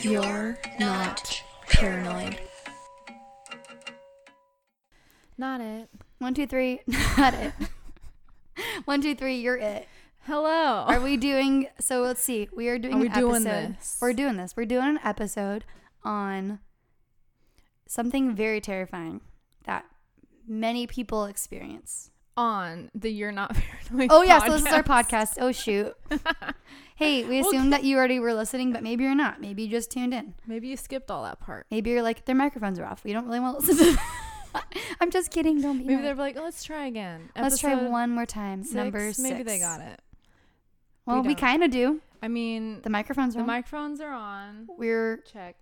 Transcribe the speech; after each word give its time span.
You're 0.00 0.58
not 0.78 1.42
paranoid. 1.68 2.40
Not 5.36 5.60
it. 5.60 5.88
One, 6.18 6.34
two, 6.34 6.46
three. 6.46 6.80
Not 7.18 7.34
it. 7.34 7.52
One, 8.84 9.00
two, 9.02 9.14
three. 9.14 9.36
You're 9.36 9.56
it. 9.56 9.88
Hello. 10.20 10.84
Are 10.86 11.00
we 11.00 11.16
doing? 11.16 11.66
So 11.80 12.02
let's 12.02 12.22
see. 12.22 12.48
We 12.54 12.68
are 12.68 12.78
doing. 12.78 12.94
Are 12.94 12.98
we 12.98 13.08
an 13.08 13.12
doing 13.12 13.46
episode. 13.46 13.76
this? 13.76 13.98
We're 14.00 14.12
doing 14.12 14.36
this. 14.36 14.56
We're 14.56 14.66
doing 14.66 14.84
an 14.84 15.00
episode 15.02 15.64
on 16.04 16.60
something 17.88 18.36
very 18.36 18.60
terrifying 18.60 19.20
that 19.64 19.84
many 20.46 20.86
people 20.86 21.24
experience. 21.24 22.11
On 22.36 22.90
the 22.94 23.10
You're 23.10 23.32
Not 23.32 23.54
Paranoid? 23.88 24.08
Oh 24.10 24.22
yeah, 24.22 24.38
so 24.40 24.52
this 24.52 24.62
is 24.66 24.72
our 24.72 24.82
podcast. 24.82 25.34
podcast. 25.34 25.38
Oh 25.40 25.52
shoot. 25.52 25.94
hey, 26.96 27.24
we 27.24 27.40
assumed 27.40 27.72
that 27.72 27.84
you 27.84 27.96
already 27.96 28.18
were 28.20 28.34
listening, 28.34 28.72
but 28.72 28.82
maybe 28.82 29.04
you're 29.04 29.14
not. 29.14 29.40
Maybe 29.40 29.62
you 29.64 29.68
just 29.68 29.90
tuned 29.90 30.14
in. 30.14 30.34
Maybe 30.46 30.68
you 30.68 30.76
skipped 30.76 31.10
all 31.10 31.24
that 31.24 31.40
part. 31.40 31.66
Maybe 31.70 31.90
you're 31.90 32.02
like 32.02 32.24
their 32.24 32.34
microphones 32.36 32.78
are 32.78 32.84
off. 32.86 33.04
We 33.04 33.12
don't 33.12 33.26
really 33.26 33.40
want 33.40 33.60
to 33.60 33.66
listen 33.66 33.94
to. 33.94 34.00
I'm 35.00 35.10
just 35.10 35.30
kidding. 35.30 35.60
Don't 35.60 35.78
be. 35.78 35.84
Maybe 35.84 36.02
they're 36.02 36.14
like, 36.14 36.36
let's 36.36 36.62
try 36.64 36.86
again. 36.86 37.30
Let's 37.36 37.58
try 37.58 37.74
one 37.74 38.10
more 38.10 38.26
time. 38.26 38.62
six? 38.62 38.74
Number 38.74 39.12
six. 39.12 39.18
Maybe 39.18 39.42
they 39.42 39.58
got 39.58 39.80
it. 39.80 40.00
Well, 41.06 41.22
We 41.22 41.28
we, 41.28 41.34
kind 41.34 41.64
of 41.64 41.70
do. 41.70 42.00
I 42.22 42.28
mean, 42.28 42.80
The 42.82 42.90
microphones 42.90 43.34
are 43.34 43.38
the 43.38 43.42
on. 43.42 43.46
microphones 43.46 44.00
are 44.00 44.12
on. 44.12 44.68
We're 44.78 45.18
Check. 45.32 45.56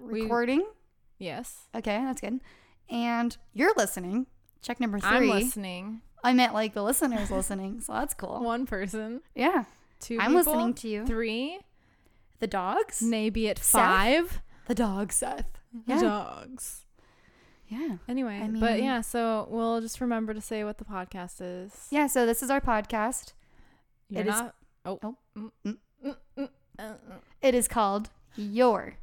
We- 0.00 0.22
recording. 0.22 0.64
Yes. 1.18 1.66
Okay, 1.74 1.98
that's 1.98 2.20
good. 2.20 2.40
And 2.88 3.36
you're 3.52 3.74
listening. 3.76 4.26
Check 4.62 4.80
number 4.80 4.98
3 5.00 5.08
I'm 5.10 5.28
listening. 5.28 6.00
I 6.24 6.32
meant 6.32 6.52
like 6.54 6.74
the 6.74 6.82
listeners 6.82 7.30
listening, 7.30 7.80
so 7.80 7.92
that's 7.92 8.14
cool. 8.14 8.40
One 8.44 8.66
person. 8.66 9.20
Yeah, 9.34 9.64
Two 10.00 10.18
I'm 10.20 10.34
people, 10.36 10.52
listening 10.52 10.74
to 10.74 10.88
you. 10.88 11.06
Three. 11.06 11.58
The 12.40 12.46
dogs. 12.46 13.02
Maybe 13.02 13.48
at 13.48 13.58
Seth? 13.58 13.80
five. 13.82 14.40
The 14.66 14.74
dog, 14.74 15.12
Seth. 15.12 15.46
Yeah. 15.86 16.00
Dogs. 16.00 16.84
Yeah. 17.68 17.96
Anyway, 18.08 18.40
I 18.42 18.48
but 18.48 18.80
yeah, 18.82 19.00
so 19.02 19.46
we'll 19.50 19.80
just 19.80 20.00
remember 20.00 20.32
to 20.34 20.40
say 20.40 20.64
what 20.64 20.78
the 20.78 20.84
podcast 20.84 21.36
is. 21.40 21.86
Yeah. 21.90 22.06
So 22.06 22.24
this 22.26 22.42
is 22.42 22.50
our 22.50 22.60
podcast. 22.60 23.32
You're 24.08 24.22
it 24.22 24.28
is- 24.28 24.34
not. 24.34 24.54
oh. 24.86 24.98
oh, 25.02 25.16
Mm, 25.36 25.50
mm. 25.66 26.16
mm, 26.38 26.48
uh, 26.78 26.92
It 27.42 27.54
is 27.54 27.68
called 27.68 28.08
Your 28.36 28.94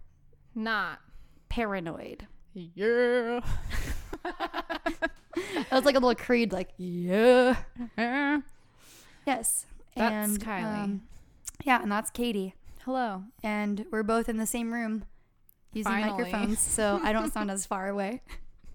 not. 0.55 0.99
Paranoid. 1.49 2.25
Yeah. 2.53 3.41
It 5.36 5.72
was 5.72 5.86
like 5.86 5.95
a 5.95 6.00
little 6.00 6.16
creed, 6.16 6.52
like 6.53 6.69
yeah. 6.78 7.55
Yes. 9.25 9.66
That's 9.95 10.27
and, 10.27 10.39
Kylie. 10.39 10.83
um, 10.83 11.02
yeah, 11.64 11.81
and 11.81 11.92
that's 11.92 12.09
Katie. 12.11 12.53
Hello. 12.83 13.23
and 13.42 13.86
we're 13.92 14.03
both 14.03 14.30
in 14.30 14.38
the 14.38 14.45
same 14.45 14.72
room 14.72 15.05
using 15.73 15.92
Finally. 15.92 16.11
microphones, 16.11 16.59
so 16.59 17.00
I 17.03 17.14
don't 17.14 17.33
sound 17.33 17.50
as 17.50 17.66
far 17.66 17.89
away. 17.89 18.22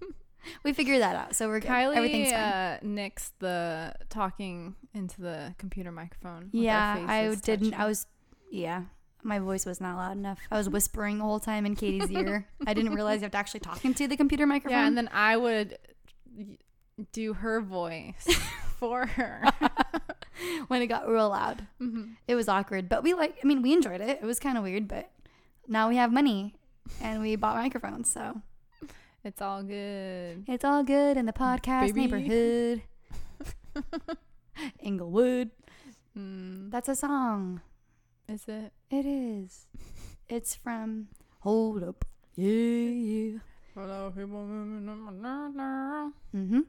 we 0.63 0.73
figured 0.73 1.01
that 1.01 1.15
out, 1.15 1.35
so 1.35 1.47
we're 1.47 1.61
good. 1.61 1.69
Everything's 1.69 2.29
Kylie 2.29 2.31
fine. 2.31 2.41
uh, 2.41 2.79
nixed 2.83 3.31
the 3.39 3.93
talking 4.09 4.75
into 4.93 5.21
the 5.21 5.55
computer 5.57 5.91
microphone. 5.91 6.49
yeah, 6.51 7.05
I 7.07 7.35
didn't. 7.35 7.73
I 7.73 7.85
was, 7.85 8.05
yeah, 8.51 8.83
my 9.23 9.39
voice 9.39 9.65
was 9.65 9.79
not 9.79 9.95
loud 9.95 10.17
enough. 10.17 10.39
I 10.51 10.57
was 10.57 10.67
whispering 10.67 11.19
the 11.19 11.23
whole 11.23 11.39
time 11.39 11.65
in 11.65 11.75
Katie's 11.75 12.11
ear. 12.11 12.47
I 12.67 12.73
didn't 12.73 12.93
realize 12.93 13.17
you 13.17 13.23
have 13.23 13.31
to 13.31 13.37
actually 13.37 13.61
talk 13.61 13.85
into 13.85 14.07
the 14.07 14.17
computer 14.17 14.45
microphone. 14.45 14.77
Yeah, 14.77 14.87
and 14.87 14.97
then 14.97 15.09
I 15.13 15.37
would 15.37 15.77
do 17.11 17.33
her 17.33 17.61
voice 17.61 18.27
for 18.79 19.05
her. 19.05 19.43
when 20.67 20.81
it 20.81 20.87
got 20.87 21.07
real 21.07 21.29
loud, 21.29 21.67
Mhm. 21.79 22.15
it 22.27 22.35
was 22.35 22.47
awkward. 22.49 22.89
But 22.89 23.03
we 23.03 23.13
like. 23.13 23.37
I 23.43 23.47
mean, 23.47 23.61
we 23.61 23.73
enjoyed 23.73 24.01
it. 24.01 24.19
It 24.21 24.25
was 24.25 24.39
kind 24.39 24.57
of 24.57 24.63
weird, 24.63 24.87
but 24.87 25.11
now 25.67 25.89
we 25.89 25.95
have 25.97 26.11
money 26.11 26.55
and 27.01 27.21
we 27.21 27.35
bought 27.35 27.55
microphones, 27.55 28.09
so 28.11 28.41
It's 29.23 29.41
all 29.41 29.63
good. 29.63 30.45
it's 30.47 30.65
all 30.65 30.83
good 30.83 31.15
in 31.17 31.25
the 31.25 31.33
podcast 31.33 31.93
Baby. 31.93 32.01
neighborhood. 32.01 32.81
Inglewood. 34.81 35.51
Mm, 36.17 36.71
That's 36.71 36.89
a 36.89 36.95
song. 36.95 37.61
is 38.27 38.43
it? 38.47 38.73
It 38.89 39.05
is. 39.05 39.67
It's 40.27 40.55
from 40.55 41.07
Hold 41.39 41.83
Up. 41.83 42.05
Yeah, 42.35 42.49
yeah. 42.49 43.37
Hello, 43.73 44.11
people. 44.15 44.39
Mm-hmm. 46.35 46.59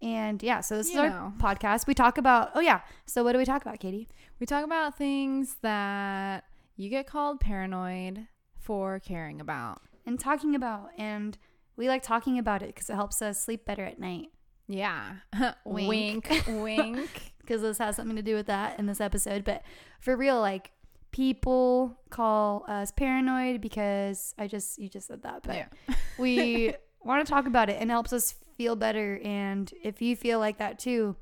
And 0.00 0.42
yeah, 0.42 0.60
so 0.60 0.78
this 0.78 0.88
You 0.88 0.94
is 0.94 0.98
our 1.00 1.08
know. 1.08 1.32
podcast. 1.38 1.86
We 1.86 1.94
talk 1.94 2.16
about, 2.18 2.52
oh 2.54 2.60
yeah. 2.60 2.80
So 3.04 3.22
what 3.22 3.32
do 3.32 3.38
we 3.38 3.44
talk 3.44 3.62
about, 3.62 3.80
Katie? 3.80 4.08
We 4.40 4.46
talk 4.46 4.64
about 4.64 4.96
things 4.96 5.56
that 5.62 6.44
you 6.76 6.88
get 6.88 7.06
called 7.06 7.40
paranoid 7.40 8.28
for 8.58 8.98
caring 9.00 9.40
about. 9.40 9.82
And 10.06 10.18
talking 10.18 10.54
about, 10.54 10.90
and 10.96 11.36
we 11.76 11.88
like 11.88 12.02
talking 12.02 12.38
about 12.38 12.62
it 12.62 12.74
because 12.74 12.88
it 12.88 12.94
helps 12.94 13.20
us 13.20 13.42
sleep 13.42 13.66
better 13.66 13.84
at 13.84 13.98
night. 13.98 14.28
Yeah. 14.68 15.16
Wink. 15.64 16.28
wink. 16.30 16.46
wink. 16.46 17.32
Because 17.48 17.62
this 17.62 17.78
has 17.78 17.96
something 17.96 18.16
to 18.16 18.20
do 18.22 18.34
with 18.34 18.44
that 18.48 18.78
in 18.78 18.84
this 18.84 19.00
episode. 19.00 19.42
But 19.42 19.62
for 20.00 20.14
real, 20.18 20.38
like 20.38 20.70
people 21.10 21.98
call 22.10 22.64
us 22.68 22.90
paranoid 22.92 23.60
because 23.60 24.34
I 24.38 24.46
just, 24.46 24.78
you 24.78 24.88
just 24.88 25.06
said 25.08 25.22
that. 25.22 25.42
But 25.42 25.56
Yeah. 25.56 25.94
we 26.18 26.74
want 27.02 27.26
to 27.26 27.30
talk 27.32 27.46
about 27.46 27.68
it 27.70 27.76
and 27.80 27.90
it 27.90 27.92
helps 27.92 28.12
us 28.12 28.34
feel 28.56 28.76
better. 28.76 29.20
And 29.22 29.72
if 29.82 30.02
you 30.02 30.16
feel 30.16 30.38
like 30.38 30.58
that 30.58 30.78
too, 30.78 31.16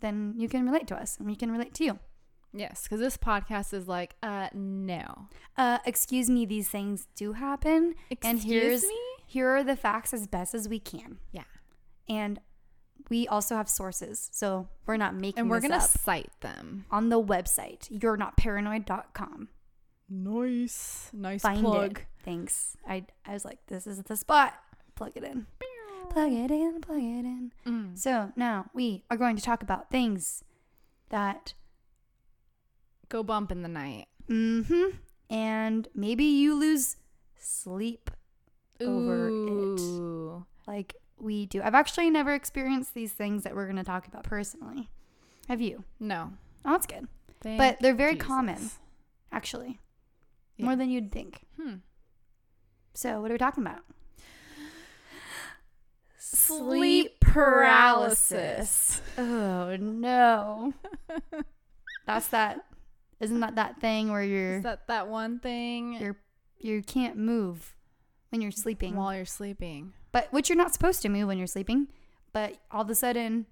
then 0.00 0.34
you 0.36 0.48
can 0.48 0.66
relate 0.66 0.86
to 0.88 0.96
us 0.96 1.16
and 1.18 1.26
we 1.26 1.36
can 1.36 1.50
relate 1.50 1.74
to 1.74 1.84
you. 1.84 1.98
Yes, 2.52 2.82
because 2.82 2.98
this 2.98 3.16
podcast 3.16 3.72
is 3.72 3.86
like, 3.86 4.16
uh, 4.24 4.48
no. 4.52 5.28
Uh, 5.56 5.78
excuse 5.86 6.28
me, 6.28 6.44
these 6.46 6.68
things 6.68 7.06
do 7.14 7.32
happen. 7.34 7.94
and 8.10 8.38
Excuse 8.38 8.42
here's 8.44 8.82
me? 8.82 8.98
here 9.26 9.48
are 9.50 9.62
the 9.62 9.76
facts 9.76 10.12
as 10.12 10.26
best 10.26 10.52
as 10.54 10.68
we 10.68 10.80
can. 10.80 11.18
Yeah. 11.30 11.44
And 12.08 12.40
we 13.08 13.26
also 13.28 13.56
have 13.56 13.68
sources, 13.68 14.28
so 14.32 14.68
we're 14.86 14.96
not 14.96 15.14
making 15.14 15.40
And 15.40 15.50
we're 15.50 15.60
going 15.60 15.72
to 15.72 15.80
cite 15.80 16.30
them. 16.40 16.84
on 16.90 17.08
the 17.08 17.22
website. 17.22 17.86
You're 17.90 18.16
not 18.16 18.36
paranoid.com. 18.36 19.48
Nice. 20.08 21.08
Nice 21.12 21.42
Find 21.42 21.60
plug. 21.60 21.98
it. 21.98 22.04
Thanks. 22.24 22.76
I 22.86 23.06
I 23.24 23.32
was 23.32 23.44
like, 23.44 23.58
this 23.68 23.86
is 23.86 24.02
the 24.02 24.16
spot. 24.16 24.54
Plug 24.96 25.12
it 25.14 25.24
in. 25.24 25.46
Plug 26.10 26.32
it 26.32 26.50
in. 26.50 26.80
Plug 26.80 26.98
it 26.98 27.24
in. 27.24 27.52
Mm. 27.66 27.96
So 27.98 28.32
now 28.36 28.66
we 28.74 29.04
are 29.10 29.16
going 29.16 29.36
to 29.36 29.42
talk 29.42 29.62
about 29.62 29.90
things 29.90 30.42
that 31.10 31.54
Go 33.08 33.22
bump 33.22 33.50
in 33.50 33.62
the 33.62 33.68
night. 33.68 34.06
mm-hmm. 34.28 34.96
And 35.30 35.88
maybe 35.94 36.24
you 36.24 36.54
lose 36.54 36.96
sleep 37.38 38.10
over 38.80 39.28
it. 39.28 39.80
Like 40.66 40.94
we 41.22 41.46
do. 41.46 41.62
I've 41.62 41.74
actually 41.74 42.10
never 42.10 42.34
experienced 42.34 42.94
these 42.94 43.12
things 43.12 43.42
that 43.44 43.54
we're 43.54 43.64
going 43.66 43.76
to 43.76 43.84
talk 43.84 44.06
about 44.06 44.24
personally. 44.24 44.88
Have 45.48 45.60
you? 45.60 45.84
No. 45.98 46.32
Oh, 46.64 46.72
that's 46.72 46.86
good. 46.86 47.08
Thank 47.40 47.58
But 47.58 47.78
they're 47.80 47.94
very 47.94 48.14
Jesus. 48.14 48.26
common, 48.26 48.70
actually. 49.32 49.80
Yeah. 50.56 50.66
More 50.66 50.76
than 50.76 50.90
you'd 50.90 51.10
think. 51.10 51.46
Hmm. 51.60 51.76
So, 52.94 53.20
what 53.20 53.30
are 53.30 53.34
we 53.34 53.38
talking 53.38 53.64
about? 53.64 53.80
Sleep 56.18 57.18
paralysis. 57.20 59.00
Oh, 59.18 59.76
no. 59.76 60.74
That's 62.06 62.28
that. 62.28 62.60
Isn't 63.20 63.40
that 63.40 63.56
that 63.56 63.80
thing 63.80 64.10
where 64.10 64.22
you're 64.22 64.56
Is 64.58 64.62
that 64.62 64.86
that 64.88 65.08
one 65.08 65.40
thing 65.40 65.94
you're 66.00 66.16
you 66.58 66.82
can't 66.82 67.16
move 67.16 67.74
when 68.30 68.40
you're 68.40 68.50
sleeping? 68.50 68.96
while 68.96 69.14
you're 69.14 69.24
sleeping? 69.24 69.92
But 70.12 70.32
which 70.32 70.48
you're 70.48 70.58
not 70.58 70.72
supposed 70.72 71.02
to 71.02 71.08
move 71.08 71.28
when 71.28 71.38
you're 71.38 71.46
sleeping, 71.46 71.86
but 72.32 72.56
all 72.70 72.82
of 72.82 72.90
a 72.90 72.94
sudden 72.94 73.46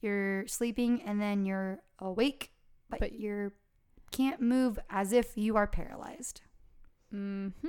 you're 0.00 0.46
sleeping 0.46 1.02
and 1.02 1.20
then 1.20 1.44
you're 1.46 1.80
awake, 1.98 2.50
but, 2.90 3.00
But- 3.00 3.18
you're 3.18 3.52
can't 4.12 4.40
move 4.40 4.78
as 4.88 5.12
if 5.12 5.36
you 5.36 5.56
are 5.56 5.66
paralyzed. 5.66 6.40
Mm-hmm. 7.12 7.68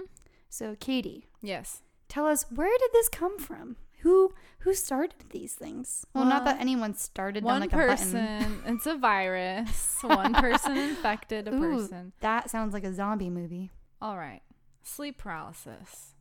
So, 0.50 0.76
Katie, 0.80 1.26
Yes. 1.42 1.82
tell 2.08 2.26
us 2.28 2.46
where 2.52 2.70
did 2.78 2.90
this 2.94 3.10
come 3.10 3.38
from? 3.40 3.76
Who 4.02 4.32
who 4.60 4.74
started 4.76 5.16
these 5.32 5.56
things? 5.56 6.06
Well, 6.14 6.26
not 6.26 6.46
that 6.46 6.62
anyone 6.62 6.94
started 6.94 7.44
One 7.44 7.56
on 7.56 7.62
like 7.62 7.74
a 7.74 7.76
button. 7.76 8.12
person. 8.12 8.62
it's 8.68 8.86
a 8.86 8.96
virus. 8.96 9.98
One 10.04 10.34
person 10.36 10.78
infected 10.78 11.48
a 11.48 11.54
Ooh. 11.56 11.60
person. 11.60 12.14
That 12.22 12.50
sounds 12.52 12.74
like 12.74 12.84
a 12.84 12.94
zombie 12.94 13.32
movie. 13.32 13.72
All 14.02 14.18
right. 14.18 14.42
Sleep 14.84 15.18
paralysis. 15.18 16.14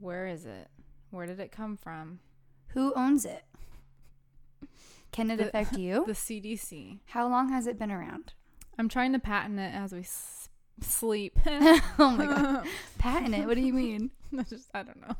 Where 0.00 0.26
is 0.26 0.44
it? 0.46 0.68
Where 1.10 1.26
did 1.26 1.40
it 1.40 1.52
come 1.52 1.76
from? 1.76 2.20
Who 2.68 2.92
owns 2.94 3.24
it? 3.24 3.44
Can 5.12 5.30
it 5.30 5.36
The- 5.38 5.48
affect 5.48 5.72
you? 5.78 6.04
The 6.06 6.12
CDC. 6.12 7.00
How 7.06 7.28
long 7.28 7.48
has 7.50 7.66
it 7.66 7.78
been 7.78 7.90
around? 7.90 8.32
I'm 8.78 8.88
trying 8.88 9.12
to 9.12 9.18
patent 9.18 9.58
it 9.58 9.74
as 9.74 9.92
we 9.92 10.00
s- 10.00 10.48
sleep. 10.80 11.38
oh 11.46 12.14
my 12.16 12.26
god. 12.26 12.66
Patent 12.98 13.34
it. 13.34 13.46
What 13.46 13.54
do 13.56 13.60
you 13.62 13.72
mean? 13.72 14.10
I 14.38 14.42
just 14.42 14.68
I 14.74 14.82
don't 14.82 15.00
know. 15.00 15.16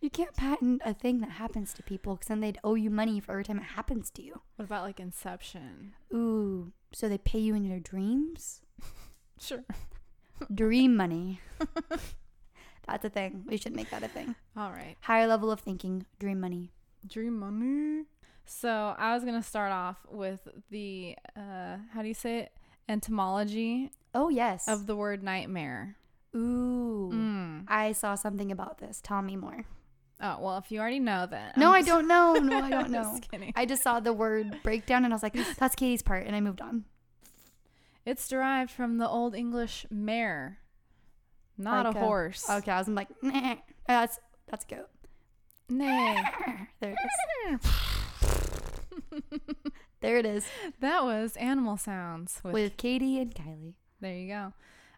You 0.00 0.10
can't 0.10 0.34
patent 0.34 0.82
a 0.84 0.92
thing 0.94 1.20
that 1.20 1.30
happens 1.32 1.72
to 1.74 1.82
people 1.84 2.14
because 2.16 2.26
then 2.26 2.40
they'd 2.40 2.58
owe 2.64 2.74
you 2.74 2.90
money 2.90 3.20
for 3.20 3.30
every 3.32 3.44
time 3.44 3.58
it 3.58 3.62
happens 3.76 4.10
to 4.12 4.22
you. 4.22 4.40
What 4.56 4.64
about 4.64 4.82
like 4.82 4.98
Inception? 4.98 5.92
Ooh, 6.12 6.72
so 6.92 7.08
they 7.08 7.18
pay 7.18 7.38
you 7.38 7.54
in 7.54 7.64
your 7.64 7.78
dreams? 7.78 8.62
Sure. 9.40 9.64
Dream 10.52 10.96
money. 10.96 11.40
That's 12.86 13.04
a 13.04 13.10
thing. 13.10 13.44
We 13.46 13.56
should 13.56 13.74
make 13.76 13.90
that 13.90 14.02
a 14.02 14.08
thing. 14.08 14.34
All 14.56 14.70
right. 14.70 14.96
Higher 15.00 15.26
level 15.26 15.50
of 15.50 15.60
thinking. 15.60 16.04
Dream 16.18 16.40
money. 16.40 16.72
Dream 17.06 17.38
money. 17.38 18.04
So 18.44 18.94
I 18.98 19.14
was 19.14 19.24
gonna 19.24 19.42
start 19.42 19.72
off 19.72 19.98
with 20.10 20.48
the 20.70 21.16
uh, 21.36 21.76
how 21.92 22.02
do 22.02 22.08
you 22.08 22.14
say 22.14 22.40
it? 22.40 22.52
Entomology 22.88 23.90
Oh 24.14 24.28
yes. 24.28 24.68
of 24.68 24.86
the 24.86 24.96
word 24.96 25.22
nightmare. 25.22 25.96
Ooh. 26.34 27.10
Mm. 27.12 27.64
I 27.68 27.92
saw 27.92 28.14
something 28.14 28.50
about 28.50 28.78
this. 28.78 29.00
Tell 29.02 29.22
me 29.22 29.36
more. 29.36 29.64
Oh 30.20 30.38
well, 30.40 30.58
if 30.58 30.70
you 30.72 30.80
already 30.80 30.98
know 31.00 31.26
that. 31.26 31.56
No, 31.56 31.68
I'm 31.68 31.74
I 31.74 31.82
don't 31.86 32.08
know. 32.08 32.34
No, 32.34 32.58
I 32.58 32.70
don't 32.70 32.90
know. 32.96 33.02
just 33.18 33.30
kidding. 33.30 33.52
I 33.56 33.64
just 33.66 33.82
saw 33.82 34.00
the 34.00 34.12
word 34.12 34.58
breakdown 34.62 35.04
and 35.04 35.12
I 35.12 35.16
was 35.16 35.22
like, 35.22 35.36
that's 35.56 35.74
Katie's 35.74 36.02
part, 36.02 36.26
and 36.26 36.34
I 36.34 36.40
moved 36.40 36.60
on. 36.60 36.84
It's 38.04 38.26
derived 38.28 38.70
from 38.72 38.98
the 38.98 39.08
Old 39.08 39.34
English 39.34 39.86
mare, 39.90 40.58
not 41.58 41.86
Like 41.86 41.94
a 41.94 41.98
a- 41.98 42.02
horse. 42.02 42.48
Okay, 42.50 42.70
I 42.70 42.78
was 42.78 42.88
like, 42.88 43.08
nah, 43.22 43.56
that's 43.86 44.18
that's 44.50 44.64
a 44.70 44.74
goat. 44.74 44.88
Nay. 45.68 46.22
There 46.80 46.90
it 46.92 47.52
is. 47.54 47.60
There 50.00 50.16
it 50.16 50.26
is. 50.26 50.44
that 50.80 51.04
was 51.04 51.36
animal 51.36 51.76
sounds 51.76 52.40
with, 52.42 52.52
With 52.54 52.76
Katie 52.76 53.20
and 53.20 53.32
Kylie. 53.32 53.74
There 54.00 54.14
you 54.16 54.28
go. 54.28 54.52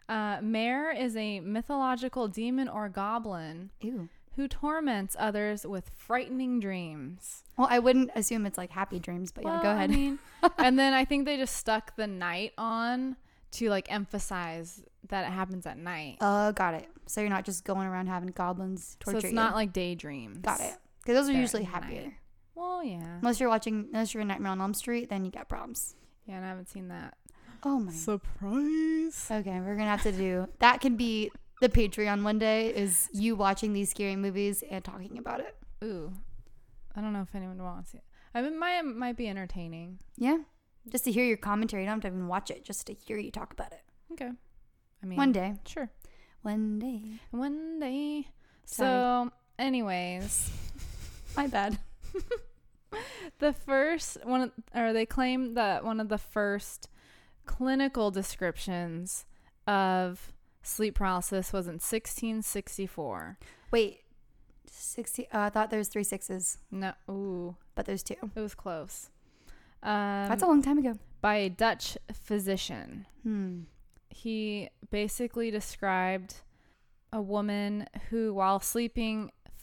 Uh, 0.09 0.39
mare 0.41 0.91
is 0.91 1.15
a 1.15 1.41
mythological 1.41 2.27
demon 2.27 2.67
or 2.67 2.89
goblin 2.89 3.69
Ew. 3.81 4.09
who 4.35 4.47
torments 4.47 5.15
others 5.19 5.63
with 5.65 5.89
frightening 5.95 6.59
dreams. 6.59 7.43
Well, 7.55 7.67
I 7.69 7.77
wouldn't 7.77 8.09
assume 8.15 8.47
it's 8.47 8.57
like 8.57 8.71
happy 8.71 8.97
dreams, 8.99 9.31
but 9.31 9.43
yeah, 9.43 9.51
Well, 9.51 9.61
go 9.61 9.69
I 9.69 9.73
ahead. 9.73 9.89
mean, 9.91 10.17
and 10.57 10.79
then 10.79 10.93
I 10.93 11.05
think 11.05 11.25
they 11.25 11.37
just 11.37 11.55
stuck 11.55 11.95
the 11.95 12.07
night 12.07 12.53
on 12.57 13.15
to 13.55 13.69
like 13.69 13.91
emphasize 13.91 14.83
that 15.09 15.25
it 15.25 15.31
happens 15.31 15.65
at 15.65 15.77
night. 15.77 16.17
Oh, 16.21 16.51
got 16.51 16.73
it. 16.73 16.87
So 17.07 17.21
you're 17.21 17.29
not 17.29 17.45
just 17.45 17.63
going 17.63 17.87
around 17.87 18.07
having 18.07 18.29
goblins 18.29 18.97
torture 18.99 19.19
so 19.21 19.25
it's 19.27 19.31
you. 19.31 19.35
not 19.35 19.53
like 19.53 19.73
daydreams. 19.73 20.39
got 20.39 20.59
it. 20.59 20.73
Because 21.01 21.15
those 21.19 21.29
are 21.29 21.33
They're 21.33 21.41
usually 21.41 21.63
at 21.65 21.71
night. 21.71 21.83
happier. 21.83 22.13
Well, 22.55 22.83
yeah. 22.83 23.17
Unless 23.19 23.39
you're 23.39 23.49
watching, 23.49 23.89
unless 23.93 24.13
you're 24.13 24.21
in 24.21 24.27
Nightmare 24.27 24.51
on 24.51 24.61
Elm 24.61 24.73
Street, 24.73 25.09
then 25.09 25.25
you 25.25 25.31
got 25.31 25.47
problems. 25.49 25.95
Yeah, 26.25 26.37
and 26.37 26.45
I 26.45 26.49
haven't 26.49 26.69
seen 26.69 26.87
that. 26.87 27.15
Oh 27.63 27.79
my. 27.79 27.91
Surprise. 27.91 29.27
Okay, 29.29 29.59
we're 29.59 29.75
gonna 29.75 29.89
have 29.89 30.03
to 30.03 30.11
do 30.11 30.47
that. 30.59 30.81
Can 30.81 30.95
be 30.95 31.31
the 31.61 31.69
Patreon 31.69 32.23
one 32.23 32.39
day. 32.39 32.67
Is 32.69 33.09
you 33.13 33.35
watching 33.35 33.73
these 33.73 33.89
scary 33.89 34.15
movies 34.15 34.63
and 34.69 34.83
talking 34.83 35.17
about 35.17 35.39
it? 35.39 35.55
Ooh. 35.83 36.13
I 36.95 37.01
don't 37.01 37.13
know 37.13 37.21
if 37.21 37.35
anyone 37.35 37.57
wants 37.61 37.93
it. 37.93 38.03
I 38.33 38.41
mean, 38.41 38.57
might 38.57 38.81
might 38.83 39.17
be 39.17 39.27
entertaining. 39.27 39.99
Yeah, 40.17 40.39
just 40.89 41.05
to 41.05 41.11
hear 41.11 41.25
your 41.25 41.37
commentary. 41.37 41.83
You 41.83 41.87
don't 41.89 41.95
have 42.01 42.11
to 42.11 42.15
even 42.15 42.27
watch 42.27 42.49
it, 42.51 42.63
just 42.65 42.87
to 42.87 42.93
hear 42.93 43.17
you 43.17 43.31
talk 43.31 43.53
about 43.53 43.71
it. 43.71 43.81
Okay. 44.13 44.31
I 45.03 45.05
mean, 45.05 45.17
One 45.17 45.31
day. 45.31 45.55
Sure. 45.65 45.89
One 46.41 46.79
day. 46.79 47.01
One 47.31 47.79
day. 47.79 48.27
Sorry. 48.65 48.89
So, 48.89 49.31
anyways, 49.59 50.49
My 51.37 51.47
bad. 51.47 51.77
the 53.39 53.53
first 53.53 54.17
one, 54.23 54.41
of- 54.41 54.51
or 54.73 54.93
they 54.93 55.05
claim 55.05 55.53
that 55.55 55.83
one 55.83 55.99
of 55.99 56.09
the 56.09 56.17
first 56.17 56.87
clinical 57.45 58.09
descriptions 58.11 59.25
of 59.67 60.31
sleep 60.63 60.95
paralysis 60.95 61.51
was 61.51 61.67
in 61.67 61.73
1664. 61.73 63.37
Wait, 63.71 64.01
sixty. 64.67 65.27
Uh, 65.31 65.39
I 65.41 65.49
thought 65.49 65.69
there 65.69 65.79
was 65.79 65.89
three 65.89 66.03
sixes, 66.03 66.57
No, 66.71 66.93
ooh, 67.09 67.55
but 67.75 67.85
there's 67.85 68.03
two. 68.03 68.15
it 68.35 68.39
was 68.39 68.55
close. 68.55 69.09
Um, 69.85 70.27
That's 70.29 70.43
a 70.43 70.47
long 70.47 70.61
time 70.61 70.77
ago. 70.79 70.95
by 71.21 71.35
a 71.35 71.49
Dutch 71.49 71.97
physician. 72.13 73.05
Hmm. 73.23 73.61
he 74.09 74.69
basically 74.91 75.51
described 75.51 76.41
a 77.11 77.21
woman 77.21 77.85
who, 78.09 78.33
while 78.33 78.59
sleeping, 78.59 79.31
f- 79.45 79.53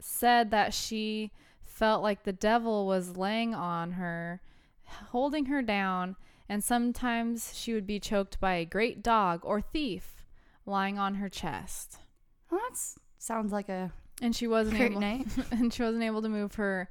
said 0.00 0.50
that 0.50 0.72
she 0.74 1.30
felt 1.60 2.02
like 2.02 2.22
the 2.24 2.32
devil 2.32 2.86
was 2.86 3.16
laying 3.16 3.54
on 3.54 3.92
her, 3.92 4.40
holding 5.10 5.46
her 5.46 5.62
down, 5.62 6.16
and 6.48 6.62
sometimes 6.62 7.52
she 7.56 7.72
would 7.72 7.86
be 7.86 7.98
choked 8.00 8.38
by 8.40 8.54
a 8.54 8.64
great 8.64 9.02
dog 9.02 9.40
or 9.44 9.60
thief 9.60 10.24
lying 10.66 10.98
on 10.98 11.14
her 11.16 11.28
chest. 11.28 11.98
Well, 12.50 12.60
that 12.68 12.78
sounds 13.18 13.52
like 13.52 13.68
a 13.68 13.92
And 14.22 14.34
she 14.36 14.46
wasn't 14.46 14.76
great 14.78 14.90
able, 14.92 15.00
night. 15.00 15.26
and 15.50 15.72
she 15.72 15.82
wasn't 15.82 16.04
able 16.04 16.22
to 16.22 16.28
move 16.28 16.54
her 16.56 16.88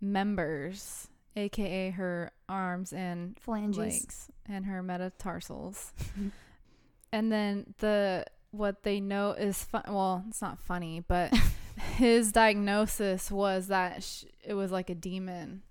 members, 0.00 1.08
aka 1.36 1.90
her 1.90 2.30
arms 2.48 2.92
and 2.92 3.38
Phalanges. 3.40 3.78
legs 3.78 4.28
and 4.48 4.66
her 4.66 4.82
metatarsals. 4.82 5.92
and 7.12 7.30
then 7.32 7.74
the 7.78 8.24
what 8.50 8.82
they 8.82 9.00
know 9.00 9.30
is 9.32 9.62
fun. 9.64 9.82
Well, 9.88 10.24
it's 10.28 10.40
not 10.42 10.58
funny, 10.60 11.02
but 11.06 11.32
his 11.96 12.32
diagnosis 12.32 13.30
was 13.30 13.68
that 13.68 14.02
sh- 14.02 14.24
it 14.44 14.54
was 14.54 14.70
like 14.70 14.90
a 14.90 14.94
demon, 14.94 15.62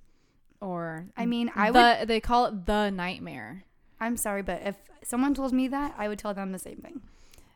or 0.62 1.06
I 1.16 1.26
mean, 1.26 1.52
I 1.56 1.72
the, 1.72 1.98
would. 2.00 2.08
They 2.08 2.20
call 2.20 2.48
it 2.48 2.66
the 2.66 2.90
nightmare. 2.90 3.64
I'm 4.00 4.18
sorry, 4.18 4.42
but 4.42 4.62
if 4.66 4.76
someone 5.04 5.34
told 5.34 5.54
me 5.54 5.70
that, 5.70 5.96
I 5.98 6.08
would 6.10 6.20
tell 6.20 6.34
them 6.34 6.52
the 6.52 6.60
same 6.60 6.78
thing. 6.78 7.02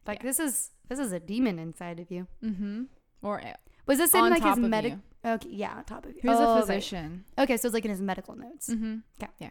Like 0.06 0.20
Yeah. 0.20 0.28
this 0.28 0.40
is 0.40 0.70
this 0.88 1.00
is 1.00 1.12
a 1.12 1.20
demon 1.20 1.60
inside 1.60 2.00
of 2.00 2.10
you. 2.10 2.28
Mm-hmm. 2.42 2.84
Or 3.22 3.42
Was 3.86 3.98
this 3.98 4.14
in 4.14 4.30
like 4.30 4.44
his 4.44 4.58
medic? 4.58 4.94
Okay, 5.26 5.50
yeah, 5.50 5.74
on 5.78 5.84
top 5.84 6.06
of 6.06 6.12
you. 6.14 6.22
Was 6.24 6.40
Oh, 6.40 6.44
a 6.44 6.54
right. 6.56 6.62
physician. 6.62 7.26
Okay, 7.38 7.58
so 7.58 7.68
it's 7.68 7.74
like 7.74 7.86
in 7.86 7.92
his 7.92 8.02
medical 8.02 8.36
notes. 8.36 8.70
Mm-hmm. 8.70 8.98
Okay. 9.22 9.32
Yeah. 9.40 9.50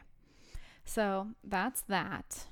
So 0.85 1.29
that's 1.45 1.83
that. 1.83 2.45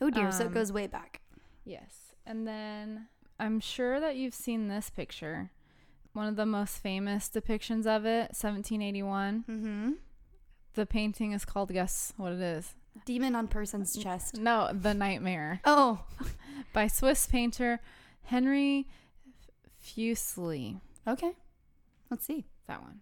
Oh 0.00 0.10
dear, 0.10 0.30
so 0.32 0.44
it 0.44 0.46
Um, 0.48 0.52
goes 0.54 0.72
way 0.72 0.86
back. 0.86 1.20
Yes. 1.64 2.14
And 2.24 2.46
then 2.46 3.08
I'm 3.40 3.60
sure 3.60 3.98
that 4.00 4.16
you've 4.16 4.34
seen 4.34 4.68
this 4.68 4.90
picture. 4.90 5.50
One 6.12 6.28
of 6.28 6.36
the 6.36 6.46
most 6.46 6.78
famous 6.78 7.28
depictions 7.28 7.86
of 7.86 8.06
it, 8.06 8.30
1781. 8.32 9.44
Mm-hmm. 9.48 9.90
The 10.74 10.86
painting 10.86 11.32
is 11.32 11.44
called, 11.44 11.72
guess 11.72 12.12
what 12.16 12.32
it 12.32 12.40
is? 12.40 12.74
Demon 13.04 13.34
on 13.34 13.48
person's 13.48 13.94
chest. 13.96 14.38
No, 14.38 14.70
The 14.72 14.94
Nightmare 14.94 15.60
Oh, 15.64 16.04
by 16.72 16.86
Swiss 16.86 17.26
painter 17.26 17.80
Henry 18.24 18.86
Fuseli. 19.84 20.80
okay. 21.06 21.32
Let's 22.10 22.24
see. 22.24 22.46
That 22.68 22.82
one. 22.82 23.00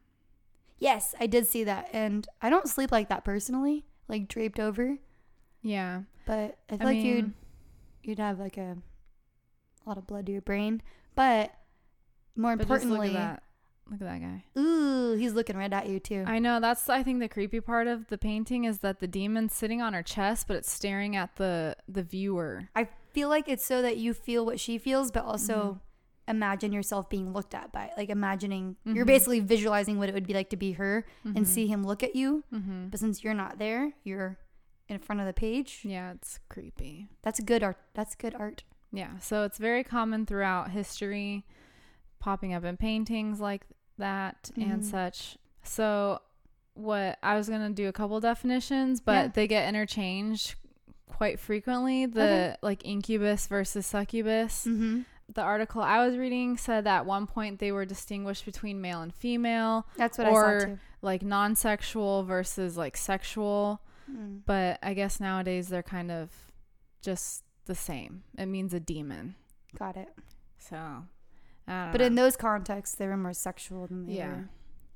Yes, 0.79 1.15
I 1.21 1.27
did 1.27 1.47
see 1.47 1.65
that, 1.65 1.89
and 1.93 2.27
I 2.43 2.51
don't 2.51 2.69
sleep 2.69 2.91
like 2.93 3.09
that 3.09 3.25
personally, 3.25 3.85
like 4.09 4.29
draped 4.29 4.59
over. 4.61 4.99
Yeah. 5.63 6.03
But 6.27 6.59
I 6.69 6.77
feel 6.77 6.83
I 6.83 6.85
like 6.93 7.03
mean, 7.03 7.17
you'd 7.17 7.33
you'd 8.03 8.19
have 8.19 8.39
like 8.39 8.57
a, 8.59 8.77
a 8.77 9.89
lot 9.89 9.99
of 9.99 10.07
blood 10.07 10.27
to 10.27 10.33
your 10.33 10.43
brain. 10.43 10.83
But 11.15 11.53
more 12.37 12.57
but 12.57 12.67
just 12.69 12.71
look 12.71 12.83
importantly, 12.83 13.17
at 13.17 13.37
that. 13.37 13.43
Look 13.91 14.01
at 14.01 14.07
that 14.07 14.21
guy. 14.21 14.45
ooh, 14.59 15.15
he's 15.15 15.33
looking 15.35 15.57
right 15.57 15.73
at 15.73 15.89
you 15.89 16.01
too. 16.01 16.25
I 16.27 16.39
know 16.39 16.59
that's 16.61 16.89
I 16.89 17.03
think 17.03 17.21
the 17.21 17.29
creepy 17.29 17.61
part 17.61 17.87
of 17.87 18.09
the 18.09 18.19
painting 18.19 18.65
is 18.65 18.79
that 18.81 18.99
the 19.01 19.07
demon's 19.07 19.55
sitting 19.55 19.81
on 19.83 19.93
her 19.95 20.03
chest, 20.03 20.49
but 20.49 20.57
it's 20.57 20.71
staring 20.73 21.15
at 21.17 21.37
the 21.37 21.77
the 21.89 22.03
viewer. 22.03 22.69
I 22.75 22.89
feel 23.13 23.29
like 23.29 23.49
it's 23.49 23.65
so 23.65 23.81
that 23.83 23.97
you 23.99 24.13
feel 24.15 24.45
what 24.45 24.59
she 24.59 24.77
feels, 24.79 25.11
but 25.13 25.25
also 25.25 25.75
Mhm. 25.75 25.81
Imagine 26.27 26.73
yourself 26.73 27.09
being 27.11 27.33
looked 27.33 27.55
at 27.55 27.71
by, 27.73 27.91
like 27.97 28.09
imagining 28.09 28.77
you're 28.85 29.05
Mhm. 29.05 29.09
basically 29.09 29.41
visualizing 29.41 29.99
what 29.99 30.09
it 30.09 30.15
would 30.15 30.27
be 30.27 30.33
like 30.35 30.49
to 30.51 30.57
be 30.57 30.73
her 30.73 31.05
and 31.25 31.39
Mhm. 31.39 31.47
see 31.47 31.67
him 31.67 31.83
look 31.85 32.03
at 32.03 32.17
you. 32.17 32.45
Mm-hmm. 32.53 32.89
But 32.89 33.01
since 33.01 33.23
you're 33.23 33.35
not 33.35 33.59
there, 33.59 33.93
you're 34.05 34.39
in 34.89 34.99
front 34.99 35.21
of 35.21 35.27
the 35.27 35.33
page. 35.35 35.81
Yeah, 35.85 36.13
it's 36.13 36.41
creepy. 36.49 37.09
That's 37.23 37.41
good 37.41 37.63
art. 37.63 37.79
That's 37.95 38.15
good 38.15 38.35
art. 38.35 38.65
Yeah, 38.93 39.19
so 39.19 39.43
it's 39.45 39.59
very 39.59 39.85
common 39.85 40.25
throughout 40.25 40.71
history, 40.71 41.45
popping 42.21 42.55
up 42.55 42.65
in 42.65 42.77
paintings 42.77 43.41
like 43.41 43.67
that 43.99 44.51
and 44.57 44.81
Mhm. 44.81 44.85
such. 44.85 45.37
So, 45.63 46.21
what 46.75 47.19
I 47.23 47.37
was 47.37 47.49
gonna 47.49 47.71
do 47.71 47.87
a 47.89 47.93
couple 47.93 48.19
definitions, 48.21 49.01
but 49.01 49.13
Yeah. 49.13 49.29
they 49.29 49.47
get 49.47 49.69
interchanged 49.69 50.55
quite 51.07 51.39
frequently. 51.39 52.07
The 52.07 52.21
Okay. 52.23 52.57
like 52.63 52.85
incubus 52.85 53.47
versus 53.47 53.87
succubus. 53.87 54.67
The 55.33 55.43
article 55.43 55.81
I 55.83 56.05
was 56.07 56.17
reading 56.17 56.57
said 56.57 56.85
that 56.85 56.99
at 56.99 57.07
one 57.07 57.27
point 57.27 57.59
they 57.59 57.73
were 57.73 57.85
distinguished 57.85 58.45
between 58.45 58.81
male 58.81 59.01
and 59.01 59.13
female, 59.15 59.87
That's 59.97 60.19
what 60.19 60.27
I 60.27 60.31
Or- 60.31 60.61
saw 60.61 60.67
too. 60.67 60.79
like 61.03 61.23
non-sexual 61.23 62.25
versus 62.25 62.77
like 62.77 62.97
sexual. 62.97 63.81
Mm. 64.11 64.41
But 64.45 64.79
I 64.83 64.93
guess 64.95 65.21
nowadays 65.21 65.69
they're 65.69 65.83
kind 65.83 66.11
of 66.11 66.31
just 67.01 67.43
the 67.65 67.75
same. 67.75 68.23
It 68.37 68.47
means 68.47 68.75
a 68.75 68.81
demon. 68.81 69.35
Got 69.79 69.97
it. 69.97 70.09
So, 70.59 70.77
I 71.67 71.89
But 71.91 72.01
know. 72.01 72.07
in 72.07 72.15
those 72.15 72.37
contexts, 72.37 72.97
they 72.97 73.07
were 73.07 73.17
more 73.17 73.33
sexual 73.33 73.87
than 73.87 74.07
they 74.07 74.15
yeah, 74.15 74.29
were. 74.29 74.49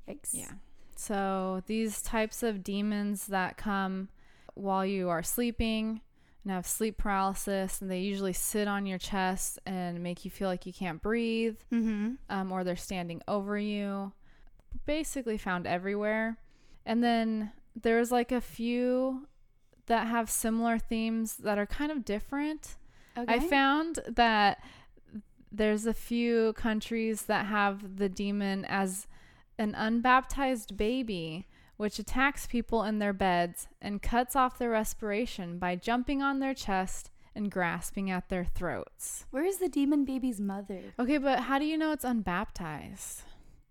Yikes. 0.07 0.29
yeah. 0.33 0.51
So 0.95 1.63
these 1.65 2.01
types 2.01 2.43
of 2.43 2.63
demons 2.63 3.27
that 3.27 3.57
come 3.57 4.09
while 4.53 4.85
you 4.85 5.09
are 5.09 5.23
sleeping 5.23 6.01
and 6.43 6.51
have 6.53 6.65
sleep 6.65 6.97
paralysis, 6.97 7.81
and 7.81 7.91
they 7.91 7.99
usually 7.99 8.33
sit 8.33 8.67
on 8.67 8.85
your 8.85 8.97
chest 8.97 9.59
and 9.65 10.01
make 10.01 10.23
you 10.25 10.31
feel 10.31 10.47
like 10.47 10.65
you 10.65 10.73
can't 10.73 11.01
breathe, 11.01 11.57
Mm-hmm. 11.71 12.11
um, 12.29 12.51
or 12.51 12.63
they're 12.63 12.75
standing 12.75 13.21
over 13.27 13.57
you. 13.57 14.13
Basically 14.85 15.37
found 15.37 15.67
everywhere. 15.67 16.37
And 16.85 17.03
then 17.03 17.51
there's 17.75 18.11
like 18.11 18.31
a 18.31 18.41
few 18.41 19.27
that 19.87 20.07
have 20.07 20.29
similar 20.29 20.77
themes 20.77 21.35
that 21.37 21.57
are 21.57 21.65
kind 21.65 21.91
of 21.91 22.05
different. 22.05 22.77
Okay. 23.17 23.33
I 23.35 23.39
found 23.39 23.99
that 24.07 24.63
there's 25.51 25.85
a 25.87 25.93
few 25.93 26.53
countries 26.53 27.23
that 27.23 27.47
have 27.47 27.97
the 27.97 28.07
demon 28.07 28.65
as 28.65 29.07
an 29.57 29.73
unbaptized 29.75 30.77
baby, 30.77 31.47
which 31.79 31.97
attacks 31.97 32.45
people 32.45 32.83
in 32.83 32.99
their 32.99 33.13
beds 33.13 33.69
and 33.81 34.01
cuts 34.01 34.35
off 34.35 34.57
their 34.59 34.69
respiration 34.69 35.57
by 35.57 35.77
jumping 35.77 36.21
on 36.21 36.39
their 36.39 36.53
chest 36.53 37.09
and 37.33 37.49
grasping 37.49 38.11
at 38.11 38.27
their 38.27 38.43
throats. 38.43 39.25
Where 39.31 39.45
is 39.45 39.59
the 39.59 39.69
demon 39.69 40.03
baby's 40.03 40.41
mother? 40.41 40.81
Okay, 40.99 41.17
but 41.17 41.39
how 41.39 41.57
do 41.57 41.63
you 41.63 41.77
know 41.77 41.93
it's 41.93 42.03
unbaptized? 42.03 43.21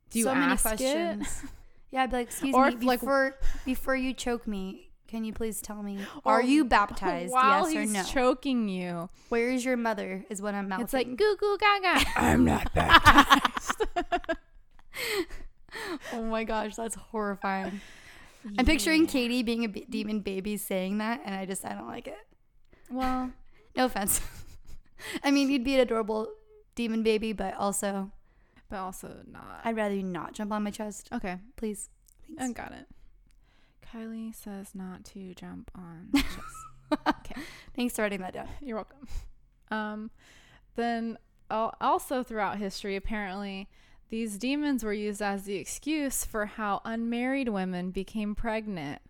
Do 0.09 0.21
you 0.21 0.25
so 0.25 0.35
many 0.35 0.57
questions. 0.57 1.43
it? 1.45 1.51
Yeah, 1.91 2.05
I'd 2.05 2.11
be 2.11 2.17
like, 2.17 2.27
excuse 2.29 2.55
Or 2.55 2.69
me, 2.71 2.77
if, 2.77 2.83
like- 2.83 3.01
before 3.01 3.37
before 3.67 3.95
you 3.97 4.15
choke 4.15 4.47
me, 4.47 4.91
can 5.07 5.23
you 5.25 5.35
please 5.35 5.61
tell 5.61 5.83
me, 5.83 5.99
are 6.25 6.41
you 6.43 6.65
baptized? 6.65 7.31
While 7.31 7.67
yes 7.69 7.77
or 7.77 7.81
he's 7.83 7.93
no? 7.93 8.03
choking 8.05 8.69
you, 8.71 9.11
Where 9.29 9.51
is 9.51 9.67
your 9.67 9.77
mother? 9.77 10.25
Is 10.31 10.41
what 10.41 10.55
I'm 10.55 10.69
mouthing. 10.69 10.85
it's 10.85 10.95
like 10.95 11.15
goo 11.15 11.37
goo 11.39 11.59
gaga. 11.61 12.07
I'm 12.17 12.45
not 12.47 12.73
baptized. 12.75 13.87
oh 16.13 16.23
my 16.25 16.45
gosh, 16.45 16.75
that's 16.77 16.95
horrifying. 16.95 17.81
I'm 18.57 18.65
picturing 18.65 19.07
Katie 19.07 19.43
being 19.43 19.65
a 19.65 19.69
b- 19.69 19.87
demon 19.91 20.21
baby 20.21 20.57
saying 20.57 20.99
that, 20.99 21.21
and 21.25 21.35
I 21.35 21.45
just 21.45 21.65
I 21.65 21.75
don't 21.75 21.87
like 21.89 22.07
it. 22.07 22.19
Well, 22.91 23.31
No 23.77 23.85
offense. 23.85 24.21
I 25.25 25.31
mean, 25.31 25.51
you'd 25.51 25.63
be 25.65 25.75
an 25.75 25.81
adorable 25.81 26.29
demon 26.75 27.03
baby, 27.03 27.33
but 27.33 27.55
also 27.55 28.11
but 28.71 28.79
also 28.79 29.19
not. 29.31 29.61
I'd 29.65 29.77
rather 29.77 29.95
you 29.95 30.03
not 30.03 30.33
jump 30.35 30.53
on 30.53 30.63
my 30.65 30.71
chest, 30.71 31.09
okay, 31.13 31.39
please. 31.57 31.89
Thanks. 32.37 32.59
I 32.61 32.63
got 32.65 32.73
it. 32.73 32.87
Kylie 33.95 34.35
says 34.35 34.75
not 34.75 35.05
to 35.07 35.35
jump 35.35 35.71
on 35.75 36.09
the 36.13 36.19
chest. 36.21 37.03
okay, 37.09 37.41
Thanks 37.75 37.97
for 37.97 38.03
writing 38.03 38.21
that 38.21 38.35
down. 38.35 38.49
you're 38.61 38.77
welcome. 38.77 39.07
Um, 39.71 40.11
then 40.77 41.17
also 41.51 42.23
throughout 42.23 42.59
history, 42.59 42.97
apparently, 42.97 43.69
these 44.11 44.39
demons 44.39 44.83
were 44.85 44.93
used 44.93 45.21
as 45.23 45.45
the 45.45 45.57
excuse 45.57 46.25
for 46.25 46.47
how 46.47 46.81
unmarried 46.85 47.49
women 47.49 47.91
became 47.91 48.35
pregnant. 48.35 49.03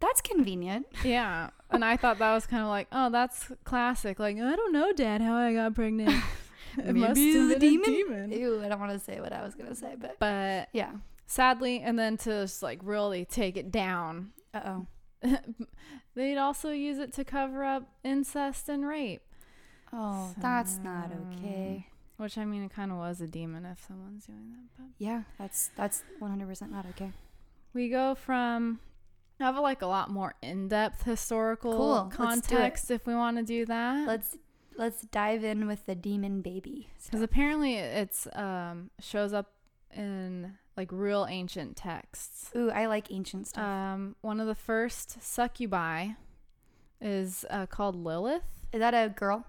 That's 0.00 0.20
convenient. 0.20 0.86
Yeah, 1.04 1.50
and 1.70 1.84
I 1.84 1.96
thought 1.96 2.18
that 2.18 2.34
was 2.34 2.46
kind 2.46 2.62
of 2.62 2.68
like, 2.68 2.88
oh, 2.92 3.10
that's 3.10 3.50
classic. 3.64 4.18
Like, 4.18 4.36
I 4.36 4.56
don't 4.56 4.72
know, 4.72 4.92
Dad, 4.92 5.20
how 5.20 5.34
I 5.34 5.52
got 5.54 5.74
pregnant. 5.74 6.22
It 6.76 6.96
must 6.96 7.14
Maybe 7.14 7.38
have 7.38 7.48
the 7.50 7.56
a 7.56 7.58
demon? 7.60 8.32
Ew, 8.32 8.60
I 8.64 8.68
don't 8.68 8.80
want 8.80 8.90
to 8.90 8.98
say 8.98 9.20
what 9.20 9.32
I 9.32 9.44
was 9.44 9.54
gonna 9.54 9.76
say, 9.76 9.94
but 9.96 10.18
But 10.18 10.70
yeah. 10.72 10.90
sadly, 11.24 11.78
and 11.78 11.96
then 11.96 12.16
to 12.18 12.42
just 12.42 12.64
like 12.64 12.80
really 12.82 13.24
take 13.24 13.56
it 13.56 13.70
down, 13.70 14.32
Uh 14.52 14.60
oh. 15.22 15.36
they'd 16.16 16.36
also 16.36 16.70
use 16.70 16.98
it 16.98 17.12
to 17.12 17.24
cover 17.24 17.62
up 17.62 17.88
incest 18.02 18.68
and 18.68 18.84
rape. 18.84 19.22
Oh, 19.92 20.34
that's 20.38 20.78
not 20.78 21.10
okay. 21.36 21.86
Which 22.24 22.38
I 22.38 22.46
mean, 22.46 22.62
it 22.62 22.72
kind 22.72 22.90
of 22.90 22.96
was 22.96 23.20
a 23.20 23.26
demon 23.26 23.66
if 23.66 23.84
someone's 23.86 24.24
doing 24.24 24.48
that. 24.52 24.64
But 24.78 24.86
Yeah, 24.96 25.24
that's 25.38 25.68
that's 25.76 26.02
100% 26.22 26.70
not 26.70 26.86
okay. 26.86 27.12
we 27.74 27.90
go 27.90 28.14
from 28.14 28.80
have 29.38 29.58
like 29.58 29.82
a 29.82 29.86
lot 29.86 30.08
more 30.10 30.32
in-depth 30.42 31.02
historical 31.02 31.72
Cool, 31.76 32.04
let's 32.04 32.16
do 32.16 32.22
it. 32.22 32.26
context 32.26 32.90
if 32.90 33.06
we 33.06 33.14
want 33.14 33.36
to 33.36 33.42
do 33.42 33.66
that. 33.66 34.06
Let's 34.08 34.38
let's 34.76 35.02
dive 35.02 35.44
in 35.44 35.66
with 35.66 35.84
the 35.84 35.94
demon 35.94 36.40
baby. 36.40 36.88
Because 37.04 37.20
So, 37.20 37.24
apparently 37.24 37.74
it's 37.74 38.26
um 38.34 38.88
shows 39.00 39.34
up 39.34 39.52
in 39.94 40.54
like 40.78 40.88
real 40.92 41.26
ancient 41.28 41.76
texts. 41.76 42.50
ooh, 42.56 42.70
I 42.70 42.86
like 42.86 43.12
ancient 43.12 43.48
stuff. 43.48 43.62
Um, 43.64 44.16
one 44.22 44.40
of 44.40 44.46
the 44.46 44.54
first 44.54 45.22
succubi 45.22 46.12
is 47.02 47.44
uh, 47.50 47.66
called 47.66 47.96
Lilith. 47.96 48.42
Is 48.72 48.80
that 48.80 48.94
a 48.94 49.10
girl? 49.10 49.44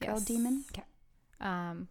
Girl 0.00 0.16
Yes. 0.16 0.24
demon? 0.24 0.64
Okay. 0.72 0.82
Um, 1.42 1.88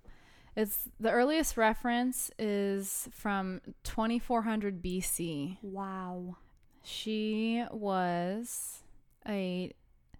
it's 0.55 0.89
the 0.99 1.11
earliest 1.11 1.55
reference 1.57 2.31
is 2.37 3.07
from 3.11 3.61
2400 3.83 4.81
BC. 4.81 5.57
Wow. 5.61 6.37
She 6.83 7.63
was 7.71 8.79
a 9.27 9.71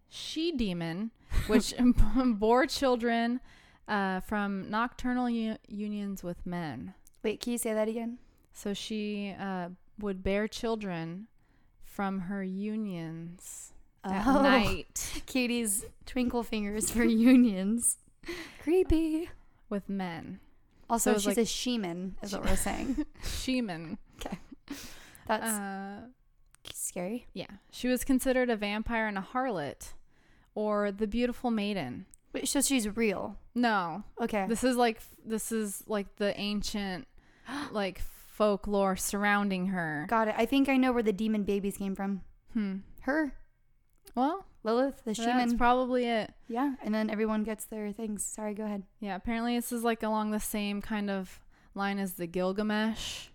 she 0.09 0.51
demon, 0.51 1.11
which 1.47 1.73
bore 2.25 2.65
children 2.65 3.39
uh, 3.87 4.19
from 4.21 4.69
nocturnal 4.69 5.29
u- 5.29 5.57
unions 5.67 6.23
with 6.23 6.45
men. 6.45 6.93
Wait, 7.23 7.39
can 7.41 7.51
you 7.53 7.57
say 7.57 7.73
that 7.73 7.87
again? 7.87 8.17
So 8.53 8.73
she 8.73 9.35
uh, 9.39 9.69
would 9.99 10.23
bear 10.23 10.47
children 10.47 11.27
from 11.83 12.21
her 12.21 12.43
unions 12.43 13.73
at 14.03 14.25
Oh. 14.25 14.41
night 14.41 15.21
Katie's 15.25 15.85
twinkle 16.05 16.43
fingers 16.43 16.89
for 16.89 17.03
unions. 17.03 17.97
Creepy. 18.61 19.29
with 19.69 19.87
men. 19.89 20.39
Also, 20.89 21.13
So 21.13 21.19
she's 21.19 21.27
like- 21.27 21.37
a 21.37 21.45
sheman, 21.45 22.15
is 22.21 22.33
what 22.33 22.43
we're 22.43 22.55
saying. 22.57 23.05
Sheman. 23.23 23.97
Okay. 24.19 24.37
That's 25.27 25.45
Uh, 25.45 26.01
scary. 26.73 27.27
yeah. 27.33 27.47
She 27.71 27.87
was 27.87 28.03
considered 28.03 28.49
a 28.49 28.57
vampire 28.57 29.07
and 29.07 29.17
a 29.17 29.21
harlot 29.33 29.93
or 30.55 30.91
the 30.91 31.07
beautiful 31.07 31.51
maiden. 31.51 32.05
Wait, 32.33 32.47
so 32.49 32.59
she's 32.61 32.89
real. 32.97 33.37
No. 33.55 34.03
Okay. 34.21 34.45
This 34.47 34.63
is 34.65 34.75
like 34.75 35.01
this 35.25 35.51
is 35.53 35.83
like 35.87 36.17
the 36.17 36.37
ancient 36.39 37.07
like 37.71 38.01
folklore 38.01 38.95
surrounding 38.97 39.67
her. 39.67 40.05
Got 40.09 40.27
it. 40.29 40.35
I 40.37 40.45
think 40.45 40.67
I 40.67 40.75
know 40.77 40.91
where 40.91 41.03
the 41.03 41.13
demon 41.13 41.43
babies 41.43 41.77
came 41.77 41.95
from. 41.95 42.21
Hmm. 42.53 42.77
Her, 43.01 43.33
Well, 44.15 44.45
Lilith, 44.63 45.03
the 45.05 45.13
that's 45.13 45.53
probably 45.55 46.05
it. 46.05 46.33
yeah, 46.47 46.75
and 46.83 46.93
then 46.93 47.09
everyone 47.09 47.43
gets 47.43 47.65
their 47.65 47.91
things. 47.91 48.23
Sorry, 48.23 48.53
go 48.53 48.63
ahead. 48.65 48.83
Yeah, 48.99 49.15
apparently 49.15 49.55
this 49.55 49.71
is 49.71 49.83
like 49.83 50.03
along 50.03 50.31
the 50.31 50.39
same 50.39 50.81
kind 50.81 51.09
of 51.09 51.39
line 51.73 51.97
as 51.99 52.13
the 52.13 52.27
Gilgamesh, 52.27 53.27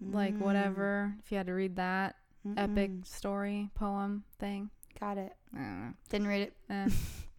like 0.00 0.34
Mm. 0.34 0.38
whatever. 0.40 1.14
If 1.24 1.32
you 1.32 1.38
had 1.38 1.46
to 1.46 1.52
read 1.54 1.76
that 1.76 2.16
epic 2.56 2.90
Mm-mm. 2.90 3.06
story, 3.06 3.70
poem 3.74 4.24
thing. 4.38 4.70
Got 5.00 5.18
it. 5.18 5.34
I. 5.56 5.94
Didn't 6.10 6.28
read 6.28 6.42
it. 6.42 6.56
Eh. 6.70 6.88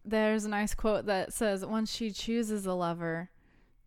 There's 0.04 0.44
a 0.44 0.50
nice 0.50 0.74
quote 0.74 1.06
that 1.06 1.32
says, 1.32 1.64
Once 1.64 1.90
she 1.90 2.10
chooses 2.10 2.66
a 2.66 2.74
lover, 2.74 3.30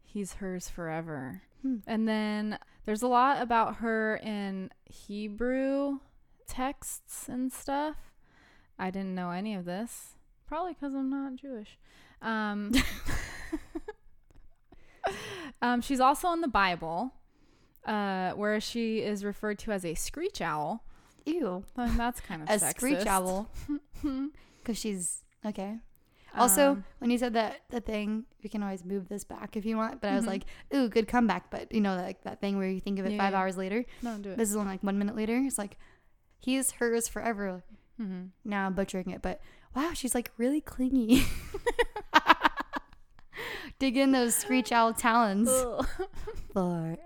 he's 0.03 0.33
hers 0.33 0.67
forever. 0.67 1.43
Hmm. 1.61 1.77
And 1.85 2.07
then 2.07 2.57
there's 2.85 3.03
a 3.03 3.07
lot 3.07 3.41
about 3.41 3.75
her 3.77 4.17
in 4.17 4.71
Hebrew 4.85 5.99
texts 6.47 7.27
and 7.29 7.51
stuff. 7.51 7.97
I 8.79 8.91
didn't 8.91 9.15
know 9.15 9.31
any 9.31 9.55
of 9.55 9.65
this. 9.65 10.13
Probably 10.47 10.73
because 10.73 10.93
I'm 10.93 11.09
not 11.09 11.35
Jewish. 11.35 11.77
Um, 12.21 12.71
um, 15.61 15.81
she's 15.81 15.99
also 15.99 16.31
in 16.33 16.41
the 16.41 16.47
Bible, 16.47 17.13
uh, 17.85 18.31
where 18.31 18.59
she 18.59 18.99
is 18.99 19.23
referred 19.23 19.59
to 19.59 19.71
as 19.71 19.85
a 19.85 19.95
screech 19.95 20.41
owl. 20.41 20.83
Ew. 21.25 21.63
And 21.75 21.99
that's 21.99 22.21
kind 22.21 22.41
of 22.43 22.49
A 22.49 22.53
sexist. 22.53 22.69
screech 22.75 23.05
owl. 23.07 23.49
Because 24.63 24.79
she's 24.81 25.23
okay. 25.45 25.77
Also, 26.35 26.71
Um, 26.71 26.83
when 26.99 27.09
you 27.09 27.17
said 27.17 27.31
that 27.33 27.61
the 27.69 27.79
thing, 27.79 28.25
we 28.43 28.49
can 28.49 28.61
always 28.61 28.83
move 28.83 29.07
this 29.07 29.23
back 29.23 29.55
if 29.55 29.65
you 29.65 29.77
want. 29.77 30.01
But 30.01 30.11
I 30.11 30.15
was 30.17 30.25
Mhm. 30.25 30.27
like, 30.27 30.43
ooh, 30.75 30.89
good 30.89 31.07
comeback. 31.07 31.49
But 31.49 31.71
you 31.71 31.79
know, 31.79 31.95
like 31.95 32.21
that 32.23 32.41
thing 32.41 32.57
where 32.57 32.67
you 32.69 32.81
think 32.81 32.99
of 32.99 33.05
it 33.05 33.13
Yeah, 33.13 33.17
five 33.17 33.31
yeah. 33.31 33.39
hours 33.39 33.55
later. 33.55 33.85
no, 34.01 34.17
do 34.17 34.31
it. 34.31 34.37
This 34.37 34.49
is 34.49 34.57
only 34.57 34.71
like 34.73 34.83
one 34.83 34.99
minute 34.99 35.15
later. 35.15 35.37
It's 35.37 35.57
like, 35.57 35.77
he's 36.37 36.71
hers 36.71 37.07
forever. 37.07 37.63
Hmm 37.97 38.25
Now 38.45 38.67
I'm 38.67 38.73
butchering 38.73 39.09
it, 39.11 39.21
but 39.21 39.41
wow, 39.75 39.91
she's 39.93 40.13
like 40.15 40.31
really 40.37 40.61
clingy. 40.61 41.23
Dig 43.79 43.95
in 43.97 44.11
those 44.11 44.33
screech 44.33 44.71
owl 44.71 44.93
talons. 44.93 45.49
Forever. 46.53 46.97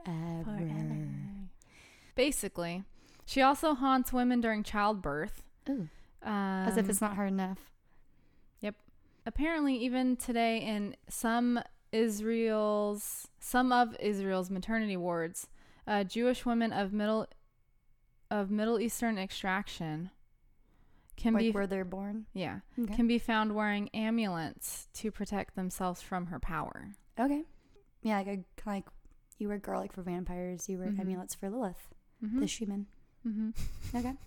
Basically, 2.15 2.83
she 3.25 3.41
also 3.41 3.74
haunts 3.74 4.13
women 4.13 4.39
during 4.39 4.63
childbirth. 4.63 5.43
Ooh, 5.69 5.89
Um, 6.24 6.67
as 6.67 6.77
if 6.77 6.88
it's 6.89 7.01
not 7.01 7.15
hard 7.15 7.29
enough. 7.29 7.60
Yep. 8.62 8.75
Apparently 9.25 9.75
even 9.77 10.15
today 10.15 10.60
in 10.60 10.95
some 11.10 11.60
Israel's 11.91 13.27
some 13.39 13.71
of 13.74 13.95
Israel's 14.00 14.50
maternity 14.50 14.95
wards, 14.95 15.48
uh, 15.86 16.03
Jewish 16.05 16.45
women 16.45 16.71
of 16.71 16.93
middle 16.93 17.27
of 18.29 18.50
Middle 18.50 18.79
Eastern 18.79 19.17
extraction 19.17 20.12
can 21.18 21.34
like 21.34 21.41
be 21.41 21.51
where 21.51 21.68
they're 21.68 21.86
born. 21.86 22.25
yeah 22.34 22.60
Okay. 22.82 22.96
can 22.96 23.08
be 23.08 23.20
found 23.20 23.53
wearing 23.53 23.89
amulets 23.94 24.88
to 24.94 25.12
protect 25.12 25.56
themselves 25.56 26.01
from 26.01 26.27
her 26.27 26.39
power. 26.39 26.91
okay. 27.20 27.44
Yeah, 28.03 28.18
like 28.18 28.27
a, 28.27 28.39
like 28.65 28.86
you 29.38 29.48
were 29.48 29.58
garlic 29.60 29.94
for 29.94 30.01
vampires, 30.01 30.68
you 30.68 30.77
were 30.80 30.86
Mhm. 30.88 31.00
amulets 31.01 31.36
for 31.36 31.50
Lilith, 31.50 31.89
Mm-hmm. 32.24 32.39
the 32.39 32.48
sheman. 32.48 32.86
mm-hmm. 33.27 33.50
Okay. 33.98 34.13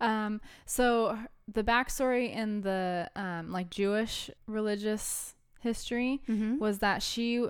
Um, 0.00 0.40
so 0.64 1.18
the 1.52 1.64
backstory 1.64 2.32
in 2.32 2.60
the 2.60 3.10
um, 3.16 3.50
like 3.50 3.68
Jewish 3.70 4.30
religious 4.46 5.34
history 5.60 6.22
Mm-hmm. 6.28 6.58
was 6.58 6.78
that 6.78 7.02
she 7.02 7.44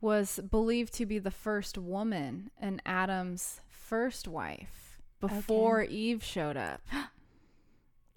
was 0.00 0.40
believed 0.50 0.92
to 0.94 1.06
be 1.06 1.20
the 1.20 1.30
first 1.30 1.78
woman 1.78 2.50
and 2.58 2.82
Adam's 2.84 3.60
first 3.70 4.26
wife 4.26 5.00
before 5.20 5.82
Eve 5.84 6.24
showed 6.24 6.56
up. 6.56 6.80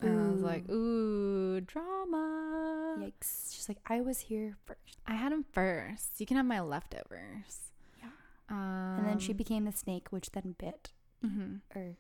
And 0.01 0.19
I 0.27 0.31
was 0.31 0.41
like, 0.41 0.69
ooh, 0.69 1.61
drama. 1.61 2.97
Yikes. 2.99 3.53
She's 3.53 3.67
like, 3.69 3.77
I 3.87 4.01
was 4.01 4.19
here 4.19 4.57
first. 4.65 4.99
I 5.07 5.13
had 5.15 5.31
him 5.31 5.45
first. 5.51 6.19
You 6.19 6.25
can 6.25 6.37
have 6.37 6.45
my 6.45 6.59
leftovers. 6.59 7.71
Yeah. 7.99 8.09
Um, 8.49 8.97
And 8.99 9.07
then 9.07 9.19
she 9.19 9.33
became 9.33 9.63
the 9.65 9.71
snake, 9.71 10.07
which 10.11 10.31
then 10.31 10.55
bit. 10.57 10.91
mhm. 11.25 11.61
Or 11.75 11.95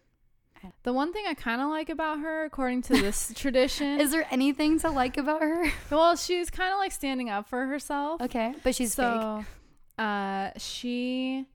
The 0.83 0.93
one 0.93 1.13
thing 1.13 1.25
I 1.27 1.33
kind 1.35 1.61
of 1.61 1.69
like 1.69 1.89
about 1.89 2.19
her, 2.19 2.43
according 2.45 2.81
to 2.83 2.93
this 2.93 3.31
tradition, 3.35 3.99
is 4.01 4.11
there 4.11 4.27
anything 4.29 4.77
to 4.79 4.89
like 4.89 5.17
about 5.17 5.41
her? 5.41 5.71
well, 5.89 6.15
she's 6.15 6.49
kind 6.49 6.71
of 6.73 6.77
like 6.79 6.91
standing 6.91 7.29
up 7.29 7.47
for 7.47 7.65
herself. 7.67 8.21
Okay, 8.21 8.53
but 8.63 8.75
she's 8.75 8.93
fake. 8.95 9.05
so, 9.05 9.45
uh, 10.03 10.51
she 10.57 11.45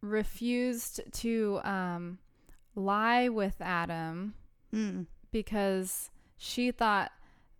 refused 0.00 1.00
to 1.12 1.60
um, 1.64 2.18
lie 2.74 3.28
with 3.28 3.56
Adam 3.60 4.34
Mm. 4.74 5.06
Because 5.30 6.10
she 6.36 6.70
thought 6.70 7.12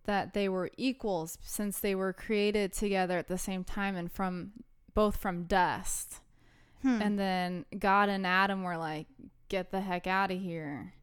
that 0.04 0.32
they 0.32 0.48
were 0.48 0.70
equals 0.76 1.36
since 1.42 1.78
they 1.78 1.94
were 1.94 2.12
created 2.12 2.72
together 2.72 3.18
at 3.18 3.28
the 3.28 3.36
same 3.36 3.62
time 3.62 3.94
and 3.94 4.10
from 4.10 4.52
both 4.94 5.16
from 5.16 5.44
dust. 5.44 6.20
Hmm. 6.82 7.02
And 7.02 7.18
then 7.18 7.66
God 7.78 8.08
and 8.08 8.26
Adam 8.26 8.62
were 8.62 8.76
like, 8.76 9.06
"Get 9.48 9.70
the 9.70 9.80
heck 9.80 10.06
out 10.06 10.30
of 10.30 10.40
here," 10.40 10.94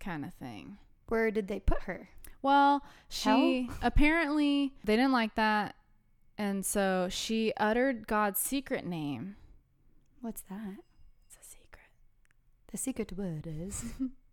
kind 0.00 0.24
of 0.24 0.32
thing. 0.34 0.78
Where 1.08 1.30
did 1.30 1.48
they 1.48 1.60
put 1.60 1.82
her? 1.82 2.08
Well, 2.40 2.82
she 3.08 3.68
apparently 3.82 4.72
they 4.84 4.96
didn't 4.96 5.12
like 5.12 5.34
that, 5.34 5.74
and 6.38 6.64
so 6.64 7.08
she 7.10 7.52
uttered 7.58 8.06
God's 8.06 8.40
secret 8.40 8.86
name. 8.86 9.36
What's 10.20 10.42
that? 10.42 10.78
It's 11.26 11.36
a 11.36 11.48
secret. 11.48 11.90
The 12.70 12.78
secret 12.78 13.12
word 13.12 13.46
is. 13.46 13.84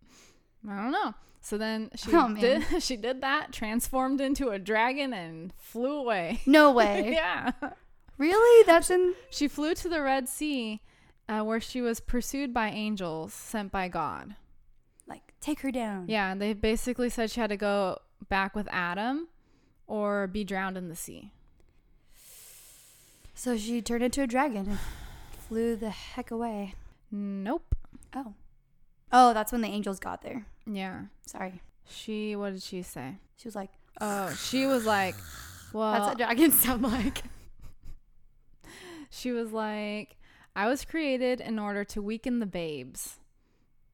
I 0.69 0.81
don't 0.81 0.91
know. 0.91 1.13
So 1.41 1.57
then 1.57 1.91
she 1.95 2.11
Oh, 2.13 2.33
did 2.33 2.63
she 2.83 2.95
did 2.97 3.21
that, 3.21 3.51
transformed 3.51 4.19
into 4.21 4.49
a 4.49 4.57
dragon, 4.59 5.13
and 5.13 5.53
flew 5.57 5.97
away. 5.97 6.41
No 6.45 6.71
way. 6.79 7.11
yeah, 7.13 7.51
Really? 8.17 8.63
That's 8.65 8.89
in. 8.89 9.13
she 9.29 9.47
flew 9.47 9.75
to 9.75 9.89
the 9.89 10.01
Red 10.01 10.27
Sea, 10.29 10.81
uh, 11.29 11.41
where 11.41 11.59
she 11.59 11.81
was 11.81 11.99
pursued 11.99 12.53
by 12.53 12.69
angels 12.69 13.33
sent 13.33 13.71
by 13.71 13.87
God. 13.89 14.35
Like, 15.07 15.33
take 15.39 15.59
her 15.59 15.71
down. 15.71 16.05
Yeah, 16.07 16.31
and 16.31 16.41
they 16.41 16.53
basically 16.53 17.09
said 17.09 17.29
she 17.29 17.39
had 17.41 17.49
to 17.51 17.57
go 17.57 17.99
back 18.29 18.55
with 18.55 18.67
Adam, 18.71 19.27
or 19.85 20.25
be 20.27 20.43
drowned 20.43 20.77
in 20.77 20.87
the 20.89 20.95
sea. 20.95 21.31
So 23.33 23.57
she 23.57 23.81
turned 23.81 24.03
into 24.03 24.21
a 24.23 24.27
dragon 24.27 24.67
and 24.67 24.79
flew 25.47 25.75
the 25.75 25.89
heck 25.89 26.31
away. 26.31 26.73
Nope. 27.11 27.75
Oh. 28.15 28.33
Oh, 29.11 29.33
that's 29.33 29.51
when 29.51 29.61
the 29.61 29.67
angels 29.67 29.99
got 29.99 30.21
there. 30.21 30.45
Yeah. 30.65 31.03
Sorry. 31.25 31.61
She, 31.87 32.35
what 32.35 32.53
did 32.53 32.63
she 32.63 32.81
say? 32.81 33.15
She 33.37 33.47
was 33.47 33.55
like, 33.55 33.69
Oh, 34.01 34.33
she 34.33 34.65
was 34.65 34.85
like, 34.85 35.15
well, 35.73 35.93
that's 35.93 36.07
what 36.07 36.17
dragons 36.17 36.55
sound 36.55 36.81
like. 36.81 37.23
she 39.09 39.31
was 39.31 39.51
like, 39.51 40.17
I 40.55 40.67
was 40.67 40.85
created 40.85 41.39
in 41.41 41.59
order 41.59 41.83
to 41.85 42.01
weaken 42.01 42.39
the 42.39 42.45
babes. 42.45 43.17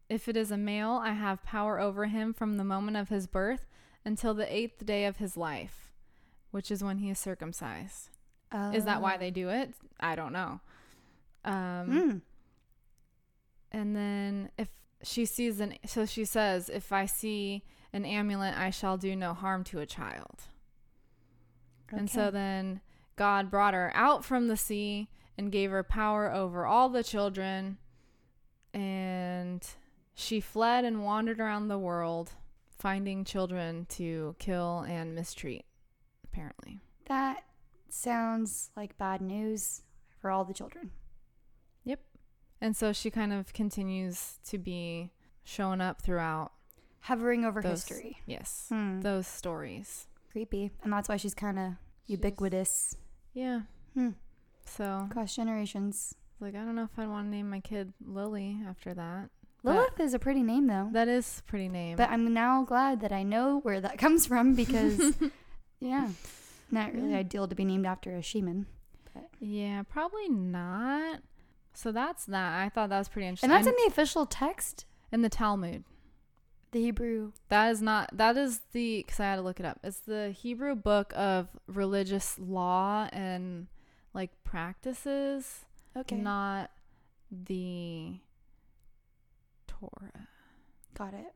If 0.10 0.28
it 0.28 0.36
is 0.36 0.52
a 0.52 0.58
male, 0.58 1.00
I 1.04 1.14
have 1.14 1.44
power 1.44 1.80
over 1.80 2.06
him 2.06 2.34
from 2.34 2.58
the 2.58 2.64
moment 2.64 2.98
of 2.98 3.10
his 3.10 3.28
birth 3.28 3.66
until 4.04 4.34
the 4.34 4.54
eighth 4.54 4.86
day 4.86 5.06
of 5.06 5.18
his 5.18 5.38
life, 5.38 5.92
which 6.52 6.70
is 6.70 6.84
when 6.84 6.98
he 6.98 7.10
is 7.10 7.20
circumcised. 7.20 8.10
Is 8.74 8.84
that 8.86 9.02
why 9.02 9.16
they 9.16 9.32
do 9.32 9.48
it? 9.50 9.74
I 10.00 10.16
don't 10.16 10.34
know. 10.34 10.60
Um, 11.46 11.54
Mm. 11.88 12.22
And 13.72 13.96
then 13.96 14.50
if 14.58 14.68
she 15.04 15.26
sees 15.26 15.60
an, 15.60 15.76
so 15.86 16.06
she 16.06 16.26
says, 16.26 16.70
if 16.70 16.92
I 16.92 17.06
see 17.06 17.64
an 17.94 18.06
amulet, 18.06 18.58
I 18.58 18.70
shall 18.70 18.98
do 18.98 19.16
no 19.16 19.34
harm 19.34 19.64
to 19.66 19.80
a 19.80 19.86
child. 19.86 20.44
And 21.90 22.10
so 22.10 22.32
then 22.32 22.80
God 23.18 23.52
brought 23.52 23.74
her 23.74 23.92
out 23.94 24.24
from 24.24 24.48
the 24.48 24.56
sea 24.56 25.10
and 25.38 25.52
gave 25.52 25.72
her 25.72 25.84
power 25.84 26.32
over 26.32 26.66
all 26.66 26.88
the 26.88 27.04
children. 27.04 27.78
And 28.74 29.66
she 30.14 30.40
fled 30.40 30.86
and 30.86 31.04
wandered 31.04 31.42
around 31.42 31.68
the 31.68 31.78
world, 31.78 32.32
finding 32.80 33.26
children 33.26 33.86
to 33.90 34.36
kill 34.40 34.86
and 34.88 35.14
mistreat, 35.14 35.66
apparently. 36.24 36.80
That 37.08 37.44
sounds 37.90 38.70
like 38.78 38.98
bad 38.98 39.20
news 39.20 39.82
for 40.22 40.32
all 40.32 40.46
the 40.46 40.54
children. 40.54 40.92
And 42.62 42.76
so 42.78 42.94
she 42.94 43.10
kind 43.10 43.34
of 43.34 43.54
continues 43.54 44.40
to 44.46 44.58
be 44.58 45.12
showing 45.44 45.82
up 45.82 46.02
throughout, 46.02 46.52
Hovering 47.06 47.44
over 47.44 47.62
Those- 47.64 47.88
history. 47.88 48.20
yes, 48.28 48.68
Hmm. 48.70 49.02
those 49.02 49.26
stories. 49.26 50.08
Creepy. 50.32 50.70
And 50.84 50.94
that's 50.94 51.10
why 51.10 51.18
she's 51.18 51.34
kind 51.34 51.58
of 51.58 51.74
ubiquitous 52.06 52.96
Yeah. 53.34 53.62
Hmm. 53.96 54.10
So, 54.66 55.08
across 55.10 55.36
generations. 55.36 56.14
like, 56.40 56.54
I 56.56 56.60
don't 56.64 56.76
know 56.76 56.84
if 56.84 56.98
I'd 57.00 57.08
want 57.10 57.26
to 57.28 57.32
name 57.32 57.50
my 57.50 57.60
kid 57.60 57.94
Lily 58.06 58.60
after 58.68 58.94
that. 58.94 59.30
But- 59.64 59.76
Lilith 59.76 60.00
is 60.00 60.14
a 60.14 60.20
pretty 60.20 60.42
name, 60.44 60.68
though. 60.68 60.90
That 60.92 61.08
is 61.08 61.40
a 61.40 61.44
pretty 61.50 61.70
name. 61.70 61.98
But 61.98 62.10
I'm 62.10 62.34
now 62.34 62.64
glad 62.64 63.02
that 63.02 63.12
I 63.12 63.24
know 63.24 63.60
where 63.62 63.80
that 63.82 63.98
comes 64.00 64.26
from 64.28 64.54
because, 64.56 65.16
yeah, 65.80 66.10
not 66.72 66.94
really 66.94 67.12
Yeah. 67.12 67.18
ideal 67.18 67.48
to 67.48 67.56
be 67.56 67.66
named 67.66 67.86
after 67.88 68.16
a 68.16 68.22
sheman. 68.22 68.66
But. 69.14 69.30
Yeah, 69.40 69.84
probably 69.84 70.30
not. 70.30 71.22
So 71.74 71.92
that's 71.92 72.26
that. 72.26 72.62
I 72.62 72.70
thought 72.70 72.90
that 72.90 72.98
was 73.00 73.10
pretty 73.10 73.28
interesting. 73.28 73.50
And 73.50 73.56
that's 73.58 73.68
in 73.68 73.76
the 73.84 73.88
official 73.88 74.26
text, 74.26 74.86
in 75.12 75.22
the 75.22 75.30
Talmud. 75.30 75.84
the 76.72 76.80
Hebrew. 76.82 77.32
That 77.50 77.70
is 77.72 77.82
not. 77.82 78.10
That 78.14 78.38
is 78.38 78.62
the 78.72 79.04
because 79.06 79.20
I 79.20 79.26
had 79.32 79.36
to 79.38 79.42
look 79.42 79.60
it 79.60 79.66
up. 79.66 79.80
It's 79.84 80.00
the 80.00 80.32
Hebrew 80.32 80.76
book 80.76 81.14
of 81.16 81.48
religious 81.68 82.38
law 82.40 83.08
and 83.14 83.68
like 84.14 84.32
practices, 84.44 85.66
Okay. 85.96 86.16
not 86.18 86.72
the 87.32 88.16
Torah. 89.68 90.28
got 90.94 91.14
it. 91.14 91.34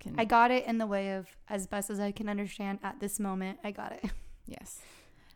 Can, 0.00 0.14
I 0.18 0.24
got 0.24 0.50
it 0.50 0.66
in 0.66 0.78
the 0.78 0.86
way 0.86 1.12
of 1.14 1.28
as 1.48 1.66
best 1.66 1.88
as 1.88 2.00
I 2.00 2.10
can 2.12 2.28
understand 2.28 2.78
at 2.82 3.00
this 3.00 3.18
moment. 3.20 3.58
I 3.64 3.70
got 3.70 3.92
it. 3.92 4.04
yes. 4.46 4.80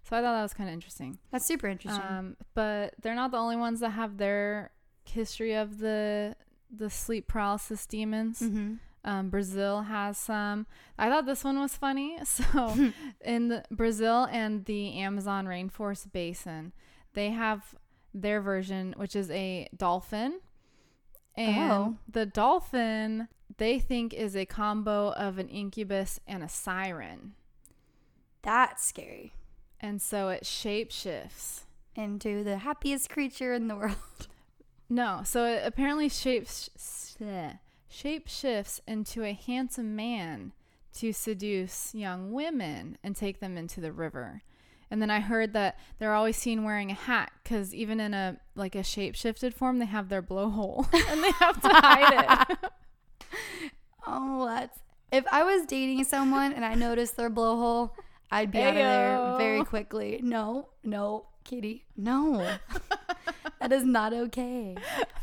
So 0.08 0.16
I 0.16 0.22
thought 0.22 0.34
that 0.36 0.42
was 0.42 0.54
kind 0.54 0.68
of 0.68 0.74
interesting. 0.74 1.18
That's 1.32 1.44
super 1.44 1.66
interesting. 1.66 2.02
Um, 2.08 2.36
but 2.54 2.94
they're 3.02 3.16
not 3.16 3.32
the 3.32 3.38
only 3.38 3.56
ones 3.56 3.80
that 3.80 3.90
have 3.90 4.18
their 4.18 4.70
history 5.04 5.54
of 5.54 5.78
the 5.78 6.36
the 6.70 6.90
sleep 6.90 7.26
paralysis 7.28 7.86
demons. 7.86 8.40
mm-hmm. 8.40 8.74
Um, 9.04 9.30
Brazil 9.30 9.82
has 9.82 10.18
some. 10.18 10.66
I 10.98 11.08
thought 11.08 11.26
this 11.26 11.44
one 11.44 11.58
was 11.60 11.76
funny. 11.76 12.18
So, 12.24 12.92
in 13.24 13.48
the, 13.48 13.64
Brazil 13.70 14.28
and 14.30 14.64
the 14.64 14.94
Amazon 14.98 15.46
rainforest 15.46 16.10
basin, 16.12 16.72
they 17.14 17.30
have 17.30 17.74
their 18.12 18.40
version, 18.40 18.94
which 18.96 19.14
is 19.14 19.30
a 19.30 19.68
dolphin. 19.76 20.40
And 21.36 21.72
Oh. 21.72 21.96
the 22.08 22.26
dolphin, 22.26 23.28
they 23.58 23.78
think, 23.78 24.12
is 24.14 24.34
a 24.36 24.44
combo 24.46 25.10
of 25.12 25.38
an 25.38 25.48
incubus 25.48 26.18
and 26.26 26.42
a 26.42 26.48
siren. 26.48 27.34
That's 28.42 28.84
scary. 28.84 29.34
And 29.80 30.00
so 30.00 30.28
it 30.28 30.44
shapeshifts. 30.44 31.62
Into 31.94 32.44
the 32.44 32.58
happiest 32.58 33.08
creature 33.08 33.54
in 33.54 33.68
the 33.68 33.76
world. 33.76 33.96
No, 34.88 35.22
so 35.24 35.44
it 35.44 35.62
apparently 35.64 36.08
shapes 36.08 36.70
shape 37.88 38.28
shifts 38.28 38.80
into 38.86 39.24
a 39.24 39.32
handsome 39.32 39.96
man 39.96 40.52
to 40.94 41.12
seduce 41.12 41.94
young 41.94 42.30
women 42.32 42.96
and 43.02 43.16
take 43.16 43.40
them 43.40 43.56
into 43.56 43.80
the 43.80 43.90
river. 43.92 44.42
And 44.90 45.02
then 45.02 45.10
I 45.10 45.20
heard 45.20 45.52
that 45.54 45.78
they're 45.98 46.14
always 46.14 46.36
seen 46.36 46.62
wearing 46.62 46.90
a 46.90 46.94
hat 46.94 47.32
because 47.42 47.74
even 47.74 47.98
in 47.98 48.14
a 48.14 48.36
like 48.54 48.74
a 48.76 48.84
shape 48.84 49.16
shifted 49.16 49.54
form, 49.54 49.78
they 49.78 49.86
have 49.86 50.08
their 50.08 50.22
blowhole 50.22 50.86
and 51.10 51.22
they 51.22 51.32
have 51.32 51.60
to 51.60 51.68
hide 51.68 52.48
it. 52.50 52.70
Oh, 54.08 54.46
that's. 54.46 54.78
If 55.10 55.24
I 55.32 55.42
was 55.42 55.66
dating 55.66 56.04
someone 56.04 56.52
and 56.52 56.64
I 56.64 56.74
noticed 56.74 57.16
their 57.16 57.28
blowhole, 57.28 57.90
I'd 58.30 58.50
be 58.50 58.60
out 58.60 58.68
of 58.70 58.74
there 58.74 59.34
very 59.38 59.64
quickly. 59.64 60.20
No, 60.22 60.68
no, 60.84 61.26
Kitty, 61.44 61.84
no. 61.96 62.38
that 63.60 63.72
is 63.72 63.84
not 63.84 64.12
okay. 64.12 64.76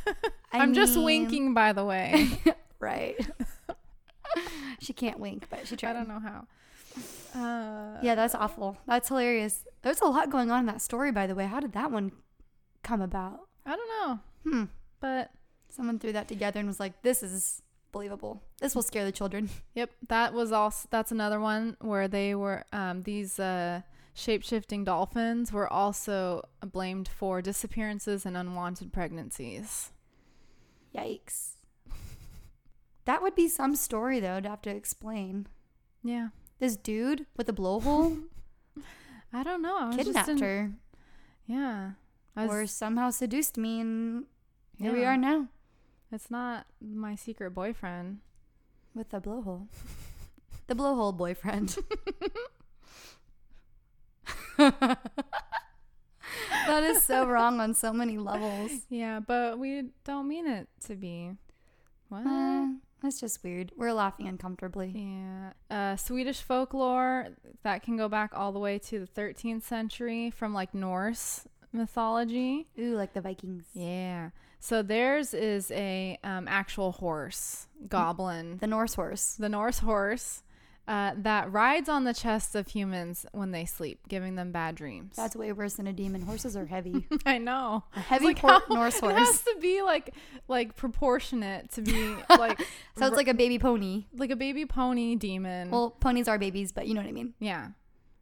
I 0.52 0.60
I'm 0.60 0.74
just 0.74 0.98
winking, 1.02 1.54
by 1.54 1.74
the 1.74 1.86
way. 1.86 2.30
Right. 2.80 3.16
she 4.82 4.92
can't 4.92 5.18
wink, 5.20 5.48
but 5.50 5.66
she 5.68 5.78
tried. 5.78 5.92
I 5.92 5.94
don't 5.94 6.10
know 6.10 6.20
how. 6.20 6.48
Uh, 7.34 7.98
Yeah, 8.02 8.16
that's 8.16 8.36
awful. 8.36 8.78
That's 8.86 9.08
hilarious. 9.08 9.64
There's 9.84 10.02
a 10.02 10.06
lot 10.06 10.30
going 10.30 10.52
on 10.52 10.60
in 10.62 10.66
that 10.66 10.82
story, 10.82 11.10
by 11.12 11.26
the 11.26 11.34
way. 11.34 11.46
How 11.46 11.62
did 11.62 11.72
that 11.74 11.92
one 11.92 12.12
come 12.84 13.02
about? 13.02 13.48
I 13.66 13.78
don't 13.78 13.88
know, 13.90 14.20
Hmm. 14.44 14.64
but 15.00 15.32
Someone 15.70 15.98
threw 15.98 16.12
that 16.12 16.28
together 16.28 16.60
and 16.60 16.68
was 16.68 16.80
like, 16.80 17.02
"This 17.02 17.24
is 17.24 17.63
believable. 17.94 18.44
This 18.60 18.76
will 18.76 18.82
scare 18.84 19.06
the 19.06 19.12
children." 19.14 19.50
Yep, 19.76 19.92
that 20.10 20.34
was 20.34 20.52
also 20.52 20.88
that's 20.92 21.12
another 21.14 21.40
one 21.40 21.78
where 21.80 22.10
they 22.10 22.36
were 22.36 22.66
um, 22.74 23.04
these 23.04 23.40
uh, 23.40 23.82
shape-shifting 24.14 24.84
dolphins 24.84 25.52
were 25.54 25.72
also 25.72 26.44
blamed 26.62 27.08
for 27.08 27.42
disappearances 27.42 28.26
and 28.26 28.36
unwanted 28.36 28.92
pregnancies. 28.92 29.92
Yikes. 30.94 31.52
That 33.06 33.22
would 33.22 33.36
be 33.36 33.50
some 33.50 33.76
story 33.76 34.20
though 34.22 34.40
to 34.40 34.48
have 34.50 34.62
to 34.62 34.70
explain. 34.70 35.48
Yeah. 36.04 36.30
This 36.60 36.78
dude 36.78 37.26
with 37.36 37.50
a 37.50 37.54
blowhole 37.54 38.24
I 39.34 39.44
don't 39.44 39.62
know. 39.62 39.78
I 39.78 39.86
was 39.88 39.96
just 39.98 40.08
kidnapped 40.08 40.30
in- 40.30 40.38
her 40.40 40.72
Yeah. 41.46 41.92
I 42.36 42.48
or 42.48 42.66
somehow 42.66 43.10
seduced 43.12 43.58
me, 43.58 43.80
and 43.82 44.26
here 44.78 44.94
we 44.94 45.04
are 45.06 45.18
now 45.18 45.50
it's 46.14 46.30
not 46.30 46.68
my 46.80 47.16
secret 47.16 47.52
boyfriend. 47.52 48.20
with 48.96 49.10
the 49.10 49.20
blowhole. 49.20 49.68
the 50.68 50.76
blowhole 50.76 51.18
boyfriend. 51.18 51.76
that 54.58 55.00
is 56.84 57.04
so 57.04 57.26
wrong 57.26 57.60
on 57.60 57.74
so 57.74 57.92
many 57.92 58.18
levels. 58.18 58.72
Yeah, 58.90 59.20
but 59.20 59.58
we 59.58 59.90
don't 60.04 60.28
mean 60.28 60.48
it 60.48 60.68
to 60.86 60.96
be. 60.96 61.32
What? 62.10 62.28
Uh, 62.28 62.68
that's 63.02 63.20
just 63.20 63.44
weird. 63.44 63.72
We're 63.76 63.92
laughing 63.92 64.28
uncomfortably. 64.28 64.94
Yeah. 64.96 65.54
Uh, 65.70 65.96
Swedish 65.96 66.42
folklore 66.42 67.30
that 67.64 67.82
can 67.82 67.98
go 67.98 68.08
back 68.08 68.32
all 68.36 68.52
the 68.52 68.60
way 68.60 68.78
to 68.80 69.00
the 69.00 69.08
13th 69.08 69.64
century 69.64 70.30
from 70.30 70.54
like 70.54 70.76
Norse 70.76 71.48
mythology. 71.72 72.68
Ooh, 72.80 72.96
like 72.96 73.14
the 73.14 73.22
Vikings. 73.22 73.66
Yeah. 73.74 74.30
So 74.64 74.82
theirs 74.82 75.34
is 75.34 75.72
a 75.72 76.18
um, 76.24 76.48
actual 76.48 76.94
horse, 76.94 77.68
goblin, 77.90 78.60
The 78.60 78.68
Norse 78.68 78.94
horse. 78.94 79.36
the 79.36 79.50
Norse 79.50 79.80
horse 79.80 80.42
uh, 80.88 81.12
that 81.18 81.52
rides 81.52 81.90
on 81.90 82.06
the 82.06 82.14
chests 82.14 82.56
of 82.56 82.68
humans 82.70 83.26
when 83.34 83.52
they 83.52 83.66
sleep, 83.66 84.08
giving 84.08 84.36
them 84.36 84.54
bad 84.54 84.76
dreams. 84.76 85.18
That's 85.18 85.36
way 85.36 85.52
worse 85.52 85.74
than 85.74 85.88
a 85.88 85.92
demon. 85.92 86.22
Horses 86.22 86.56
are 86.56 86.66
heavy. 86.66 87.06
I 87.26 87.40
know. 87.40 87.84
A 87.94 88.00
heavy 88.00 88.28
like 88.28 88.40
hor- 88.40 88.52
how- 88.70 88.74
Norse 88.74 88.96
It 88.96 89.02
horse. 89.02 89.18
has 89.18 89.42
to 89.42 89.58
be 89.60 89.82
like 89.82 90.14
like 90.48 90.78
proportionate 90.78 91.70
to 91.74 91.82
be 91.82 92.16
like 92.30 92.58
So 92.98 93.06
it's 93.06 93.18
like 93.18 93.28
a 93.28 93.34
baby 93.34 93.60
pony. 93.60 94.06
like 94.16 94.32
a 94.32 94.38
baby 94.38 94.66
pony 94.66 95.18
demon. 95.18 95.72
Well, 95.72 95.90
ponies 95.90 96.30
are 96.30 96.40
babies, 96.40 96.72
but 96.72 96.88
you 96.88 96.94
know 96.94 97.02
what 97.02 97.10
I 97.10 97.12
mean. 97.12 97.34
Yeah. 97.42 97.72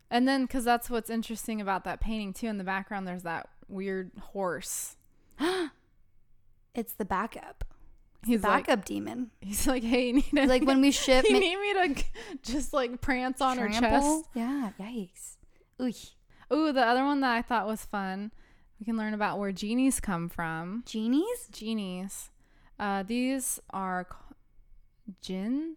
And 0.10 0.28
then, 0.28 0.46
because 0.46 0.64
that's 0.66 0.90
what's 0.90 1.12
interesting 1.12 1.62
about 1.62 1.84
that 1.84 2.02
painting, 2.02 2.34
too, 2.34 2.48
in 2.48 2.58
the 2.58 2.64
background, 2.64 3.08
there's 3.08 3.24
that 3.24 3.48
weird 3.68 4.10
horse. 4.34 4.96
It's 6.76 6.94
the 6.94 7.06
backup. 7.06 7.64
He's 8.26 8.44
like, 8.44 8.68
Backup 8.68 8.86
demon. 8.86 9.32
he's 9.42 9.66
like, 9.66 9.82
hey, 9.84 10.08
you 10.08 10.14
need, 10.14 10.32
Like 10.48 10.64
when 10.64 10.80
we 10.80 10.92
ship 11.06 11.26
you 11.28 11.34
ma- 11.34 11.40
need 11.40 11.56
me 11.58 11.74
to 11.96 12.04
just 12.44 12.72
like 12.72 13.02
prance 13.02 13.42
on 13.42 13.58
her 13.58 13.68
trample? 13.68 14.22
chest. 14.22 14.30
Yeah, 14.36 14.70
yikes. 14.80 15.38
Ooh, 15.82 16.56
Ooh, 16.56 16.72
the 16.72 16.86
other 16.86 17.04
one 17.04 17.22
that 17.22 17.32
I 17.36 17.42
thought 17.42 17.66
was 17.66 17.84
fun, 17.84 18.32
we 18.80 18.86
can 18.86 18.96
learn 18.96 19.16
about 19.16 19.40
where 19.40 19.52
genies 19.52 20.00
come 20.00 20.30
from. 20.30 20.84
genies? 20.86 21.48
Genies. 21.52 22.30
Uh, 22.80 23.02
these 23.04 23.60
are. 23.72 24.08
Okay. 25.24 25.74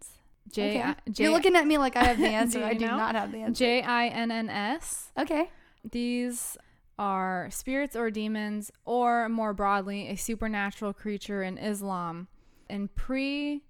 J 0.51 0.81
I- 0.81 0.95
J 1.09 1.23
You're 1.23 1.33
looking 1.33 1.55
at 1.55 1.65
me 1.65 1.77
like 1.79 1.95
I 1.95 2.03
have 2.03 2.17
the 2.19 2.27
answer. 2.41 2.59
Do 2.59 2.65
I 2.65 2.73
do 2.75 2.85
know? 2.85 2.97
not 2.97 3.15
have 3.15 3.31
the 3.31 3.39
answer. 3.39 3.57
J 3.59 3.81
I 3.81 4.07
N 4.07 4.29
N 4.31 4.49
S. 4.49 5.09
okay. 5.17 5.49
These 5.89 6.57
are 6.97 7.49
spirits 7.51 7.95
or 7.95 8.09
demons, 8.09 8.71
or 8.85 9.27
more 9.29 9.53
broadly, 9.53 10.07
a 10.09 10.15
supernatural 10.15 10.93
creature 10.93 11.43
in 11.43 11.57
Islam. 11.57 12.27
In 12.69 12.87
pre 12.87 13.63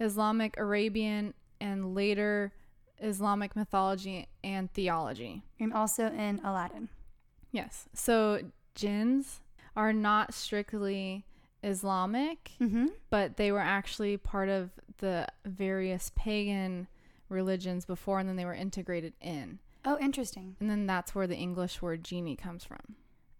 Islamic 0.00 0.56
Arabian 0.58 1.34
and 1.60 1.94
later 1.94 2.52
Islamic 3.00 3.54
mythology 3.56 4.28
and 4.42 4.72
theology. 4.72 5.42
And 5.60 5.72
also 5.72 6.06
in 6.06 6.40
Aladdin. 6.44 6.88
Yes. 7.52 7.88
So 7.94 8.40
jinns 8.74 9.40
are 9.76 9.92
not 9.92 10.34
strictly 10.34 11.24
Islamic, 11.62 12.52
Mm-hmm. 12.60 12.86
but 13.10 13.36
they 13.36 13.50
were 13.52 13.60
actually 13.60 14.16
part 14.16 14.48
of 14.48 14.70
the 14.98 15.26
various 15.44 16.10
pagan 16.16 16.86
religions 17.28 17.84
before, 17.84 18.18
and 18.18 18.28
then 18.28 18.36
they 18.36 18.44
were 18.44 18.54
integrated 18.54 19.12
in. 19.20 19.58
Oh, 19.90 19.96
interesting. 20.00 20.54
And 20.60 20.68
then 20.68 20.86
that's 20.86 21.14
where 21.14 21.26
the 21.26 21.36
English 21.36 21.80
word 21.80 22.04
genie 22.04 22.36
comes 22.36 22.62
from 22.62 22.96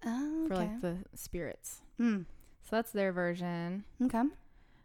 Oh, 0.06 0.44
okay. 0.44 0.48
for 0.48 0.56
like 0.56 0.80
the 0.80 0.96
spirits. 1.14 1.82
mm. 2.00 2.24
So 2.64 2.76
that's 2.76 2.90
their 2.92 3.12
version. 3.12 3.84
Okay. 4.02 4.22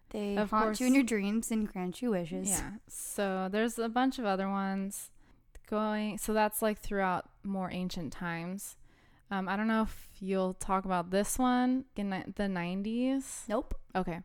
They 0.10 0.36
Of 0.38 0.50
haunt 0.52 0.64
course- 0.66 0.80
you 0.82 0.88
in 0.88 0.94
your 0.94 1.04
dreams 1.04 1.52
and 1.52 1.68
grant 1.72 2.02
you 2.02 2.12
wishes. 2.12 2.50
Yeah. 2.50 2.72
So 2.90 3.48
there's 3.50 3.80
a 3.80 3.88
bunch 3.90 4.20
of 4.20 4.26
other 4.26 4.50
ones 4.50 5.10
going. 5.70 6.18
So 6.18 6.34
that's 6.34 6.62
like 6.62 6.80
throughout 6.80 7.30
more 7.44 7.70
ancient 7.72 8.12
times. 8.12 8.76
Um, 9.32 9.48
I 9.50 9.56
don't 9.56 9.68
know 9.68 9.84
if 9.84 10.10
you'll 10.20 10.54
talk 10.56 10.84
about 10.86 11.10
this 11.12 11.40
one 11.40 11.86
in 11.96 12.10
the 12.10 12.48
90s. 12.50 13.48
Nope. 13.48 13.74
Okay. 13.96 14.20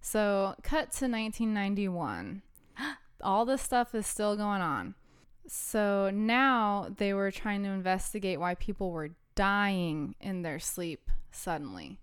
So 0.00 0.54
cut 0.62 0.92
to 0.92 1.06
1991. 1.08 2.42
All 3.20 3.44
this 3.44 3.62
stuff 3.62 3.94
is 3.94 4.06
still 4.06 4.36
going 4.36 4.60
on. 4.62 4.94
So 5.46 6.10
now 6.12 6.88
they 6.96 7.12
were 7.12 7.30
trying 7.30 7.62
to 7.64 7.70
investigate 7.70 8.40
why 8.40 8.54
people 8.54 8.90
were 8.90 9.10
dying 9.34 10.14
in 10.20 10.42
their 10.42 10.58
sleep 10.58 11.10
suddenly. 11.30 11.98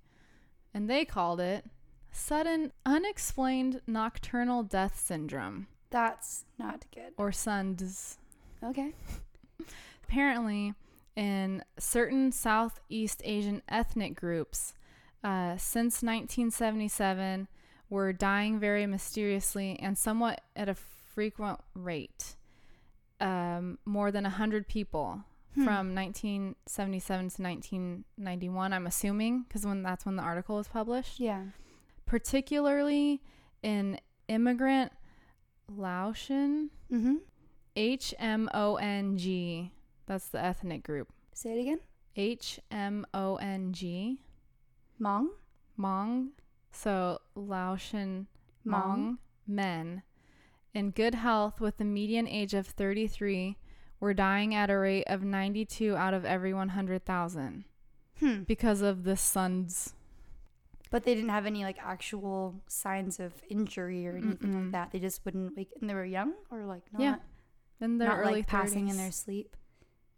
And 0.74 0.90
they 0.90 1.06
called 1.06 1.40
it 1.40 1.66
sudden 2.12 2.72
unexplained 2.86 3.82
nocturnal 3.88 4.64
death 4.64 5.00
syndrome 5.00 5.68
That's 5.90 6.44
not 6.60 6.86
good. 6.94 7.14
or 7.18 7.32
SUNDS. 7.32 8.18
Okay. 8.64 8.94
Apparently, 10.04 10.74
in 11.16 11.64
certain 11.80 12.32
Southeast 12.32 13.22
Asian 13.24 13.62
ethnic 13.70 14.16
groups, 14.16 14.74
uh, 15.24 15.56
since 15.58 16.04
1977, 16.04 17.48
were 17.90 18.14
dying 18.14 18.60
very 18.60 18.86
mysteriously 18.86 19.78
and 19.82 19.98
somewhat 19.98 20.42
at 20.56 20.70
a 20.70 20.76
frequent 20.76 21.60
rate. 21.74 22.36
Um, 23.22 23.78
more 23.86 24.12
than 24.12 24.24
100 24.26 24.68
people 24.68 25.24
Hmm. 25.54 25.66
from 25.66 25.94
1977 25.96 27.30
to 27.30 27.42
1991, 27.42 28.72
I'm 28.74 28.88
assuming, 28.88 29.44
because 29.44 29.66
when 29.66 29.84
that's 29.84 30.06
when 30.06 30.16
the 30.16 30.24
article 30.24 30.56
was 30.56 30.68
published. 30.70 31.20
Yeah. 31.20 31.44
Particularly 32.06 33.22
in 33.62 34.00
immigrant 34.28 34.92
Laotian, 35.70 36.70
Mm-hmm. 36.92 37.16
H 37.76 38.14
M 38.20 38.50
O 38.54 38.76
N 38.76 39.18
G. 39.18 39.72
That's 40.06 40.28
the 40.28 40.44
ethnic 40.44 40.84
group. 40.84 41.12
Say 41.34 41.58
it 41.58 41.62
again. 41.62 41.80
H 42.18 42.60
M 42.70 43.06
O 43.14 43.38
N 43.38 43.72
G. 43.72 44.22
Mong. 45.00 45.28
Hmong. 45.80 46.30
So 46.72 47.20
Laotian 47.36 48.28
Hmong. 48.66 48.84
Hmong 48.84 49.18
men 49.48 50.04
in 50.74 50.92
good 50.92 51.16
health 51.16 51.60
with 51.60 51.80
a 51.82 51.84
median 51.84 52.28
age 52.28 52.54
of 52.54 52.68
33 52.68 53.58
were 54.00 54.14
dying 54.14 54.56
at 54.56 54.70
a 54.70 54.78
rate 54.78 55.04
of 55.08 55.24
92 55.24 55.96
out 55.96 56.14
of 56.14 56.26
every 56.26 56.54
100,000 56.54 57.66
Hmm. 58.20 58.44
because 58.44 58.82
of 58.82 59.04
the 59.04 59.16
SUNDS. 59.18 59.94
But 60.92 61.04
they 61.06 61.16
didn't 61.16 61.30
have 61.30 61.46
any 61.46 61.64
like 61.64 61.78
actual 61.82 62.62
signs 62.68 63.20
of 63.20 63.34
injury 63.50 64.06
or 64.08 64.18
anything 64.18 64.52
Mm-mm. 64.52 64.64
like 64.64 64.72
that. 64.74 64.92
They 64.92 65.00
just 65.00 65.24
wouldn't 65.26 65.56
wake, 65.56 65.70
and 65.80 65.90
they 65.90 65.94
were 65.94 66.06
young 66.06 66.34
or 66.52 66.66
like 66.66 66.84
not, 66.92 67.02
Yeah, 67.02 67.16
In 67.80 67.98
their 67.98 68.10
not 68.10 68.20
early 68.20 68.34
like 68.36 68.48
passing 68.48 68.90
in 68.90 68.98
their 68.98 69.12
sleep. 69.12 69.56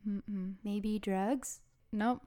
Mm-mm. 0.07 0.55
Maybe 0.63 0.99
drugs. 0.99 1.61
Nope. 1.91 2.21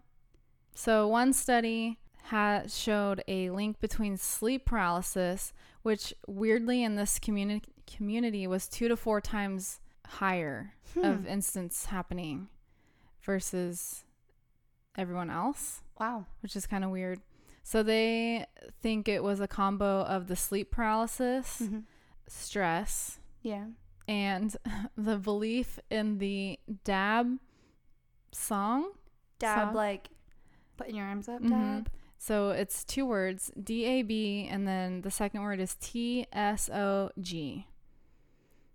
So 0.74 1.08
one 1.08 1.32
study 1.32 1.98
has 2.24 2.76
showed 2.78 3.22
a 3.28 3.50
link 3.50 3.80
between 3.80 4.16
sleep 4.16 4.64
paralysis, 4.64 5.52
which 5.82 6.14
weirdly 6.26 6.82
in 6.84 6.94
this 6.96 7.18
community 7.18 7.72
community 7.86 8.46
was 8.46 8.68
two 8.68 8.88
to 8.88 8.96
four 8.96 9.20
times 9.20 9.80
higher 10.06 10.74
of 10.96 11.20
Hmm. 11.22 11.26
instance 11.26 11.86
happening 11.86 12.48
versus 13.22 14.04
everyone 14.96 15.30
else, 15.30 15.82
Wow. 15.98 16.26
which 16.40 16.54
is 16.56 16.66
kind 16.66 16.84
of 16.84 16.90
weird. 16.90 17.20
So 17.62 17.82
they 17.82 18.46
think 18.80 19.08
it 19.08 19.22
was 19.24 19.40
a 19.40 19.48
combo 19.48 20.02
of 20.02 20.28
the 20.28 20.36
sleep 20.36 20.70
paralysis, 20.70 21.58
hmm 21.58 21.80
stress, 22.28 23.18
Yeah. 23.42 23.66
and 24.08 24.56
the 24.96 25.18
belief 25.18 25.78
in 25.90 26.18
the 26.18 26.58
dab 26.84 27.38
tsog. 28.32 28.84
Dab 29.38 29.68
tsog? 29.70 29.74
like 29.74 30.08
putting 30.76 30.94
your 30.96 31.06
arms 31.06 31.28
up. 31.28 31.40
Mhm. 31.42 31.50
Dab. 31.50 31.90
So 32.18 32.50
it's 32.50 32.84
two 32.84 33.04
words, 33.06 33.50
D 33.62 33.84
A 33.84 34.02
B, 34.02 34.46
and 34.50 34.66
then 34.66 35.02
the 35.02 35.10
second 35.10 35.42
word 35.42 35.60
is 35.60 35.76
T 35.76 36.26
S 36.32 36.68
O 36.70 37.10
G. 37.20 37.66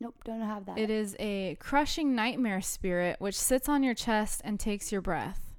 Nope. 0.01 0.15
Don't 0.25 0.41
have 0.41 0.65
that. 0.65 0.77
It 0.77 0.89
is 0.89 1.15
a 1.19 1.55
crushing 1.59 2.15
nightmare 2.15 2.61
spirit 2.61 3.17
which 3.19 3.35
sits 3.39 3.69
on 3.69 3.83
your 3.83 3.93
chest 3.93 4.41
and 4.43 4.59
takes 4.59 4.91
your 4.91 5.01
breath. 5.01 5.55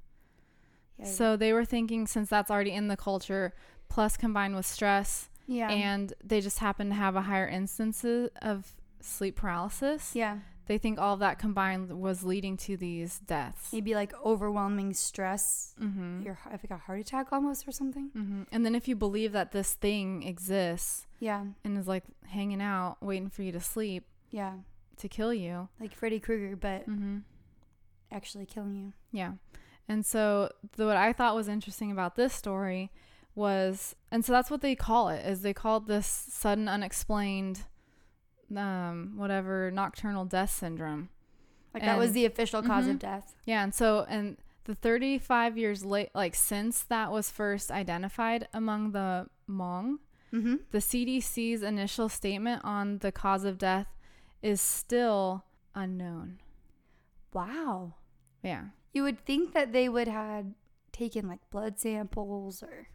Yeah. 0.99 1.05
So 1.05 1.37
they 1.37 1.53
were 1.53 1.65
thinking 1.65 2.05
since 2.07 2.29
that's 2.29 2.51
already 2.51 2.71
in 2.71 2.87
the 2.89 2.97
culture, 2.97 3.53
plus 3.89 4.17
combined 4.17 4.55
with 4.55 4.65
stress, 4.65 5.29
yeah. 5.47 5.69
and 5.71 6.13
they 6.23 6.41
just 6.41 6.59
happen 6.59 6.89
to 6.89 6.95
have 6.95 7.15
a 7.15 7.21
higher 7.21 7.47
instances 7.47 8.29
of 8.41 8.73
sleep 8.99 9.35
paralysis. 9.37 10.11
yeah. 10.15 10.39
They 10.65 10.77
think 10.77 10.97
all 10.97 11.15
of 11.15 11.19
that 11.19 11.39
combined 11.39 11.91
was 11.99 12.23
leading 12.23 12.55
to 12.57 12.77
these 12.77 13.19
deaths. 13.19 13.73
Maybe 13.73 13.95
like 13.95 14.13
overwhelming 14.23 14.93
stress. 14.93 15.75
Mm-hmm. 15.81 16.21
You're 16.23 16.39
I 16.49 16.55
think 16.55 16.71
a 16.71 16.77
heart 16.77 17.01
attack 17.01 17.33
almost 17.33 17.67
or 17.67 17.73
something. 17.73 18.11
Mm-hmm. 18.17 18.43
And 18.49 18.65
then 18.65 18.73
if 18.73 18.87
you 18.87 18.95
believe 18.95 19.33
that 19.33 19.51
this 19.51 19.73
thing 19.73 20.23
exists 20.23 21.05
Yeah. 21.19 21.43
and 21.65 21.77
is 21.77 21.85
like 21.89 22.05
hanging 22.27 22.61
out, 22.61 22.95
waiting 23.01 23.29
for 23.29 23.43
you 23.43 23.51
to 23.51 23.59
sleep, 23.59 24.05
Yeah. 24.33 24.55
to 24.97 25.07
kill 25.07 25.33
you. 25.33 25.69
Like 25.79 25.93
Freddy 25.95 26.19
Krueger, 26.19 26.55
but 26.57 26.81
Mm-hmm. 26.89 27.19
actually 28.11 28.45
killing 28.45 28.75
you. 28.75 28.93
Yeah. 29.11 29.33
And 29.87 30.05
so 30.05 30.51
the, 30.77 30.85
what 30.85 30.97
I 30.97 31.13
thought 31.13 31.35
was 31.35 31.47
interesting 31.47 31.91
about 31.91 32.15
this 32.15 32.33
story 32.33 32.91
was 33.35 33.95
and 34.11 34.23
so 34.23 34.31
that's 34.31 34.51
what 34.51 34.61
they 34.61 34.75
call 34.75 35.09
it 35.09 35.25
is 35.25 35.41
they 35.41 35.53
call 35.53 35.77
it 35.77 35.87
this 35.87 36.05
sudden 36.07 36.67
unexplained 36.67 37.63
um 38.55 39.13
whatever 39.15 39.71
nocturnal 39.71 40.25
death 40.25 40.51
syndrome. 40.51 41.09
Like 41.73 41.83
that 41.83 41.97
was 41.97 42.11
the 42.11 42.25
official 42.25 42.61
because 42.61 42.85
Mhm. 42.85 42.91
of 42.91 42.99
death. 42.99 43.33
Yeah, 43.45 43.63
and 43.63 43.73
so 43.73 44.05
and 44.07 44.37
the 44.65 44.75
35 44.75 45.57
years 45.57 45.83
late 45.83 46.09
like 46.13 46.35
since 46.35 46.83
that 46.83 47.11
was 47.11 47.29
first 47.31 47.71
identified 47.71 48.47
among 48.53 48.91
the 48.91 49.27
Hmong, 49.49 49.97
Mm-hmm. 50.31 50.55
the 50.71 50.79
CDC's 50.79 51.61
initial 51.63 52.09
statement 52.09 52.61
on 52.63 52.99
the 52.99 53.11
cause 53.11 53.43
of 53.43 53.57
death 53.57 53.87
is 54.43 54.61
still 54.61 55.45
unknown. 55.73 56.39
Wow. 57.33 57.95
Yeah. 58.43 58.65
You 58.93 59.01
would 59.03 59.25
think 59.25 59.53
that 59.53 59.73
they 59.73 59.89
would 59.89 60.07
had 60.07 60.53
taken 60.91 61.27
like 61.27 61.39
blood 61.49 61.79
samples 61.79 62.61
or, 62.61 62.87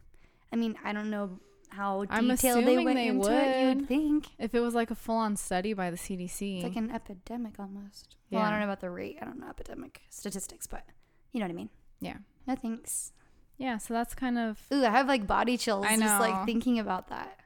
I 0.53 0.55
mean, 0.55 0.77
I 0.83 0.93
don't 0.93 1.09
know 1.09 1.39
how 1.71 2.05
detailed 2.05 2.65
they 2.65 2.77
went 2.77 2.95
they 2.95 3.07
into 3.09 3.29
it. 3.29 3.67
would. 3.67 3.77
You'd 3.79 3.87
think 3.87 4.27
If 4.39 4.55
it 4.55 4.59
was 4.61 4.73
like 4.73 4.89
a 4.91 4.95
full-on 4.95 5.35
study 5.35 5.73
by 5.73 5.91
the 5.91 5.97
CDC. 5.97 6.55
it's 6.57 6.63
like 6.63 6.75
an 6.77 6.91
epidemic 6.91 7.59
almost. 7.59 8.15
Well, 8.31 8.43
I 8.43 8.49
don't 8.51 8.59
know 8.59 8.65
about 8.65 8.79
the 8.81 8.89
rate. 8.91 9.17
I 9.21 9.25
don't 9.25 9.39
know 9.39 9.49
epidemic 9.49 10.01
statistics, 10.09 10.67
but 10.67 10.83
you 11.31 11.39
know 11.39 11.47
what 11.47 11.51
I 11.51 11.55
mean. 11.55 11.69
Yeah. 11.99 12.17
No 12.47 12.55
thanks. 12.55 13.11
yeah, 13.57 13.77
so 13.77 13.93
that's 13.93 14.15
kind 14.15 14.37
of 14.37 14.61
Ooh, 14.71 14.85
I 14.85 14.89
have 14.89 15.07
like 15.07 15.27
body 15.27 15.57
chills 15.57 15.85
I 15.85 15.97
just 15.97 16.19
like 16.19 16.45
thinking 16.45 16.79
about 16.79 17.09
that. 17.09 17.39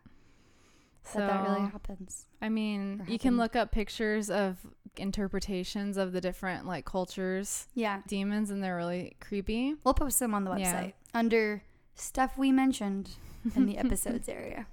so 1.04 1.20
that 1.20 1.28
that 1.28 1.50
really 1.50 1.70
happens. 1.70 2.26
I 2.44 2.50
mean, 2.50 3.04
you 3.08 3.18
can 3.18 3.38
look 3.38 3.56
up 3.56 3.72
pictures 3.72 4.30
of 4.30 4.58
interpretations 4.98 5.98
of 5.98 6.12
the 6.12 6.22
different 6.22 6.68
like 6.68 6.86
cultures 6.86 7.68
Yeah. 7.74 8.02
demons 8.08 8.52
and 8.52 8.64
they're 8.64 8.76
really 8.76 9.16
creepy. 9.20 9.76
We'll 9.84 9.94
post 9.94 10.20
them 10.20 10.34
on 10.36 10.44
the 10.44 10.54
Yeah. 10.56 10.74
website 10.84 10.94
under 11.14 11.64
stuff 11.96 12.38
we 12.38 12.52
mentioned 12.52 13.12
in 13.56 13.66
the 13.66 13.78
episodes 13.84 14.28
area. 14.30 14.68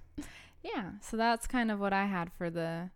Yeah, 0.62 0.90
so 1.00 1.16
that's 1.16 1.46
kind 1.46 1.70
of 1.70 1.80
what 1.80 1.92
I 1.92 2.06
had 2.06 2.32
for 2.32 2.50
the 2.50 2.90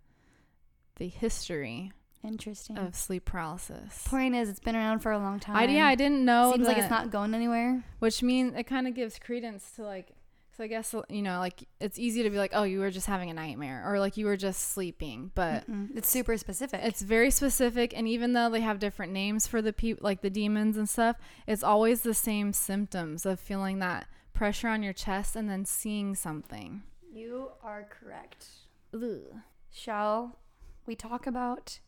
the 0.96 1.08
history 1.08 1.92
Interesting. 2.22 2.76
of 2.78 2.94
sleep 2.94 3.24
paralysis. 3.24 4.06
Point 4.08 4.34
is, 4.34 4.48
it's 4.48 4.60
been 4.60 4.76
around 4.76 5.00
for 5.00 5.12
a 5.12 5.18
long 5.18 5.40
time. 5.40 5.56
I, 5.56 5.64
yeah, 5.66 5.86
I 5.86 5.94
didn't 5.94 6.24
know. 6.24 6.52
Seems 6.54 6.66
like 6.68 6.78
it's 6.78 6.90
not 6.90 7.10
going 7.10 7.34
anywhere. 7.34 7.82
Which 8.00 8.22
means 8.22 8.54
it 8.56 8.64
kind 8.64 8.86
of 8.86 8.94
gives 8.94 9.18
credence 9.18 9.72
to 9.76 9.82
like, 9.82 10.08
so 10.56 10.64
I 10.64 10.66
guess 10.68 10.94
you 11.08 11.22
know, 11.22 11.38
like 11.38 11.64
it's 11.80 11.98
easy 11.98 12.22
to 12.22 12.30
be 12.30 12.38
like, 12.38 12.52
oh, 12.54 12.62
you 12.62 12.78
were 12.80 12.90
just 12.90 13.06
having 13.06 13.30
a 13.30 13.34
nightmare, 13.34 13.82
or 13.86 13.98
like 13.98 14.16
you 14.16 14.26
were 14.26 14.36
just 14.36 14.70
sleeping, 14.72 15.30
but 15.34 15.68
Mm-mm. 15.70 15.96
it's 15.96 16.08
super 16.08 16.36
specific. 16.36 16.80
it's 16.82 17.02
very 17.02 17.30
specific. 17.30 17.92
And 17.96 18.06
even 18.08 18.32
though 18.32 18.48
they 18.50 18.60
have 18.60 18.78
different 18.78 19.12
names 19.12 19.46
for 19.46 19.60
the 19.60 19.72
people, 19.72 20.04
like 20.04 20.22
the 20.22 20.30
demons 20.30 20.76
and 20.76 20.88
stuff, 20.88 21.16
it's 21.46 21.62
always 21.64 22.02
the 22.02 22.14
same 22.14 22.52
symptoms 22.52 23.26
of 23.26 23.40
feeling 23.40 23.78
that 23.80 24.06
pressure 24.32 24.68
on 24.68 24.82
your 24.82 24.92
chest 24.92 25.36
and 25.36 25.48
then 25.48 25.64
seeing 25.64 26.14
something. 26.14 26.82
you 27.12 27.50
are 27.62 27.84
correct. 27.88 28.46
Ugh. 28.92 29.40
Shall 29.72 30.38
we 30.86 30.94
talk 30.94 31.26
about 31.26 31.80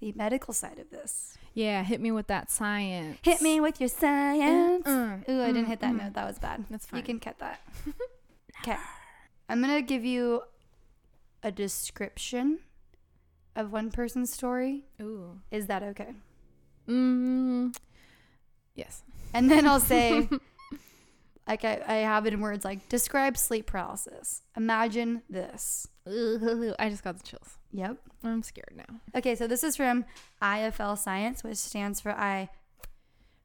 the 0.00 0.12
medical 0.16 0.52
side 0.54 0.78
of 0.78 0.90
this? 0.90 1.36
Yeah, 1.54 1.82
hit 1.82 2.00
me 2.00 2.10
with 2.10 2.26
that 2.26 2.50
science. 2.50 3.18
Hit 3.22 3.40
me 3.40 3.60
with 3.60 3.80
your 3.80 3.88
science. 3.88 4.86
Mm, 4.86 5.28
Ooh, 5.28 5.42
I 5.42 5.46
didn't 5.46 5.64
mm, 5.64 5.68
hit 5.68 5.80
that 5.80 5.94
mm. 5.94 6.02
note. 6.02 6.14
That 6.14 6.26
was 6.26 6.38
bad. 6.38 6.64
That's 6.68 6.86
fine. 6.86 6.98
You 6.98 7.04
can 7.04 7.20
cut 7.20 7.38
that. 7.38 7.60
Okay. 8.62 8.76
I'm 9.48 9.62
going 9.62 9.74
to 9.74 9.82
give 9.82 10.04
you 10.04 10.42
a 11.42 11.52
description 11.52 12.60
of 13.54 13.72
one 13.72 13.90
person's 13.90 14.32
story. 14.32 14.84
Ooh. 15.00 15.40
Is 15.50 15.66
that 15.66 15.82
okay? 15.82 16.14
Mm, 16.88 17.76
yes. 18.74 19.02
And 19.32 19.50
then 19.50 19.66
I'll 19.66 19.80
say, 19.80 20.28
like, 21.46 21.64
I, 21.64 21.82
I 21.86 21.94
have 21.96 22.26
it 22.26 22.32
in 22.32 22.40
words 22.40 22.64
like, 22.64 22.88
describe 22.88 23.36
sleep 23.36 23.66
paralysis. 23.66 24.42
Imagine 24.56 25.22
this. 25.28 25.86
Ugh, 26.06 26.74
I 26.78 26.88
just 26.88 27.04
got 27.04 27.18
the 27.18 27.24
chills. 27.24 27.58
Yep. 27.76 27.98
I'm 28.24 28.42
scared 28.42 28.72
now. 28.74 29.00
Okay, 29.14 29.34
so 29.34 29.46
this 29.46 29.62
is 29.62 29.76
from 29.76 30.06
IFL 30.40 30.96
Science, 30.96 31.44
which 31.44 31.58
stands 31.58 32.00
for 32.00 32.10
I 32.10 32.48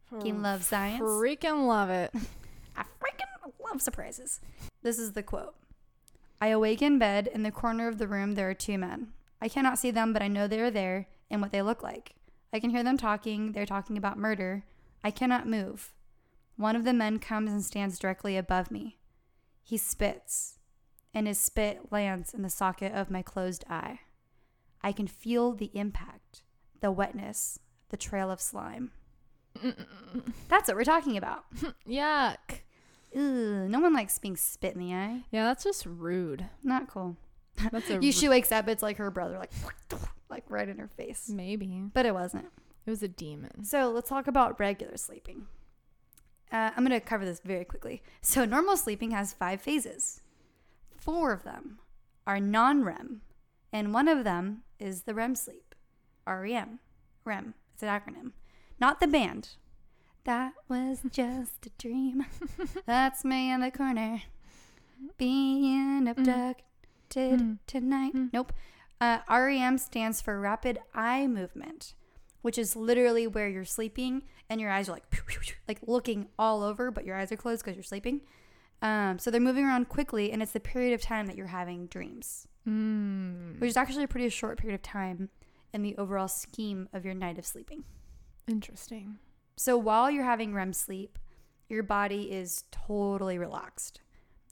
Freaking 0.10 0.42
love 0.42 0.64
science. 0.64 1.02
Freaking 1.02 1.68
love 1.68 1.90
it. 1.90 2.12
I 2.78 2.84
freaking 2.84 3.52
love 3.64 3.82
surprises. 3.82 4.40
This 4.84 4.98
is 4.98 5.12
the 5.12 5.24
quote 5.24 5.54
I 6.40 6.48
awake 6.48 6.82
in 6.82 6.98
bed. 6.98 7.28
In 7.28 7.44
the 7.44 7.52
corner 7.52 7.90
of 7.90 7.98
the 7.98 8.08
room, 8.08 8.36
there 8.36 8.50
are 8.50 8.54
two 8.54 8.78
men. 8.78 9.08
I 9.42 9.50
cannot 9.50 9.78
see 9.78 9.92
them, 9.92 10.14
but 10.14 10.22
I 10.22 10.30
know 10.30 10.48
they 10.48 10.62
are 10.62 10.72
there 10.72 11.08
and 11.30 11.42
what 11.42 11.52
they 11.52 11.62
look 11.62 11.84
like. 11.84 12.14
I 12.54 12.62
can 12.62 12.70
hear 12.70 12.84
them 12.84 12.98
talking. 12.98 13.52
They're 13.52 13.66
talking 13.66 13.98
about 13.98 14.18
murder. 14.18 14.64
I 15.04 15.12
cannot 15.12 15.48
move. 15.48 15.94
One 16.56 16.78
of 16.78 16.86
the 16.86 16.94
men 16.94 17.20
comes 17.20 17.52
and 17.52 17.64
stands 17.64 18.00
directly 18.00 18.38
above 18.38 18.72
me. 18.72 18.98
He 19.62 19.78
spits, 19.78 20.58
and 21.14 21.28
his 21.28 21.40
spit 21.40 21.92
lands 21.92 22.34
in 22.34 22.44
the 22.44 22.50
socket 22.50 22.94
of 22.94 23.12
my 23.12 23.22
closed 23.22 23.66
eye. 23.70 24.00
I 24.84 24.92
can 24.92 25.08
feel 25.08 25.54
the 25.54 25.72
impact, 25.74 26.44
the 26.80 26.92
wetness, 26.92 27.60
the 27.90 27.98
trail 27.98 28.32
of 28.32 28.42
slime. 28.42 28.92
That's 30.48 30.68
what 30.68 30.78
we're 30.78 30.84
talking 30.84 31.18
about. 31.18 31.46
Yuck. 31.88 32.62
Ooh, 33.18 33.68
no 33.68 33.80
one 33.80 33.94
likes 33.94 34.18
being 34.20 34.38
spit 34.38 34.74
in 34.76 34.80
the 34.80 34.94
eye. 34.94 35.24
Yeah, 35.32 35.44
that's 35.46 35.64
just 35.66 35.86
rude. 35.86 36.46
Not 36.64 36.88
cool. 36.88 37.18
That's 37.72 37.90
a 37.90 38.00
You 38.02 38.12
she 38.12 38.30
wakes 38.30 38.52
up, 38.52 38.68
it's 38.68 38.82
like 38.82 38.98
her 38.98 39.12
brother, 39.12 39.38
like 39.38 39.52
like 40.30 40.46
right 40.50 40.68
in 40.70 40.78
her 40.78 40.88
face. 40.88 41.30
maybe 41.30 41.84
But 41.94 42.06
it 42.06 42.14
wasn't. 42.14 42.46
it 42.86 42.90
was 42.90 43.04
a 43.04 43.08
demon. 43.10 43.66
So 43.66 43.92
let's 43.92 44.10
talk 44.10 44.28
about 44.28 44.60
regular 44.60 44.96
sleeping. 44.98 45.48
Uh, 46.52 46.72
I'm 46.76 46.84
gonna 46.84 47.00
cover 47.02 47.26
this 47.26 47.42
very 47.44 47.66
quickly. 47.66 48.02
So 48.22 48.46
normal 48.46 48.78
sleeping 48.78 49.12
has 49.12 49.34
five 49.34 49.62
phases. 49.62 50.22
Four 50.98 51.34
of 51.34 51.44
them 51.44 51.80
are 52.28 52.40
non-REM, 52.40 53.22
and 53.74 53.94
one 53.94 54.08
of 54.08 54.24
them 54.24 54.64
is 54.82 55.04
the 55.04 55.14
REM 55.14 55.36
sleep. 55.36 55.76
REM. 56.28 56.80
REM. 57.26 57.54
It's 57.74 57.84
an 57.84 57.90
acronym. 57.90 58.32
Not 58.80 59.00
the 59.00 59.08
band. 59.08 59.50
That 60.24 60.54
was 60.68 61.00
just 61.12 61.66
a 61.66 61.70
dream. 61.78 62.26
That's 62.86 63.24
me 63.26 63.52
in 63.52 63.62
the 63.62 63.72
corner. 63.72 64.22
Being 65.18 66.08
abducted 66.08 66.66
Mm. 67.14 67.58
tonight. 67.68 68.14
Mm. 68.14 68.30
Nope. 68.32 68.54
Uh, 69.02 69.18
REM 69.30 69.78
stands 69.78 70.22
for 70.22 70.40
rapid 70.40 70.80
eye 70.94 71.28
movement, 71.28 71.94
which 72.42 72.58
is 72.58 72.76
literally 72.76 73.28
where 73.28 73.50
you're 73.50 73.66
sleeping 73.66 74.24
and 74.50 74.62
your 74.62 74.70
eyes 74.72 74.88
are 74.88 74.94
like 74.94 75.10
pew, 75.10 75.22
pew, 75.26 75.40
pew, 75.42 75.56
like 75.68 75.80
looking 75.88 76.28
all 76.40 76.64
over, 76.64 76.90
but 76.92 77.04
your 77.06 77.18
eyes 77.18 77.30
are 77.32 77.36
closed 77.38 77.64
because 77.66 77.76
you're 77.76 77.84
sleeping. 77.84 78.22
Um, 78.82 79.20
so 79.20 79.30
they're 79.30 79.42
moving 79.42 79.66
around 79.66 79.90
quickly, 79.90 80.32
and 80.32 80.42
it's 80.42 80.54
the 80.54 80.60
period 80.62 80.94
of 80.94 81.02
time 81.02 81.26
that 81.28 81.36
you're 81.36 81.48
having 81.48 81.88
dreams, 81.88 82.48
Mm. 82.68 83.60
which 83.60 83.70
is 83.70 83.78
actually 83.78 84.04
a 84.04 84.08
pretty 84.08 84.30
short 84.30 84.60
period 84.60 84.76
of 84.76 84.84
time 84.84 85.30
in 85.74 85.82
the 85.82 85.96
overall 85.98 86.28
scheme 86.28 86.88
of 86.94 87.04
your 87.04 87.14
night 87.14 87.40
of 87.40 87.46
sleeping. 87.46 87.84
Interesting. 88.48 89.18
So 89.56 89.78
while 89.78 90.12
you're 90.12 90.24
having 90.24 90.54
REM 90.54 90.74
sleep, 90.74 91.18
your 91.70 91.84
body 91.84 92.32
is 92.32 92.66
totally 92.72 93.38
relaxed. 93.38 94.02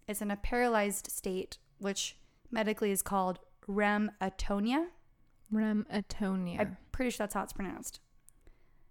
It's 0.08 0.22
in 0.22 0.32
a 0.32 0.38
paralyzed 0.38 1.12
state, 1.12 1.58
which 1.78 2.17
medically 2.50 2.91
is 2.91 3.02
called 3.02 3.39
REM 3.67 4.12
atonia. 4.22 4.88
REM 5.52 5.86
atonia. 5.93 6.60
I'm 6.62 6.78
pretty 6.91 7.12
sure 7.12 7.26
that's 7.26 7.34
how 7.34 7.43
it's 7.43 7.54
pronounced. 7.54 8.00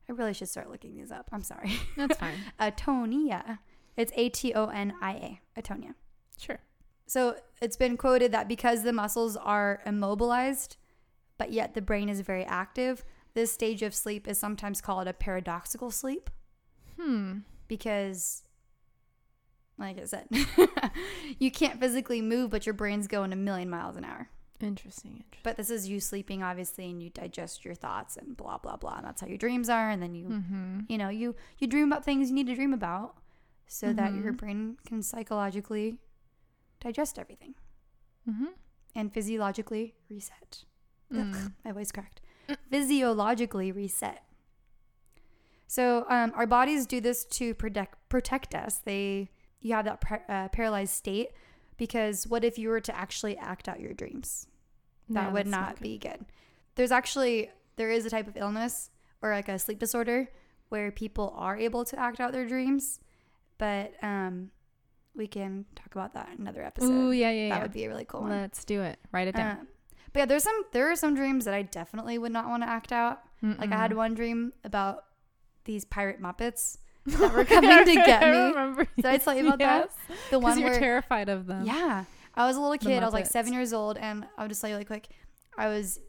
I 0.08 0.12
really 0.12 0.32
should 0.32 0.48
start 0.48 0.70
looking 0.70 0.94
these 0.96 1.10
up. 1.10 1.28
I'm 1.32 1.42
sorry. 1.42 1.72
That's 1.96 2.16
fine. 2.18 2.38
atonia. 2.60 3.58
It's 3.96 4.12
A 4.14 4.28
T 4.28 4.54
O 4.54 4.66
N 4.66 4.94
I 5.02 5.40
A. 5.56 5.60
Atonia. 5.60 5.94
Sure. 6.38 6.60
So 7.08 7.36
it's 7.60 7.76
been 7.76 7.96
quoted 7.96 8.30
that 8.32 8.46
because 8.48 8.82
the 8.84 8.92
muscles 8.92 9.36
are 9.36 9.80
immobilized, 9.86 10.76
but 11.38 11.50
yet 11.52 11.74
the 11.74 11.80
brain 11.82 12.08
is 12.08 12.20
very 12.20 12.44
active, 12.44 13.02
this 13.34 13.50
stage 13.50 13.82
of 13.82 13.94
sleep 13.94 14.28
is 14.28 14.38
sometimes 14.38 14.80
called 14.80 15.08
a 15.08 15.12
paradoxical 15.12 15.90
sleep 15.90 16.28
Hmm. 17.00 17.38
because, 17.68 18.42
like 19.78 19.98
I 20.00 20.04
said, 20.04 20.26
you 21.38 21.50
can't 21.50 21.78
physically 21.80 22.20
move, 22.20 22.50
but 22.50 22.66
your 22.66 22.72
brain's 22.74 23.06
going 23.06 23.32
a 23.32 23.36
million 23.36 23.70
miles 23.70 23.96
an 23.96 24.04
hour. 24.04 24.28
Interesting. 24.60 25.12
Interesting. 25.12 25.40
But 25.44 25.56
this 25.56 25.70
is 25.70 25.88
you 25.88 26.00
sleeping, 26.00 26.42
obviously, 26.42 26.90
and 26.90 27.00
you 27.00 27.10
digest 27.10 27.64
your 27.64 27.74
thoughts 27.76 28.16
and 28.16 28.36
blah 28.36 28.58
blah 28.58 28.76
blah. 28.76 28.96
And 28.96 29.06
that's 29.06 29.20
how 29.20 29.28
your 29.28 29.38
dreams 29.38 29.68
are. 29.68 29.88
And 29.90 30.02
then 30.02 30.14
you, 30.16 30.26
Mm-hmm. 30.26 30.80
you 30.88 30.98
know, 30.98 31.08
you 31.08 31.36
you 31.58 31.68
dream 31.68 31.86
about 31.92 32.04
things 32.04 32.28
you 32.28 32.34
need 32.34 32.48
to 32.48 32.56
dream 32.56 32.74
about, 32.74 33.14
so 33.68 33.92
that 33.92 34.14
your 34.14 34.32
Mhm. 34.32 34.36
brain 34.36 34.76
can 34.84 35.00
psychologically 35.02 35.98
digest 36.80 37.18
everything 37.18 37.54
Mm-hmm. 38.28 38.46
and 38.94 39.12
physiologically 39.12 39.94
reset. 40.10 40.64
Ugh, 41.12 41.18
Mm. 41.34 41.52
my 41.64 41.72
voice 41.72 41.90
cracked. 41.90 42.20
Physiologically 42.70 43.72
reset. 43.72 44.22
So 45.66 46.04
um, 46.08 46.32
our 46.34 46.46
bodies 46.46 46.86
do 46.86 47.00
this 47.00 47.24
to 47.26 47.54
protect 47.54 48.08
protect 48.08 48.54
us. 48.54 48.78
They 48.78 49.30
you 49.60 49.74
have 49.74 49.84
that 49.84 50.00
par- 50.00 50.24
uh, 50.28 50.48
paralyzed 50.48 50.92
state 50.94 51.30
because 51.76 52.26
what 52.26 52.44
if 52.44 52.58
you 52.58 52.68
were 52.68 52.80
to 52.80 52.96
actually 52.96 53.36
act 53.38 53.68
out 53.68 53.80
your 53.80 53.92
dreams? 53.94 54.46
That 55.10 55.24
Yeah, 55.28 55.32
would 55.32 55.46
that's 55.46 55.50
not 55.50 55.74
good. 55.76 55.82
be 55.82 55.98
good. 55.98 56.24
there's 56.74 56.92
actually 56.92 57.50
there 57.76 57.90
is 57.90 58.06
a 58.06 58.10
type 58.10 58.28
of 58.28 58.36
illness 58.36 58.90
or 59.22 59.30
like 59.32 59.48
a 59.48 59.58
sleep 59.58 59.78
disorder 59.78 60.28
where 60.68 60.90
people 60.92 61.32
are 61.36 61.56
able 61.56 61.84
to 61.86 61.98
act 61.98 62.20
out 62.20 62.32
their 62.32 62.46
dreams, 62.46 63.00
but 63.58 63.92
um, 64.02 64.50
we 65.18 65.26
can 65.26 65.66
talk 65.74 65.94
about 65.94 66.14
that 66.14 66.28
in 66.34 66.40
another 66.40 66.62
episode. 66.62 66.90
Ooh, 66.90 67.10
yeah, 67.10 67.30
yeah, 67.30 67.48
that 67.50 67.56
yeah. 67.56 67.62
would 67.62 67.72
be 67.72 67.84
a 67.84 67.88
really 67.88 68.04
cool 68.04 68.22
one. 68.22 68.30
Let's 68.30 68.64
do 68.64 68.82
it. 68.82 68.98
Write 69.12 69.28
it 69.28 69.34
down. 69.34 69.58
Um, 69.58 69.68
but 70.12 70.20
yeah, 70.20 70.26
there's 70.26 70.44
some 70.44 70.64
there 70.72 70.90
are 70.90 70.96
some 70.96 71.14
dreams 71.14 71.44
that 71.44 71.54
I 71.54 71.62
definitely 71.62 72.16
would 72.18 72.32
not 72.32 72.48
want 72.48 72.62
to 72.62 72.68
act 72.68 72.92
out. 72.92 73.20
Like 73.42 73.70
I 73.70 73.76
had 73.76 73.94
one 73.94 74.14
dream 74.14 74.52
about 74.64 75.04
these 75.64 75.84
pirate 75.84 76.20
muppets 76.20 76.78
that 77.06 77.32
were 77.32 77.44
coming 77.44 77.84
to 77.84 77.94
get 77.94 78.22
I 78.22 78.30
me. 78.30 78.38
remember. 78.38 78.86
Did 78.96 79.06
I 79.06 79.18
tell 79.18 79.34
you 79.34 79.46
about 79.46 79.58
that? 79.58 79.90
The 80.30 80.38
one 80.38 80.58
you're 80.58 80.70
where 80.70 80.78
terrified 80.78 81.28
of 81.28 81.46
them. 81.46 81.66
yeah, 81.66 82.04
I 82.34 82.46
was 82.46 82.56
a 82.56 82.60
little 82.60 82.78
kid. 82.78 83.02
I 83.02 83.04
was 83.04 83.14
like 83.14 83.26
seven 83.26 83.52
years 83.52 83.72
old, 83.72 83.96
and 83.98 84.26
I'll 84.36 84.48
just 84.48 84.60
tell 84.60 84.68
you 84.68 84.74
really 84.74 84.84
quick. 84.84 85.08
I 85.56 85.68
was 85.68 86.00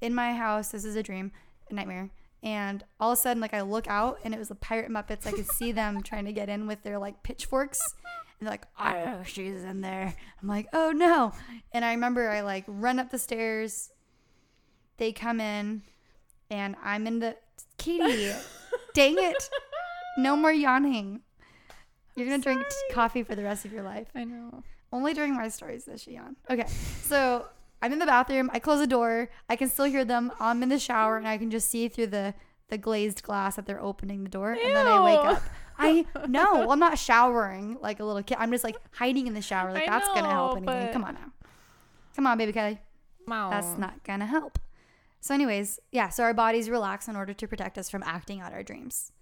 in 0.00 0.14
my 0.14 0.34
house. 0.34 0.70
This 0.70 0.84
is 0.84 0.96
a 0.96 1.02
dream, 1.02 1.32
a 1.70 1.74
nightmare. 1.74 2.10
And 2.42 2.84
all 3.00 3.12
of 3.12 3.18
a 3.18 3.20
sudden, 3.20 3.40
like 3.40 3.54
I 3.54 3.62
look 3.62 3.88
out, 3.88 4.20
and 4.24 4.32
it 4.32 4.38
was 4.38 4.48
the 4.48 4.54
pirate 4.54 4.90
Muppets. 4.90 5.26
I 5.26 5.32
could 5.32 5.50
see 5.50 5.72
them 5.72 6.02
trying 6.04 6.24
to 6.24 6.32
get 6.32 6.48
in 6.48 6.66
with 6.66 6.82
their 6.82 6.98
like 6.98 7.22
pitchforks, 7.22 7.80
and 8.40 8.48
like, 8.48 8.66
"Oh, 8.78 9.22
she's 9.24 9.62
in 9.62 9.80
there." 9.80 10.14
I'm 10.40 10.48
like, 10.48 10.68
"Oh 10.72 10.92
no!" 10.92 11.32
And 11.72 11.84
I 11.84 11.92
remember 11.92 12.28
I 12.28 12.40
like 12.42 12.64
run 12.66 12.98
up 12.98 13.10
the 13.10 13.18
stairs. 13.18 13.90
They 14.96 15.12
come 15.12 15.40
in, 15.40 15.82
and 16.50 16.76
I'm 16.82 17.06
in 17.06 17.18
the 17.20 17.36
Katie. 17.76 18.32
dang 18.94 19.16
it! 19.18 19.48
No 20.18 20.36
more 20.36 20.52
yawning. 20.52 21.20
You're 22.16 22.26
gonna 22.26 22.42
drink 22.42 22.62
t- 22.68 22.94
coffee 22.94 23.22
for 23.22 23.34
the 23.34 23.44
rest 23.44 23.64
of 23.64 23.72
your 23.72 23.82
life. 23.82 24.08
I 24.14 24.24
know. 24.24 24.64
Only 24.92 25.14
during 25.14 25.34
my 25.34 25.48
stories 25.48 25.84
does 25.84 26.02
she 26.02 26.12
yawn. 26.12 26.36
Okay, 26.50 26.66
so 27.02 27.46
I'm 27.80 27.92
in 27.92 27.98
the 27.98 28.06
bathroom. 28.06 28.50
I 28.52 28.58
close 28.58 28.80
the 28.80 28.86
door. 28.86 29.28
I 29.48 29.56
can 29.56 29.68
still 29.68 29.84
hear 29.84 30.04
them. 30.04 30.32
I'm 30.40 30.62
in 30.62 30.68
the 30.68 30.78
shower, 30.78 31.16
and 31.16 31.28
I 31.28 31.38
can 31.38 31.50
just 31.50 31.68
see 31.68 31.88
through 31.88 32.08
the 32.08 32.34
the 32.68 32.78
glazed 32.78 33.22
glass 33.22 33.56
that 33.56 33.66
they're 33.66 33.80
opening 33.80 34.24
the 34.24 34.30
door. 34.30 34.52
And 34.52 34.76
then 34.76 34.86
I 34.86 35.04
wake 35.04 35.36
up. 35.36 35.42
I 35.78 36.04
no, 36.28 36.70
I'm 36.70 36.78
not 36.78 36.98
showering 36.98 37.78
like 37.80 38.00
a 38.00 38.04
little 38.04 38.22
kid. 38.22 38.36
I'm 38.40 38.50
just 38.50 38.64
like 38.64 38.76
hiding 38.92 39.26
in 39.26 39.34
the 39.34 39.42
shower. 39.42 39.72
Like 39.72 39.88
I 39.88 39.98
that's 39.98 40.08
gonna 40.08 40.28
help 40.28 40.56
anything. 40.56 40.66
but- 40.86 40.92
Come 40.92 41.04
on 41.04 41.14
now. 41.14 41.32
Come 42.16 42.26
on, 42.26 42.36
baby 42.38 42.52
Kelly. 42.52 42.80
Wow. 43.26 43.50
That's 43.50 43.78
not 43.78 44.02
gonna 44.04 44.26
help. 44.26 44.58
So, 45.20 45.34
anyways, 45.34 45.80
yeah. 45.92 46.08
So 46.08 46.22
our 46.22 46.32
bodies 46.34 46.70
relax 46.70 47.08
in 47.08 47.16
order 47.16 47.32
to 47.34 47.46
protect 47.48 47.76
us 47.78 47.90
from 47.90 48.02
acting 48.04 48.40
out 48.40 48.52
our 48.52 48.62
dreams. 48.62 49.12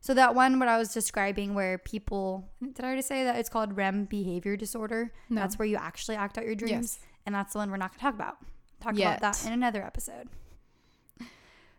So 0.00 0.14
that 0.14 0.34
one, 0.34 0.58
what 0.58 0.68
I 0.68 0.78
was 0.78 0.92
describing, 0.92 1.54
where 1.54 1.78
people 1.78 2.48
did 2.60 2.80
I 2.84 2.88
already 2.88 3.02
say 3.02 3.22
that 3.24 3.36
it's 3.36 3.48
called 3.48 3.76
REM 3.76 4.06
behavior 4.06 4.56
disorder? 4.56 5.12
No. 5.30 5.40
That's 5.40 5.58
where 5.58 5.66
you 5.68 5.76
actually 5.76 6.16
act 6.16 6.38
out 6.38 6.44
your 6.44 6.56
dreams, 6.56 6.98
Yes. 7.00 7.06
and 7.24 7.34
that's 7.34 7.52
the 7.52 7.60
one 7.60 7.70
we're 7.70 7.76
not 7.76 7.92
gonna 7.92 8.00
talk 8.00 8.14
about. 8.14 8.38
Talk 8.80 8.96
Yet. 8.98 9.18
about 9.18 9.34
that 9.34 9.46
in 9.46 9.52
another 9.52 9.82
episode. 9.84 10.28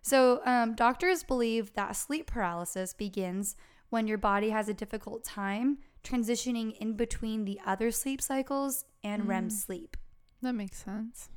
So, 0.06 0.42
um, 0.46 0.76
doctors 0.76 1.24
believe 1.24 1.74
that 1.76 1.96
sleep 1.96 2.28
paralysis 2.28 2.94
begins 2.94 3.56
when 3.90 4.06
your 4.06 4.18
body 4.18 4.50
has 4.50 4.68
a 4.68 4.74
difficult 4.74 5.24
time 5.24 5.78
transitioning 6.04 6.76
in 6.78 6.98
between 6.98 7.46
the 7.46 7.60
other 7.66 7.90
sleep 7.90 8.22
cycles 8.22 8.84
and 9.04 9.28
REM 9.28 9.48
Mm. 9.48 9.52
sleep. 9.54 9.98
That 10.42 10.54
makes 10.54 10.84
sense. 10.84 11.30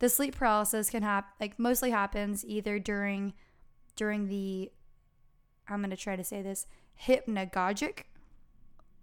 The 0.00 0.08
sleep 0.08 0.34
paralysis 0.34 0.90
can 0.90 1.04
happen, 1.04 1.30
like 1.40 1.56
mostly 1.58 1.92
happens 1.92 2.44
either 2.44 2.80
during, 2.80 3.32
during 3.94 4.26
the, 4.26 4.72
I'm 5.68 5.80
gonna 5.80 5.96
try 5.96 6.16
to 6.16 6.24
say 6.24 6.42
this, 6.42 6.66
hypnagogic, 7.00 8.04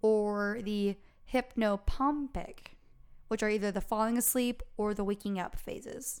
or 0.02 0.58
the 0.62 0.96
hypnopompic, 1.32 2.74
which 3.28 3.42
are 3.42 3.48
either 3.48 3.72
the 3.72 3.80
falling 3.80 4.18
asleep 4.18 4.62
or 4.76 4.92
the 4.92 5.04
waking 5.04 5.38
up 5.38 5.56
phases. 5.58 6.20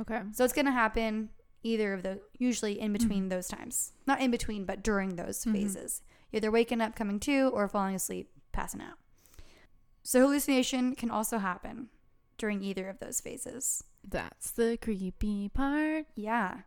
Okay. 0.00 0.22
So 0.32 0.44
it's 0.44 0.54
gonna 0.54 0.72
happen 0.72 1.28
either 1.66 1.92
of 1.92 2.02
those, 2.02 2.18
usually 2.38 2.80
in 2.80 2.92
between 2.92 3.28
those 3.28 3.48
times, 3.48 3.92
not 4.06 4.20
in 4.20 4.30
between, 4.30 4.64
but 4.64 4.82
during 4.82 5.16
those 5.16 5.44
Mhm. 5.44 5.52
phases, 5.52 6.02
either 6.32 6.50
waking 6.50 6.80
up, 6.80 6.94
coming 6.96 7.18
to, 7.20 7.48
or 7.48 7.68
falling 7.68 7.94
asleep, 7.94 8.30
passing 8.52 8.80
out. 8.80 8.98
So 10.02 10.20
hallucination 10.20 10.94
can 10.94 11.10
also 11.10 11.38
happen 11.38 11.88
during 12.38 12.62
either 12.62 12.88
of 12.88 12.98
those 13.00 13.20
phases. 13.20 13.82
That's 14.04 14.50
the 14.52 14.78
creepy 14.80 15.48
part. 15.48 16.06
Yeah. 16.14 16.60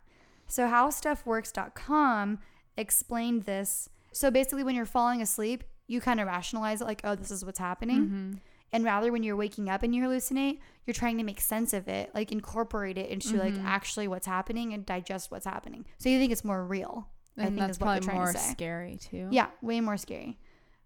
So 0.46 0.66
howstuffworks.com 0.68 2.38
explained 2.76 3.44
this. 3.44 3.88
So 4.12 4.30
basically 4.30 4.64
when 4.64 4.74
you're 4.74 4.84
falling 4.84 5.22
asleep, 5.22 5.64
you 5.86 6.00
kind 6.00 6.20
of 6.20 6.26
rationalize 6.26 6.80
it 6.80 6.84
like, 6.84 7.00
oh, 7.04 7.14
this 7.14 7.30
is 7.30 7.44
what's 7.44 7.58
happening. 7.58 8.00
Mm-hmm. 8.00 8.32
And 8.72 8.84
rather 8.84 9.10
when 9.10 9.22
you're 9.24 9.36
waking 9.36 9.68
up 9.68 9.82
and 9.82 9.92
you 9.94 10.04
hallucinate, 10.04 10.58
you're 10.86 10.94
trying 10.94 11.18
to 11.18 11.24
make 11.24 11.40
sense 11.40 11.72
of 11.72 11.88
it, 11.88 12.14
like 12.14 12.30
incorporate 12.30 12.96
it 12.98 13.10
into 13.10 13.36
like 13.36 13.54
Mhm. 13.54 13.64
actually 13.64 14.06
what's 14.08 14.26
happening 14.26 14.72
and 14.72 14.86
digest 14.86 15.30
what's 15.30 15.46
happening. 15.46 15.86
So 15.98 16.08
you 16.08 16.18
think 16.18 16.30
it's 16.32 16.44
more 16.44 16.64
real. 16.64 17.08
I 17.36 17.42
And 17.42 17.48
think 17.50 17.60
that's 17.60 17.76
is 17.76 17.80
what 17.80 18.02
probably 18.02 18.14
more 18.14 18.32
to 18.32 18.38
scary 18.38 18.96
too. 18.96 19.28
Yeah, 19.32 19.48
way 19.62 19.80
more 19.80 19.96
scary. 19.96 20.38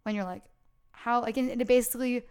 When 0.04 0.14
you're 0.14 0.24
like, 0.24 0.44
how 0.92 1.20
like 1.22 1.36
and 1.36 1.60
it 1.60 1.66
basically 1.68 2.24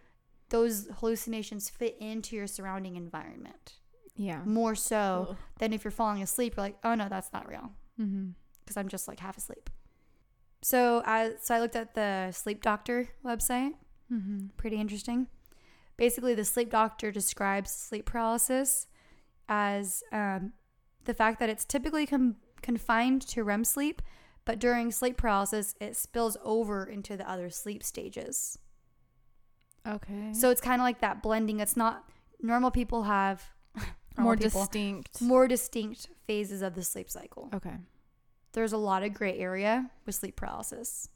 those 0.50 0.88
hallucinations 1.00 1.70
fit 1.70 1.98
into 2.00 2.36
your 2.36 2.48
surrounding 2.48 2.96
environment 2.96 3.80
Yeah. 4.16 4.44
more 4.46 4.76
so 4.76 5.36
than 5.60 5.74
if 5.74 5.84
you're 5.84 5.92
falling 5.92 6.22
asleep. 6.22 6.56
You're 6.56 6.66
like, 6.66 6.78
oh 6.84 6.96
no, 6.96 7.10
that's 7.10 7.32
not 7.34 7.48
real 7.48 7.72
Mm-hmm. 8.00 8.30
because 8.62 8.78
I'm 8.78 8.88
just 8.88 9.08
like 9.08 9.20
half 9.20 9.38
asleep. 9.38 9.70
So 10.62 11.04
I 11.06 11.34
so 11.42 11.56
I 11.56 11.60
looked 11.60 11.76
at 11.76 11.94
the 11.94 12.32
sleep 12.32 12.62
doctor 12.64 13.10
website. 13.24 13.74
Mm-hmm. 14.12 14.48
Pretty 14.58 14.78
interesting. 14.78 15.28
Basically, 15.98 16.34
the 16.34 16.46
sleep 16.46 16.70
doctor 16.70 17.12
describes 17.12 17.72
sleep 17.72 18.06
paralysis 18.06 18.88
as 19.48 20.04
um, 20.12 20.54
the 21.06 21.14
fact 21.14 21.40
that 21.40 21.50
it's 21.50 21.66
typically 21.66 22.06
com- 22.06 22.38
confined 22.62 23.22
to 23.28 23.44
REM 23.44 23.64
sleep, 23.64 24.02
but 24.46 24.60
during 24.60 24.92
sleep 24.92 25.18
paralysis, 25.18 25.76
it 25.80 25.96
spills 25.96 26.38
over 26.44 26.86
into 26.86 27.16
the 27.16 27.30
other 27.30 27.50
sleep 27.50 27.84
stages. 27.84 28.58
Okay. 29.88 30.34
So 30.34 30.50
it's 30.50 30.62
kind 30.62 30.82
of 30.82 30.86
like 30.86 31.02
that 31.02 31.22
blending. 31.22 31.60
It's 31.60 31.78
not 31.78 32.10
normal 32.42 32.72
people 32.72 33.04
have 33.04 33.44
more 34.18 34.36
people, 34.36 34.62
distinct. 34.62 35.22
more 35.22 35.48
distinct 35.48 36.08
phases 36.26 36.62
of 36.62 36.76
the 36.76 36.84
sleep 36.84 37.10
cycle. 37.10 37.50
okay. 37.54 37.76
there's 38.54 38.74
a 38.74 38.78
lot 38.78 39.04
of 39.04 39.14
gray 39.14 39.38
area 39.38 39.90
with 40.06 40.16
sleep 40.16 40.36
paralysis 40.36 41.10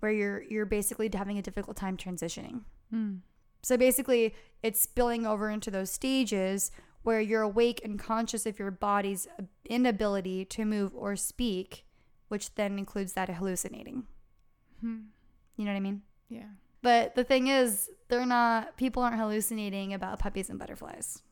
where 0.00 0.12
you're 0.12 0.42
you're 0.42 0.66
basically 0.66 1.08
having 1.12 1.38
a 1.38 1.42
difficult 1.42 1.76
time 1.76 1.96
transitioning. 1.96 2.62
Mm. 2.92 3.20
So 3.64 3.76
basically 3.76 4.34
it's 4.62 4.80
spilling 4.80 5.26
over 5.26 5.50
into 5.50 5.70
those 5.70 5.90
stages 5.90 6.70
where 7.02 7.20
you're 7.20 7.42
awake 7.42 7.80
and 7.84 7.98
conscious 7.98 8.46
of 8.46 8.58
your 8.58 8.70
body's 8.70 9.26
inability 9.66 10.44
to 10.46 10.64
move 10.64 10.92
or 10.94 11.16
speak, 11.16 11.84
which 12.28 12.54
then 12.54 12.78
includes 12.78 13.12
that 13.14 13.28
hallucinating. 13.28 14.04
Hmm. 14.80 14.96
You 15.56 15.64
know 15.64 15.70
what 15.72 15.76
I 15.76 15.80
mean? 15.80 16.02
Yeah. 16.28 16.46
But 16.82 17.14
the 17.14 17.24
thing 17.24 17.46
is, 17.48 17.90
they're 18.08 18.26
not 18.26 18.76
people 18.76 19.02
aren't 19.02 19.16
hallucinating 19.18 19.94
about 19.94 20.18
puppies 20.18 20.50
and 20.50 20.58
butterflies 20.58 21.22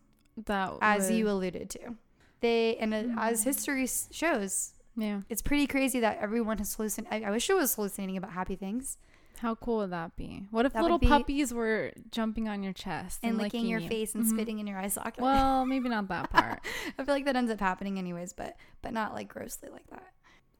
That 0.47 0.73
as 0.81 1.09
would- 1.09 1.16
you 1.18 1.29
alluded 1.29 1.68
to. 1.71 1.97
They 2.40 2.77
and 2.77 2.92
it, 2.95 3.07
as 3.18 3.42
Mm. 3.42 3.45
history 3.45 3.87
shows, 3.87 4.75
Yeah. 4.97 5.21
it's 5.29 5.42
pretty 5.42 5.66
crazy 5.66 6.01
that 6.01 6.18
everyone 6.18 6.59
has 6.59 6.75
hallucinated. 6.75 7.25
I, 7.25 7.29
I 7.29 7.31
wish 7.31 7.49
it 7.49 7.55
was 7.55 7.75
hallucinating 7.75 8.16
about 8.16 8.33
happy 8.33 8.57
things 8.57 8.99
How 9.38 9.55
cool 9.57 9.79
would 9.79 9.90
that 9.90 10.14
be? 10.16 10.47
What 10.51 10.66
if 10.66 10.73
That 10.73 10.83
little 10.83 10.99
puppies 10.99 11.53
were 11.53 11.92
jumping 12.11 12.49
on 12.49 12.62
your 12.62 12.73
chest 12.73 13.21
and, 13.23 13.31
and, 13.33 13.38
licking 13.42 13.66
your 13.66 13.81
you? 13.81 13.88
face 13.88 14.14
and 14.14 14.25
Mhm. 14.25 14.29
spitting 14.31 14.59
in 14.61 14.66
your 14.66 14.79
eye 14.79 14.88
socket. 14.88 15.21
Well, 15.21 15.66
maybe 15.66 15.88
not 15.88 16.09
that 16.09 16.31
part. 16.37 16.61
I 16.99 17.05
feel 17.05 17.14
like 17.14 17.25
that 17.25 17.37
ends 17.37 17.51
up 17.51 17.59
happening 17.61 17.99
anyways, 17.99 18.33
but 18.33 18.57
but 18.83 18.92
not 18.92 19.14
like 19.14 19.29
grossly 19.29 19.68
like 19.71 19.88
that. 19.90 20.07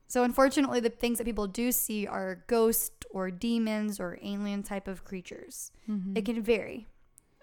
So 0.07 0.23
unfortunately, 0.23 0.79
the 0.79 0.89
things 0.89 1.17
that 1.17 1.23
people 1.25 1.47
do 1.47 1.71
see 1.71 2.05
are 2.05 2.43
ghost 2.47 3.05
or 3.09 3.31
demons 3.31 3.99
or 3.99 4.19
alien 4.21 4.61
type 4.63 4.87
of 4.87 5.03
creatures. 5.05 5.71
Mhm. 5.89 6.17
It 6.17 6.25
can 6.25 6.41
vary. 6.41 6.87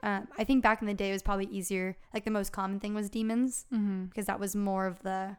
Um, 0.03 0.29
I 0.39 0.45
think 0.45 0.63
back 0.63 0.81
in 0.81 0.87
the 0.87 0.95
day, 0.95 1.11
it 1.11 1.13
was 1.13 1.23
probably 1.23 1.47
easier. 1.47 1.97
Like 2.15 2.25
the 2.25 2.31
most 2.31 2.53
common 2.53 2.81
thing 2.81 2.95
was 2.95 3.11
demons 3.11 3.67
Mhm. 3.73 4.09
because 4.09 4.27
that 4.27 4.39
was 4.41 4.55
more 4.55 4.87
of 4.87 5.03
the 5.03 5.37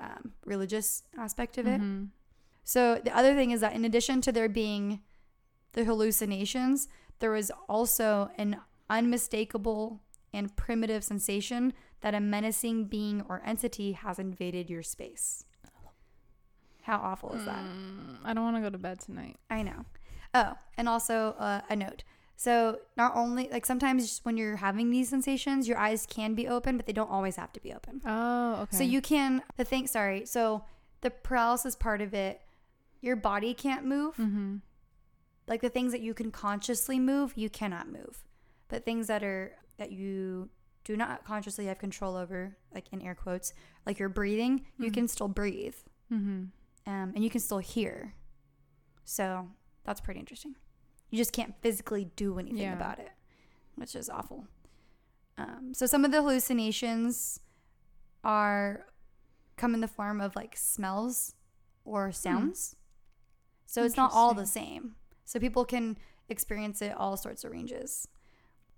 um, 0.00 0.32
religious 0.46 1.02
aspect 1.18 1.58
of 1.58 1.66
it. 1.66 1.78
Mhm. 1.80 2.08
So 2.64 3.00
the 3.04 3.14
other 3.14 3.34
thing 3.34 3.50
is 3.50 3.60
that 3.60 3.74
in 3.74 3.84
addition 3.84 4.20
to 4.22 4.32
there 4.32 4.48
being 4.48 5.02
the 5.72 5.84
hallucinations, 5.84 6.88
there 7.20 7.30
was 7.30 7.50
also 7.68 8.30
an 8.36 8.58
unmistakable 8.88 10.00
and 10.32 10.54
primitive 10.56 11.04
sensation 11.04 11.72
that 12.00 12.14
a 12.14 12.20
menacing 12.20 12.84
being 12.84 13.22
or 13.28 13.42
entity 13.44 13.92
has 13.92 14.18
invaded 14.18 14.70
your 14.70 14.82
space. 14.82 15.44
How 16.82 16.96
awful 16.96 17.34
is 17.34 17.44
that? 17.44 17.58
Mm, 17.62 18.18
I 18.24 18.32
don't 18.32 18.44
want 18.44 18.56
to 18.56 18.62
go 18.62 18.70
to 18.70 18.78
bed 18.78 19.00
tonight. 19.00 19.36
I 19.50 19.62
know. 19.62 19.84
Oh, 20.34 20.54
and 20.76 20.88
also 20.88 21.34
uh, 21.38 21.60
a 21.68 21.76
note. 21.76 22.04
So 22.36 22.78
not 22.96 23.12
only 23.14 23.48
like 23.52 23.66
sometimes 23.66 24.08
just 24.08 24.24
when 24.24 24.38
you're 24.38 24.56
having 24.56 24.90
these 24.90 25.10
sensations, 25.10 25.68
your 25.68 25.76
eyes 25.76 26.06
can 26.08 26.34
be 26.34 26.48
open, 26.48 26.78
but 26.78 26.86
they 26.86 26.92
don't 26.92 27.10
always 27.10 27.36
have 27.36 27.52
to 27.52 27.60
be 27.60 27.72
open. 27.74 28.00
Oh, 28.06 28.62
okay. 28.62 28.78
So 28.78 28.82
you 28.82 29.02
can 29.02 29.42
the 29.58 29.64
thing. 29.64 29.86
Sorry. 29.86 30.24
So 30.24 30.64
the 31.02 31.10
paralysis 31.10 31.76
part 31.76 32.00
of 32.00 32.14
it, 32.14 32.40
your 33.02 33.14
body 33.14 33.52
can't 33.52 33.84
move. 33.84 34.16
Mm-hmm. 34.16 34.56
Like 35.50 35.60
the 35.60 35.68
things 35.68 35.90
that 35.92 36.00
you 36.00 36.14
can 36.14 36.30
consciously 36.30 36.98
move, 36.98 37.32
you 37.36 37.50
cannot 37.50 37.88
move. 37.88 38.24
But 38.68 38.84
things 38.86 39.08
that 39.08 39.22
are 39.22 39.56
that 39.76 39.90
you 39.92 40.48
do 40.84 40.96
not 40.96 41.24
consciously 41.24 41.66
have 41.66 41.78
control 41.78 42.16
over, 42.16 42.56
like 42.72 42.86
in 42.92 43.02
air 43.02 43.14
quotes, 43.14 43.52
like 43.84 43.98
your 43.98 44.08
breathing, 44.08 44.64
you 44.78 44.90
Mhm. 44.90 44.94
can 44.94 45.08
still 45.08 45.28
breathe 45.28 45.74
Mm-hmm. 46.10 46.44
um, 46.86 47.12
and 47.14 47.22
you 47.24 47.28
can 47.30 47.40
still 47.40 47.58
hear. 47.58 48.14
So 49.04 49.50
that's 49.84 50.00
pretty 50.00 50.20
interesting. 50.20 50.54
You 51.10 51.18
just 51.18 51.32
can't 51.32 51.54
physically 51.60 52.04
do 52.16 52.38
anything 52.38 52.58
Yeah. 52.62 52.74
about 52.76 52.98
it, 53.00 53.10
which 53.74 53.94
is 53.96 54.08
awful. 54.08 54.46
Um, 55.36 55.74
so 55.74 55.86
some 55.86 56.04
of 56.04 56.12
the 56.12 56.18
hallucinations 56.22 57.40
are 58.22 58.86
come 59.56 59.74
in 59.74 59.80
the 59.80 59.88
form 59.88 60.20
of 60.20 60.36
like 60.36 60.56
smells 60.56 61.34
or 61.84 62.12
sounds. 62.12 62.76
So 63.66 63.84
it's 63.84 63.96
not 63.96 64.12
all 64.12 64.34
the 64.34 64.46
same. 64.46 64.94
So 65.30 65.38
people 65.38 65.64
can 65.64 65.96
experience 66.28 66.82
it 66.82 66.92
all 66.96 67.16
sorts 67.16 67.44
of 67.44 67.52
ranges. 67.52 68.08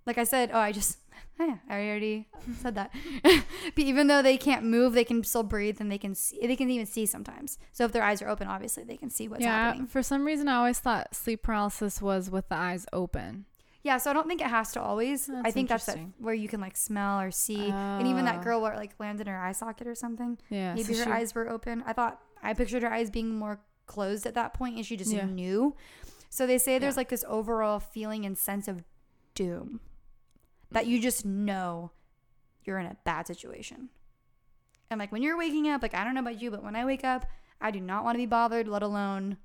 Like 0.05 0.19
I 0.19 0.25
said, 0.25 0.51
oh, 0.53 0.59
I 0.59 0.71
just, 0.71 0.99
I 1.41 1.57
already 1.71 2.29
said 2.61 2.75
that. 2.75 2.91
but 3.23 3.79
even 3.79 4.07
though 4.07 4.21
they 4.21 4.37
can't 4.37 4.63
move, 4.65 4.93
they 4.93 5.05
can 5.05 5.25
still 5.25 5.45
breathe 5.45 5.81
and 5.81 5.91
they 5.91 5.97
can 5.97 6.15
see, 6.15 6.47
they 6.47 6.55
can 6.57 6.69
even 6.69 6.85
see 6.85 7.07
sometimes. 7.07 7.57
So 7.73 7.87
if 7.87 7.93
their 7.93 8.03
eyes 8.03 8.21
are 8.21 8.29
open, 8.29 8.49
obviously 8.49 8.85
they 8.85 8.99
can 8.99 9.09
see 9.09 9.29
what's 9.29 9.43
yeah, 9.43 9.69
happening. 9.69 9.87
for 9.87 10.03
some 10.03 10.27
reason 10.27 10.47
I 10.47 10.57
always 10.57 10.79
thought 10.79 11.15
sleep 11.15 11.43
paralysis 11.43 12.03
was 12.03 12.31
with 12.31 12.51
the 12.51 12.57
eyes 12.57 12.85
open. 12.93 13.47
Yeah, 13.83 13.97
so 13.97 14.11
I 14.11 14.13
don't 14.13 14.29
think 14.29 14.43
it 14.43 14.49
has 14.49 14.73
to 14.73 14.83
always. 14.83 15.31
I 15.43 15.51
think 15.53 15.71
that's 15.71 15.87
that 15.87 15.99
where 16.19 16.35
you 16.35 16.49
can 16.49 16.61
like 16.61 16.77
smell 16.77 17.19
or 17.19 17.31
see. 17.31 17.69
and 17.71 18.07
even 18.07 18.27
that 18.27 18.41
Ah. 18.41 18.43
girl 18.43 18.61
where 18.61 18.77
like 18.77 18.93
landed 19.01 19.27
in 19.27 19.33
her 19.33 19.41
eye 19.41 19.53
socket 19.53 19.87
or 19.87 19.95
something. 19.95 20.37
Yeah, 20.51 20.75
Maybe 20.75 20.93
so 20.93 20.99
her 21.01 21.05
she- 21.07 21.11
eyes 21.11 21.35
were 21.35 21.49
open. 21.49 21.83
I 21.87 21.93
thought 21.95 22.21
I 22.43 22.53
pictured 22.53 22.83
her 22.83 22.93
eyes 22.93 23.09
being 23.11 23.35
more 23.35 23.59
closed 23.87 24.27
at 24.27 24.35
that 24.35 24.53
point 24.55 24.77
and 24.77 24.85
she 24.87 24.97
just 24.97 25.13
Yeah. 25.13 25.25
knew. 25.27 25.75
So 26.33 26.47
they 26.47 26.57
say 26.57 26.79
there's 26.79 26.95
Yeah. 26.95 27.01
like 27.01 27.11
this 27.11 27.27
overall 27.29 27.79
feeling 27.79 28.25
and 28.25 28.39
sense 28.39 28.67
of 28.67 28.83
doom 29.35 29.81
that 30.71 30.87
you 30.87 30.99
just 30.99 31.27
know 31.27 31.91
you're 32.65 32.79
in 32.79 32.87
a 32.87 32.97
bad 33.05 33.27
situation. 33.27 33.91
And 34.89 34.99
like 34.99 35.13
when 35.13 35.23
you're 35.23 35.37
waking 35.37 35.69
up, 35.69 35.83
like 35.83 35.93
I 35.95 36.05
don't 36.05 36.15
know 36.15 36.21
about 36.23 36.41
you, 36.41 36.51
but 36.51 36.63
when 36.65 36.75
I 36.75 36.87
wake 36.87 37.05
up, 37.05 37.27
I 37.61 37.71
do 37.71 37.81
not 37.81 38.03
want 38.03 38.15
to 38.15 38.19
be 38.19 38.25
bothered, 38.25 38.67
let 38.67 38.83
alone 38.83 39.37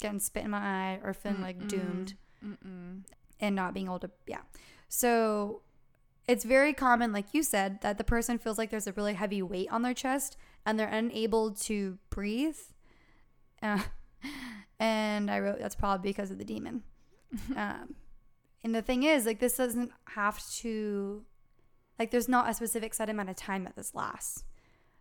getting 0.00 0.20
spit 0.20 0.44
in 0.44 0.52
my 0.52 0.58
eye 0.58 1.00
or 1.02 1.12
feeling 1.14 1.40
like 1.40 1.66
doomed 1.66 2.14
Mm-mm. 2.46 3.00
and 3.40 3.56
not 3.56 3.74
being 3.74 3.86
able 3.86 3.98
to 4.00 4.10
yeah 4.26 4.40
so 4.88 5.62
it's 6.28 6.44
very 6.44 6.72
common 6.74 7.12
like 7.12 7.32
you 7.32 7.42
said 7.42 7.80
that 7.82 7.96
the 7.96 8.04
person 8.04 8.36
feels 8.38 8.58
like 8.58 8.70
there's 8.70 8.86
a 8.88 8.92
really 8.92 9.14
heavy 9.14 9.40
weight 9.40 9.68
on 9.70 9.82
their 9.82 9.94
chest 9.94 10.36
and 10.66 10.78
they're 10.78 10.88
unable 10.88 11.52
to 11.52 11.96
breathe 12.10 12.56
uh, 13.62 13.78
and 14.80 15.30
i 15.30 15.38
wrote 15.38 15.58
that's 15.60 15.74
probably 15.74 16.10
because 16.10 16.30
of 16.30 16.38
the 16.38 16.44
demon 16.44 16.82
um, 17.56 17.94
and 18.62 18.74
the 18.74 18.82
thing 18.82 19.02
is 19.02 19.26
like 19.26 19.40
this 19.40 19.56
doesn't 19.56 19.90
have 20.10 20.44
to 20.56 21.24
like 21.98 22.10
there's 22.10 22.28
not 22.28 22.48
a 22.48 22.54
specific 22.54 22.94
set 22.94 23.08
amount 23.10 23.28
of 23.30 23.36
time 23.36 23.64
that 23.64 23.76
this 23.76 23.94
lasts 23.94 24.44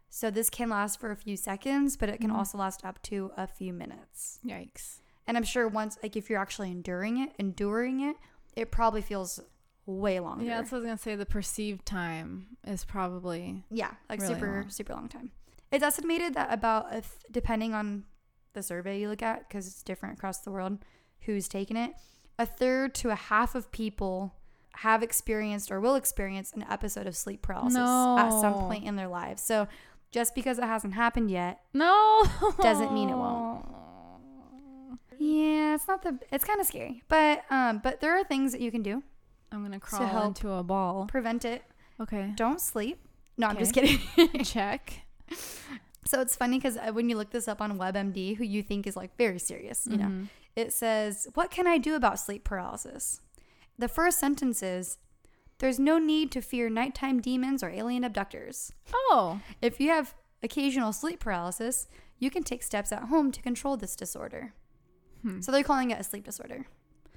so 0.09 0.30
this 0.30 0.49
can 0.49 0.69
last 0.69 0.99
for 0.99 1.11
a 1.11 1.15
few 1.15 1.36
seconds 1.38 1.97
but 1.97 2.09
it 2.09 2.19
can 2.21 2.30
Mhm. 2.30 2.36
also 2.36 2.57
last 2.57 2.86
up 2.86 3.01
to 3.03 3.32
a 3.38 3.47
few 3.47 3.74
minutes 3.74 4.39
Yikes. 4.45 4.99
and 5.28 5.36
I'm 5.38 5.43
sure 5.43 5.67
once, 5.67 5.97
like, 6.03 6.15
if 6.15 6.30
you're 6.30 6.39
actually 6.39 6.69
enduring 6.69 7.17
it, 7.17 7.32
enduring 7.39 8.01
it, 8.01 8.15
it 8.55 8.69
probably 8.71 9.01
feels 9.01 9.39
way 9.88 10.19
longer. 10.19 10.45
Yeah, 10.45 10.57
that's 10.57 10.71
what 10.71 10.78
I 10.78 10.82
was 10.82 10.86
gonna 10.88 10.97
say. 10.97 11.15
The 11.15 11.26
perceived 11.26 11.86
time 11.86 12.57
is 12.65 12.86
probably 12.86 13.63
yeah, 13.71 13.91
like 14.09 14.21
really 14.21 14.34
super, 14.36 14.51
long. 14.61 14.69
super 14.69 14.93
long 14.93 15.07
time. 15.09 15.32
It's 15.71 15.84
estimated 15.84 16.36
that 16.36 16.53
about, 16.53 16.91
th- 16.91 17.03
depending 17.32 17.74
on 17.74 18.03
the 18.54 18.64
survey 18.64 18.99
you 18.99 19.10
look 19.10 19.22
at, 19.22 19.47
because 19.47 19.68
it's 19.68 19.84
different 19.84 20.18
across 20.18 20.39
the 20.39 20.51
world, 20.51 20.80
who's 21.22 21.47
taken 21.47 21.76
it, 21.78 21.91
a 22.39 22.45
third 22.45 22.93
to 22.95 23.10
a 23.10 23.16
half 23.16 23.56
of 23.56 23.72
people 23.72 24.34
have 24.78 25.04
experienced 25.04 25.72
or 25.72 25.80
will 25.80 25.95
experience 25.95 26.51
an 26.54 26.66
episode 26.70 27.06
of 27.08 27.16
sleep 27.16 27.41
paralysis 27.43 27.78
at 27.78 28.30
some 28.41 28.54
point 28.54 28.84
in 28.86 28.95
their 28.95 29.08
lives. 29.08 29.41
So 29.41 29.68
just 30.12 30.34
because 30.36 30.58
it 30.58 30.64
hasn't 30.64 30.93
happened 30.93 31.30
yet, 31.30 31.62
no 31.74 32.24
Doesn't 32.62 32.91
mean 32.93 33.10
it 33.10 33.16
won't. 33.16 33.66
yeah, 35.20 35.76
it's 35.76 35.88
not 35.88 36.01
the. 36.01 36.18
It's 36.32 36.43
kind 36.43 36.60
of 36.60 36.66
scary, 36.66 37.04
but 37.08 37.43
um, 37.49 37.80
but 37.84 38.01
there 38.01 38.18
are 38.18 38.24
things 38.24 38.51
that 38.51 38.62
you 38.62 38.72
can 38.72 38.82
do 38.84 39.04
I'm 39.51 39.64
gonna 39.64 39.80
crawl 39.80 40.28
into 40.28 40.51
a 40.51 40.64
ball. 40.64 41.06
prevent 41.08 41.45
it. 41.45 41.64
Okay. 41.99 42.34
Don't 42.36 42.60
sleep. 42.60 42.99
No, 43.38 43.47
I'm 43.47 43.58
just 43.58 43.74
kidding. 43.74 43.99
Check. 44.43 45.01
So 46.06 46.22
it's 46.22 46.36
funny 46.36 46.58
because 46.60 46.78
when 46.93 47.10
you 47.10 47.18
look 47.18 47.32
this 47.32 47.47
up 47.47 47.62
on 47.62 47.78
WebMD, 47.78 48.36
who 48.36 48.43
you 48.43 48.62
think 48.64 48.86
is 48.88 48.95
like 48.95 49.16
very 49.18 49.39
serious, 49.39 49.88
you 49.89 49.97
know, 49.97 50.06
Mhm. 50.06 50.28
it 50.56 50.74
says, 50.74 51.28
"What 51.34 51.49
can 51.51 51.68
I 51.68 51.78
do 51.78 51.95
about 51.95 52.20
sleep 52.20 52.43
paralysis?" 52.43 53.22
The 53.78 53.88
first 53.88 54.20
sentence 54.20 54.62
is, 54.62 54.97
"There's 55.60 55.80
no 55.80 55.97
need 55.99 56.32
to 56.34 56.41
fear 56.41 56.70
nighttime 56.70 57.22
demons 57.22 57.64
or 57.64 57.70
alien 57.70 58.04
abductors. 58.04 58.72
Oh. 58.93 59.41
If 59.62 59.80
you 59.80 59.89
have 59.89 60.14
occasional 60.41 60.93
sleep 60.93 61.20
paralysis, 61.20 61.88
you 62.20 62.30
can 62.30 62.43
take 62.43 62.64
steps 62.64 62.91
at 62.91 63.04
home 63.04 63.32
to 63.32 63.41
control 63.41 63.78
this 63.78 63.95
disorder." 63.95 64.54
Hmm. 65.22 65.41
So 65.41 65.51
they're 65.51 65.64
calling 65.64 65.91
it 65.91 65.99
a 65.99 66.04
sleep 66.04 66.26
disorder. 66.26 66.66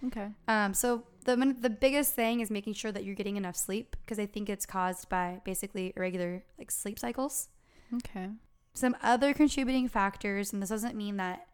Okay. 0.05 0.31
Um, 0.47 0.75
so 0.75 1.05
the 1.25 1.35
the 1.59 1.71
biggest 1.71 2.15
thing 2.15 2.41
is 2.41 2.51
making 2.51 2.75
sure 2.75 2.93
that 2.93 3.05
you're 3.05 3.15
getting 3.15 3.37
enough 3.37 3.57
sleep 3.57 3.97
because 4.03 4.19
I 4.19 4.27
think 4.27 4.49
it's 4.49 4.67
caused 4.67 5.09
by 5.09 5.41
basically 5.45 5.93
irregular 5.97 6.45
like 6.59 6.71
sleep 6.71 6.99
cycles. 6.99 7.49
Okay. 7.95 8.31
Some 8.77 8.95
other 9.03 9.33
contributing 9.33 9.89
factors, 9.89 10.53
and 10.53 10.63
this 10.63 10.69
doesn't 10.69 10.95
mean 10.95 11.17
that 11.17 11.47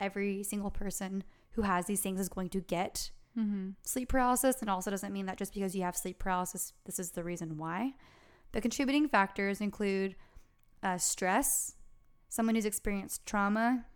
every 0.00 0.42
single 0.42 0.70
person 0.70 1.22
who 1.52 1.62
has 1.62 1.86
these 1.86 2.00
things 2.00 2.18
is 2.18 2.28
going 2.28 2.48
to 2.50 2.60
get 2.60 3.10
Mm-hmm. 3.38 3.70
sleep 3.84 4.08
paralysis, 4.08 4.56
and 4.60 4.68
also 4.68 4.90
doesn't 4.90 5.12
mean 5.12 5.26
that 5.26 5.38
just 5.38 5.54
because 5.54 5.72
you 5.72 5.82
have 5.82 5.96
sleep 5.96 6.18
paralysis, 6.18 6.72
this 6.84 6.98
is 6.98 7.12
the 7.12 7.22
reason 7.22 7.58
why. 7.58 7.94
The 8.50 8.60
contributing 8.60 9.08
factors 9.08 9.60
include 9.60 10.16
uh, 10.82 10.98
stress, 10.98 11.76
someone 12.28 12.56
who's 12.56 12.64
experienced 12.64 13.24
trauma, 13.26 13.86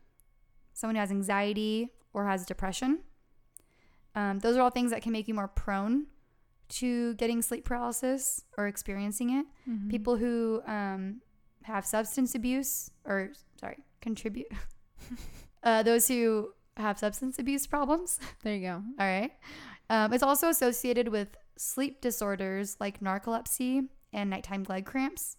someone 0.72 0.94
who 0.94 1.00
has 1.00 1.10
anxiety 1.10 1.90
or 2.12 2.28
has 2.28 2.46
depression. 2.46 3.00
Um, 4.14 4.38
those 4.38 4.56
are 4.56 4.60
all 4.60 4.70
things 4.70 4.92
that 4.92 5.02
can 5.02 5.10
make 5.10 5.26
you 5.26 5.34
more 5.34 5.48
prone 5.48 6.06
to 6.68 7.14
getting 7.14 7.42
sleep 7.42 7.64
paralysis 7.64 8.44
or 8.56 8.68
experiencing 8.68 9.30
it. 9.30 9.46
Mm-hmm. 9.68 9.88
People 9.90 10.16
who 10.16 10.62
um, 10.66 11.20
have 11.64 11.84
substance 11.86 12.34
abuse, 12.34 12.90
or 13.04 13.30
sorry, 13.58 13.78
contribute. 14.00 14.48
uh, 15.62 15.82
those 15.82 16.08
who 16.08 16.50
have 16.76 16.98
substance 16.98 17.38
abuse 17.38 17.66
problems. 17.66 18.18
There 18.42 18.54
you 18.54 18.60
go. 18.60 18.82
All 18.98 19.06
right. 19.06 19.32
Um, 19.88 20.12
it's 20.12 20.22
also 20.22 20.48
associated 20.48 21.08
with 21.08 21.36
sleep 21.56 22.00
disorders 22.00 22.76
like 22.80 23.00
narcolepsy 23.00 23.88
and 24.12 24.30
nighttime 24.30 24.64
leg 24.68 24.84
cramps. 24.84 25.36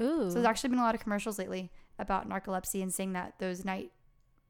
Ooh. 0.00 0.28
So 0.28 0.34
there's 0.34 0.46
actually 0.46 0.70
been 0.70 0.78
a 0.78 0.82
lot 0.82 0.94
of 0.94 1.00
commercials 1.00 1.38
lately 1.38 1.70
about 1.98 2.28
narcolepsy 2.28 2.82
and 2.82 2.92
saying 2.92 3.12
that 3.12 3.34
those 3.38 3.64
night, 3.64 3.92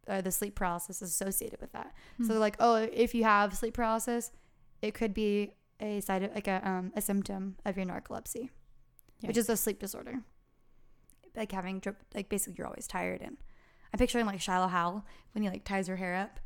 uh, 0.08 0.20
the 0.20 0.30
sleep 0.30 0.54
paralysis 0.54 1.02
is 1.02 1.10
associated 1.10 1.60
with 1.60 1.72
that. 1.72 1.92
Hmm. 2.18 2.24
So 2.24 2.28
they're 2.32 2.40
like, 2.40 2.56
oh, 2.60 2.76
if 2.76 3.14
you 3.14 3.24
have 3.24 3.56
sleep 3.56 3.74
paralysis, 3.74 4.30
it 4.82 4.94
could 4.94 5.14
be 5.14 5.54
a 5.80 6.00
side 6.00 6.22
of, 6.22 6.34
like 6.34 6.48
a 6.48 6.66
um, 6.68 6.92
a 6.96 7.00
symptom 7.00 7.56
of 7.64 7.76
your 7.76 7.86
narcolepsy, 7.86 8.50
which 9.22 9.36
is 9.36 9.48
a 9.48 9.56
sleep 9.56 9.78
disorder. 9.78 10.22
Like 11.36 11.52
having 11.52 11.80
drip, 11.80 11.96
like 12.14 12.28
basically 12.28 12.54
you're 12.58 12.66
always 12.66 12.86
tired 12.86 13.20
and 13.20 13.36
I'm 13.92 13.98
picturing 13.98 14.26
like 14.26 14.40
Shallow 14.40 14.68
Hal 14.68 15.04
when 15.32 15.42
he 15.44 15.50
like 15.50 15.64
ties 15.64 15.86
her 15.88 15.96
hair 15.96 16.14
up. 16.14 16.40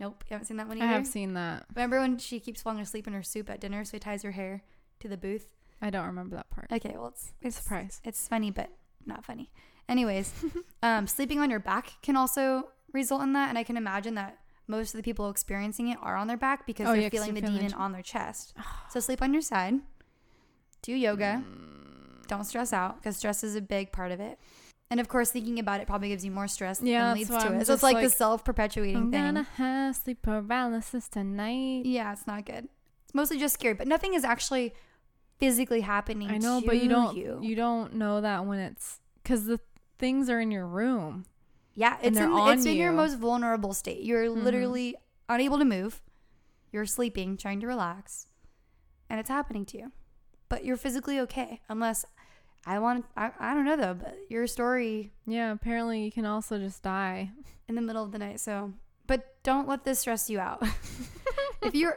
Nope, 0.00 0.24
you 0.28 0.34
haven't 0.34 0.46
seen 0.46 0.56
that 0.56 0.66
one 0.68 0.80
I 0.82 0.86
have 0.86 1.06
seen 1.06 1.34
that. 1.34 1.66
Remember 1.74 2.00
when 2.00 2.18
she 2.18 2.40
keeps 2.40 2.60
falling 2.62 2.80
asleep 2.80 3.06
in 3.06 3.12
her 3.12 3.22
soup 3.22 3.48
at 3.48 3.60
dinner, 3.60 3.84
so 3.84 3.92
he 3.92 3.98
ties 4.00 4.22
her 4.22 4.32
hair 4.32 4.62
to 5.00 5.06
the 5.08 5.16
booth? 5.16 5.48
I 5.80 5.90
don't 5.90 6.06
remember 6.06 6.34
that 6.36 6.50
part. 6.50 6.68
Okay, 6.72 6.94
well 6.96 7.08
it's 7.08 7.32
it's 7.42 7.56
Surprise. 7.56 8.00
it's 8.04 8.26
funny 8.26 8.50
but 8.50 8.70
not 9.06 9.24
funny. 9.24 9.50
Anyways, 9.88 10.32
um, 10.82 11.06
sleeping 11.06 11.38
on 11.40 11.50
your 11.50 11.60
back 11.60 11.94
can 12.02 12.16
also 12.16 12.68
result 12.92 13.22
in 13.22 13.32
that, 13.34 13.48
and 13.48 13.58
I 13.58 13.64
can 13.64 13.76
imagine 13.76 14.14
that 14.14 14.38
most 14.68 14.94
of 14.94 14.98
the 14.98 15.02
people 15.02 15.28
experiencing 15.28 15.88
it 15.88 15.98
are 16.00 16.16
on 16.16 16.28
their 16.28 16.36
back 16.36 16.66
because 16.66 16.86
Oh, 16.86 16.92
they're 16.92 17.02
yeah, 17.02 17.08
feeling 17.08 17.34
the 17.34 17.40
feeling 17.40 17.56
demon 17.56 17.72
the- 17.72 17.76
on 17.76 17.92
their 17.92 18.02
chest. 18.02 18.54
so 18.90 19.00
sleep 19.00 19.20
on 19.22 19.32
your 19.32 19.42
side. 19.42 19.74
Do 20.82 20.92
yoga. 20.94 21.44
Mm. 21.46 21.81
Don't 22.36 22.44
stress 22.44 22.72
out 22.72 22.96
because 22.96 23.16
stress 23.16 23.44
is 23.44 23.54
a 23.56 23.60
big 23.60 23.92
part 23.92 24.12
of 24.12 24.20
it. 24.20 24.38
And 24.90 25.00
of 25.00 25.08
course, 25.08 25.30
thinking 25.30 25.58
about 25.58 25.80
it 25.80 25.86
probably 25.86 26.08
gives 26.08 26.24
you 26.24 26.30
more 26.30 26.46
stress 26.48 26.80
Yeah, 26.82 27.10
and 27.10 27.18
leads 27.18 27.30
to 27.30 27.36
I'm 27.36 27.54
it. 27.60 27.66
So 27.66 27.72
it's 27.74 27.82
like, 27.82 27.94
like, 27.94 28.04
the 28.04 28.10
self-perpetuating 28.10 29.10
thing. 29.10 29.20
I'm 29.20 29.34
gonna 29.34 29.46
have 29.56 29.96
sleep 29.96 30.20
paralysis 30.22 31.08
tonight. 31.08 31.86
Yeah, 31.86 32.12
it's 32.12 32.26
not 32.26 32.44
good. 32.44 32.68
It's 33.04 33.14
mostly 33.14 33.38
just 33.38 33.54
scary, 33.54 33.74
but 33.74 33.86
nothing 33.88 34.12
is 34.14 34.22
actually 34.24 34.74
physically 35.38 35.80
happening. 35.80 36.30
I 36.30 36.38
know, 36.38 36.60
to 36.60 36.66
but 36.66 36.76
you 36.82 36.88
don't 36.88 37.16
You. 37.16 37.38
you 37.42 37.54
don't 37.56 37.94
know 37.94 38.20
that 38.20 38.44
when 38.46 38.58
it's 38.58 39.00
because 39.22 39.46
the 39.46 39.60
things 39.98 40.28
are 40.28 40.40
in 40.40 40.50
your 40.50 40.66
room. 40.66 41.24
yeah, 41.74 41.96
it's 42.02 42.18
in, 42.18 42.30
it's 42.30 42.66
in 42.66 42.76
your 42.76 42.92
most 42.92 43.18
vulnerable 43.18 43.72
state. 43.72 44.02
You're 44.02 44.26
Mhm. 44.26 44.42
literally 44.42 44.94
unable 45.28 45.58
to 45.58 45.64
move. 45.64 46.02
You're 46.70 46.84
sleeping, 46.86 47.36
trying 47.38 47.60
to 47.60 47.66
relax, 47.66 48.26
and 49.08 49.18
it's 49.18 49.30
happening 49.30 49.64
to 49.66 49.78
you. 49.78 49.92
But 50.50 50.66
you're 50.66 50.76
physically 50.76 51.18
okay, 51.20 51.62
unless 51.70 52.04
I 52.66 52.78
want. 52.78 53.04
I, 53.16 53.30
I 53.40 53.54
don't 53.54 53.64
know 53.64 53.76
though, 53.76 53.94
but 53.94 54.16
your 54.28 54.46
story 54.46 55.10
Yeah, 55.26 55.52
apparently 55.52 56.04
you 56.04 56.12
can 56.12 56.24
also 56.26 56.58
just 56.58 56.82
die. 56.82 57.30
in 57.68 57.74
the 57.74 57.82
middle 57.82 58.04
of 58.04 58.12
the 58.12 58.18
night. 58.18 58.38
So, 58.40 58.72
but 59.06 59.36
don't 59.42 59.66
let 59.68 59.84
this 59.84 59.98
stress 60.00 60.30
you 60.30 60.38
out. 60.40 60.62
if 61.62 61.74
you're 61.74 61.96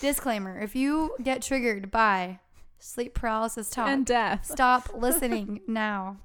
disclaimer, 0.00 0.58
if 0.60 0.74
you 0.74 1.14
get 1.22 1.42
triggered 1.42 1.90
by 1.90 2.38
Sleep 2.78 3.14
paralysis 3.14 3.70
talk. 3.70 3.88
and 3.88 4.04
death. 4.04 4.44
Stop 4.46 4.90
listening 4.96 5.60
now. 5.68 6.16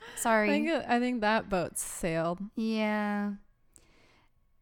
I 0.00 0.20
Sorry. 0.20 0.48
think 0.48 0.70
I 0.70 0.98
think 1.00 1.20
that 1.20 1.48
boat 1.48 1.78
sailed. 1.78 2.38
Yeah. 2.56 3.32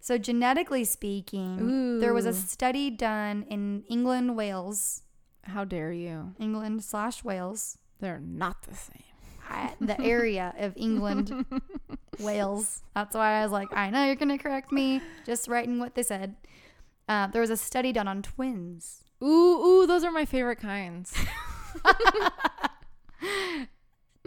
So 0.01 0.17
genetically 0.17 0.85
speaking, 0.85 1.99
there 2.01 2.15
was 2.15 2.25
a 2.25 2.33
study 2.33 2.89
done 2.89 3.45
in 3.51 3.83
England, 3.91 4.37
Wales, 4.37 5.03
How 5.49 5.65
dare 5.65 5.93
you? 5.93 6.35
England 6.39 6.85
slash 6.85 7.25
Wales, 7.25 7.79
They're 8.01 8.21
not 8.21 8.63
the 8.63 8.75
same. 8.75 9.03
I- 9.51 9.75
the 9.81 9.99
area 10.01 10.55
of 10.59 10.75
England, 10.77 11.33
Wales. 12.21 12.83
That's 12.95 13.15
why 13.15 13.41
I 13.41 13.43
was 13.43 13.53
like, 13.53 13.69
I 13.73 13.89
know 13.91 14.05
you're 14.05 14.15
gonna 14.17 14.37
correct 14.39 14.71
me, 14.73 15.01
just 15.25 15.49
writing 15.49 15.79
what 15.79 15.95
they 15.95 16.03
said. 16.03 16.37
Uh, 17.09 17.29
there 17.29 17.41
was 17.41 17.49
a 17.51 17.57
study 17.57 17.91
done 17.93 18.07
on 18.07 18.21
twins. 18.23 19.05
Ooh, 19.25 19.27
ooh, 19.27 19.87
those 19.87 20.05
are 20.05 20.11
my 20.13 20.25
favorite 20.27 20.61
kinds. 20.61 21.15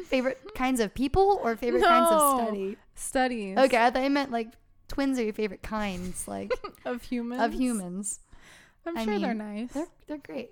Favorite 0.06 0.40
kinds 0.56 0.80
of 0.80 0.94
people 0.94 1.40
or 1.44 1.56
favorite 1.56 1.84
kinds 1.84 2.12
of 2.12 2.18
No. 2.20 2.44
study? 2.46 2.78
Studies. 2.96 3.58
Okay, 3.58 3.78
I 3.78 3.92
thought 3.92 4.04
you 4.04 4.10
meant 4.10 4.32
like 4.32 4.48
twins 4.88 5.20
are 5.20 5.24
your 5.24 5.34
favorite 5.34 5.62
kinds, 5.62 6.28
like 6.28 6.52
Of 6.86 7.04
humans. 7.04 7.42
of 7.42 7.54
humans. 7.54 8.20
I'm 8.86 8.98
I 8.98 9.06
sure 9.06 9.20
they're 9.20 9.34
nice. 9.36 9.72
They're 9.72 9.88
they're 10.08 10.18
great. 10.18 10.52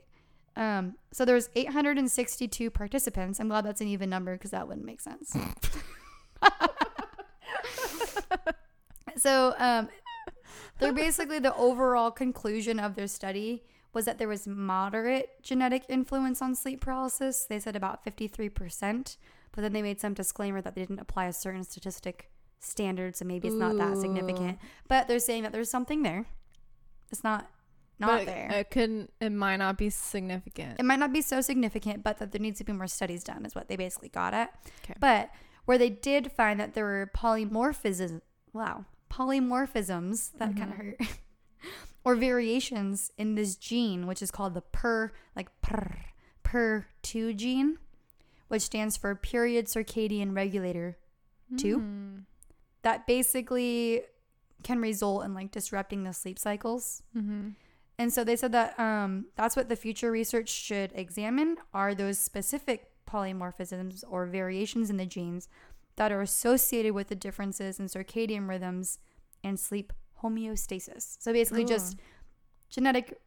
Um, 0.55 0.95
so 1.11 1.25
there 1.25 1.35
was 1.35 1.49
862 1.55 2.69
participants. 2.69 3.39
I'm 3.39 3.47
glad 3.47 3.65
that's 3.65 3.81
an 3.81 3.87
even 3.87 4.09
number 4.09 4.33
because 4.33 4.51
that 4.51 4.67
wouldn't 4.67 4.85
make 4.85 5.01
sense. 5.01 5.35
so 9.17 9.55
um, 9.57 9.89
they're 10.79 10.93
basically 10.93 11.39
the 11.39 11.55
overall 11.55 12.11
conclusion 12.11 12.79
of 12.79 12.95
their 12.95 13.07
study 13.07 13.63
was 13.93 14.05
that 14.05 14.17
there 14.17 14.27
was 14.27 14.47
moderate 14.47 15.41
genetic 15.41 15.83
influence 15.89 16.41
on 16.41 16.55
sleep 16.55 16.81
paralysis. 16.81 17.45
They 17.45 17.59
said 17.59 17.75
about 17.75 18.05
53%, 18.05 19.17
but 19.51 19.61
then 19.61 19.73
they 19.73 19.81
made 19.81 19.99
some 19.99 20.13
disclaimer 20.13 20.61
that 20.61 20.75
they 20.75 20.81
didn't 20.81 20.99
apply 20.99 21.25
a 21.25 21.33
certain 21.33 21.63
statistic 21.63 22.29
standard, 22.59 23.15
so 23.15 23.25
maybe 23.25 23.47
it's 23.47 23.57
not 23.57 23.77
that 23.77 23.97
Ooh. 23.97 24.01
significant. 24.01 24.59
But 24.87 25.07
they're 25.07 25.19
saying 25.19 25.43
that 25.43 25.51
there's 25.51 25.71
something 25.71 26.03
there. 26.03 26.25
It's 27.11 27.23
not 27.23 27.49
not 27.99 28.19
but 28.19 28.25
there. 28.25 28.49
It 28.51 28.71
couldn't. 28.71 29.11
It 29.19 29.31
might 29.31 29.57
not 29.57 29.77
be 29.77 29.89
significant. 29.89 30.79
It 30.79 30.85
might 30.85 30.99
not 30.99 31.11
be 31.11 31.21
so 31.21 31.41
significant, 31.41 32.03
but 32.03 32.17
that 32.19 32.31
there 32.31 32.41
needs 32.41 32.59
to 32.59 32.63
be 32.63 32.73
more 32.73 32.87
studies 32.87 33.23
done, 33.23 33.45
is 33.45 33.55
what 33.55 33.67
they 33.67 33.75
basically 33.75 34.09
got 34.09 34.33
at. 34.33 34.53
'Kay. 34.83 34.95
But 34.99 35.29
where 35.65 35.77
they 35.77 35.89
did 35.89 36.31
find 36.31 36.59
that 36.59 36.73
there 36.73 36.85
were 36.85 37.11
polymorphisms, 37.15 38.21
wow, 38.53 38.85
polymorphisms 39.11 40.31
that 40.37 40.55
kind 40.55 40.71
of 40.71 40.77
hurt, 40.77 40.97
or 42.03 42.15
variations 42.15 43.11
in 43.17 43.35
this 43.35 43.55
gene, 43.55 44.07
which 44.07 44.21
is 44.21 44.31
called 44.31 44.53
the 44.53 44.61
per, 44.61 45.11
like 45.35 45.49
per, 45.61 45.95
per 46.41 46.87
two 47.01 47.33
gene, 47.33 47.77
which 48.47 48.63
stands 48.63 48.97
for 48.97 49.13
period 49.13 49.65
circadian 49.67 50.35
regulator 50.35 50.97
two. 51.57 51.79
Mm. 51.79 52.23
That 52.81 53.05
basically 53.05 54.03
can 54.63 54.79
result 54.79 55.25
in 55.25 55.33
like 55.33 55.51
disrupting 55.51 56.03
the 56.03 56.13
sleep 56.13 56.39
cycles. 56.39 57.03
Mm-hmm. 57.15 57.49
And 57.99 58.11
so 58.13 58.23
they 58.23 58.35
said 58.37 58.53
that 58.53 58.79
um, 58.79 59.25
that's 59.35 59.55
what 59.55 59.69
the 59.69 59.75
future 59.75 60.09
research 60.09 60.49
should 60.49 60.91
examine 60.95 61.57
are 61.73 61.93
those 61.93 62.17
specific 62.17 62.89
polymorphisms 63.07 64.03
or 64.09 64.25
variations 64.25 64.89
in 64.89 64.97
the 64.97 65.05
genes 65.05 65.49
that 65.97 66.11
are 66.11 66.21
associated 66.21 66.93
with 66.93 67.09
the 67.09 67.15
differences 67.15 67.79
in 67.79 67.87
circadian 67.87 68.47
rhythms 68.47 68.99
and 69.43 69.59
sleep 69.59 69.91
homeostasis. 70.23 71.17
So 71.19 71.33
basically, 71.33 71.65
just 71.65 71.97
genetic 72.69 73.19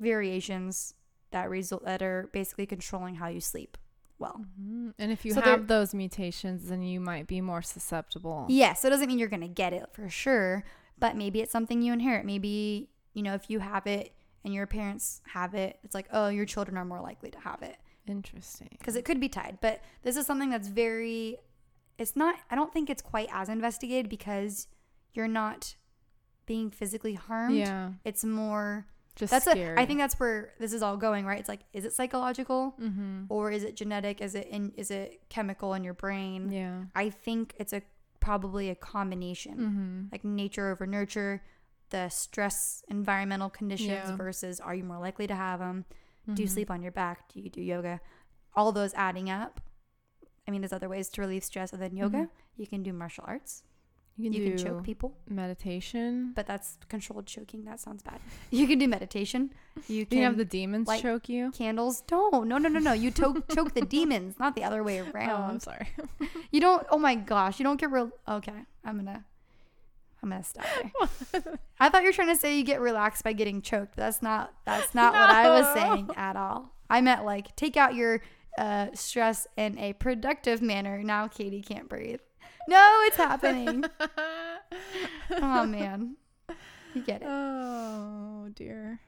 variations 0.00 0.94
that 1.30 1.48
result 1.48 1.84
that 1.84 2.02
are 2.02 2.28
basically 2.32 2.66
controlling 2.66 3.14
how 3.16 3.28
you 3.28 3.40
sleep. 3.40 3.76
Well, 4.18 4.44
Mhm. 4.60 4.92
And 4.98 5.12
if 5.12 5.24
you 5.24 5.32
So 5.32 5.40
have 5.40 5.66
those 5.66 5.94
mutations, 5.94 6.68
then 6.68 6.82
you 6.82 7.00
might 7.00 7.26
be 7.26 7.40
more 7.40 7.62
susceptible. 7.62 8.46
yeah. 8.48 8.74
So 8.74 8.88
it 8.88 8.90
doesn't 8.90 9.06
mean 9.08 9.18
you're 9.18 9.28
gonna 9.28 9.48
get 9.48 9.72
it 9.72 9.88
for 9.92 10.08
sure, 10.10 10.64
but 10.98 11.16
maybe 11.16 11.40
it's 11.40 11.52
something 11.52 11.80
you 11.80 11.92
inherit. 11.92 12.26
Maybe 12.26 12.89
you 13.14 13.22
know 13.22 13.34
if 13.34 13.48
you 13.50 13.58
have 13.60 13.86
it 13.86 14.12
and 14.44 14.54
your 14.54 14.66
parents 14.66 15.20
have 15.32 15.54
it, 15.54 15.78
it's 15.84 15.94
like 15.94 16.06
oh 16.12 16.28
your 16.28 16.44
children 16.46 16.76
are 16.76 16.84
more 16.84 17.00
likely 17.00 17.30
to 17.30 17.38
have 17.40 17.62
it. 17.62 17.76
Interesting. 18.06 18.68
because 18.78 18.96
it 18.96 19.04
could 19.04 19.20
be 19.20 19.28
tied. 19.28 19.58
But 19.60 19.82
this 20.02 20.16
is 20.16 20.26
something 20.26 20.50
that's 20.50 20.66
very, 20.66 21.36
it's 21.96 22.16
not, 22.16 22.34
I 22.50 22.56
don't 22.56 22.72
think 22.72 22.90
it's 22.90 23.02
quite 23.02 23.28
as 23.32 23.48
investigated 23.48 24.08
because 24.08 24.66
you're 25.12 25.28
not 25.28 25.76
being 26.46 26.70
physically 26.70 27.14
harmed. 27.14 27.54
Yeah. 27.56 27.90
It's 28.04 28.24
more, 28.24 28.86
Just 29.14 29.30
that's 29.30 29.44
scary. 29.44 29.76
a, 29.76 29.80
I 29.80 29.86
think 29.86 30.00
that's 30.00 30.18
where 30.18 30.54
this 30.58 30.72
is 30.72 30.82
all 30.82 30.96
going, 30.96 31.24
right? 31.24 31.38
It's 31.38 31.48
like, 31.48 31.60
is 31.72 31.84
it 31.84 31.92
psychological 31.92 32.74
Mm-hmm. 32.80 33.24
or 33.28 33.52
is 33.52 33.62
it 33.62 33.76
genetic? 33.76 34.20
Is 34.20 34.34
it 34.34 34.48
in, 34.48 34.72
is 34.76 34.90
it 34.90 35.20
chemical 35.28 35.74
in 35.74 35.84
your 35.84 35.94
brain? 35.94 36.50
Yeah. 36.50 36.80
I 36.96 37.10
think 37.10 37.54
it's 37.58 37.72
a 37.72 37.82
probably 38.18 38.70
a 38.70 38.74
combination, 38.74 39.56
Mm-hmm. 39.56 40.02
like 40.10 40.24
nature 40.24 40.70
over 40.70 40.84
nurture, 40.86 41.42
the 41.90 42.08
stress, 42.08 42.82
environmental 42.88 43.50
conditions 43.50 43.90
Yeah. 44.08 44.16
versus 44.16 44.60
are 44.60 44.74
you 44.74 44.84
more 44.84 44.98
likely 44.98 45.26
to 45.26 45.34
have 45.34 45.60
them? 45.60 45.84
Do 46.32 46.42
you 46.42 46.48
Mhm. 46.48 46.52
sleep 46.52 46.70
on 46.70 46.82
your 46.82 46.92
back? 46.92 47.32
Do 47.32 47.40
you 47.40 47.50
do 47.50 47.60
yoga? 47.62 48.00
All 48.54 48.72
those 48.72 48.94
adding 48.94 49.28
up. 49.30 49.60
I 50.46 50.50
mean, 50.50 50.60
there's 50.60 50.72
other 50.72 50.88
ways 50.88 51.08
to 51.10 51.20
relieve 51.20 51.44
stress 51.44 51.72
other 51.72 51.88
than 51.88 51.96
yoga. 51.96 52.18
Mhm. 52.18 52.30
You 52.56 52.66
can 52.66 52.82
do 52.82 52.92
martial 52.92 53.24
arts. 53.26 53.62
You 54.16 54.24
can 54.30 54.32
You 54.34 54.44
do 54.50 54.56
can 54.56 54.58
choke 54.66 54.84
people, 54.84 55.16
meditation. 55.28 56.32
but 56.34 56.46
that's 56.46 56.78
controlled 56.88 57.26
choking. 57.26 57.64
That 57.64 57.80
sounds 57.80 58.02
bad. 58.02 58.20
You 58.50 58.66
can 58.66 58.78
do 58.78 58.86
meditation. 58.86 59.50
You 59.88 59.96
You 60.00 60.06
can 60.06 60.18
can 60.18 60.24
have 60.24 60.36
the 60.36 60.44
demons 60.44 60.88
choke 61.00 61.28
you. 61.28 61.50
candles. 61.52 62.02
Don't. 62.02 62.46
no, 62.48 62.58
no, 62.58 62.68
no, 62.68 62.78
no. 62.80 62.92
You 62.92 63.10
to- 63.12 63.42
choke 63.54 63.72
the 63.74 63.80
demons, 63.82 64.38
not 64.38 64.54
the 64.54 64.64
other 64.64 64.82
way 64.84 64.98
around. 65.00 65.30
Oh, 65.30 65.44
I'm 65.52 65.60
sorry. 65.60 65.88
you 66.50 66.60
don't. 66.60 66.86
Oh 66.90 66.98
my 66.98 67.14
gosh, 67.14 67.58
you 67.58 67.64
don't 67.64 67.80
get 67.80 67.90
real. 67.90 68.10
Okay, 68.28 68.66
I'm 68.84 68.96
gonna. 68.96 69.24
I'm 70.22 70.30
gonna 70.30 70.42
stop. 70.44 70.66
I 71.80 71.88
thought 71.88 72.02
you 72.02 72.08
were 72.08 72.12
trying 72.12 72.28
to 72.28 72.36
say 72.36 72.56
you 72.58 72.64
get 72.64 72.80
relaxed 72.80 73.24
by 73.24 73.32
getting 73.32 73.62
choked. 73.62 73.96
That's 73.96 74.20
not. 74.22 74.52
That's 74.66 74.94
not 74.94 75.12
what 75.14 75.30
I 75.30 75.48
was 75.50 75.66
saying 75.74 76.10
at 76.16 76.36
all. 76.36 76.74
I 76.90 77.00
meant 77.00 77.24
like 77.24 77.54
take 77.56 77.76
out 77.76 77.94
your 77.94 78.20
uh, 78.58 78.88
stress 78.94 79.46
in 79.56 79.78
a 79.78 79.92
productive 79.94 80.60
manner. 80.60 81.02
Now 81.02 81.28
Katie 81.28 81.62
can't 81.62 81.88
breathe. 81.88 82.20
No, 82.68 82.86
it's 83.04 83.16
happening. 83.16 83.84
oh 85.30 85.66
man, 85.66 86.16
you 86.94 87.02
get 87.02 87.22
it. 87.22 87.28
oh 87.28 88.48
dear. 88.54 89.00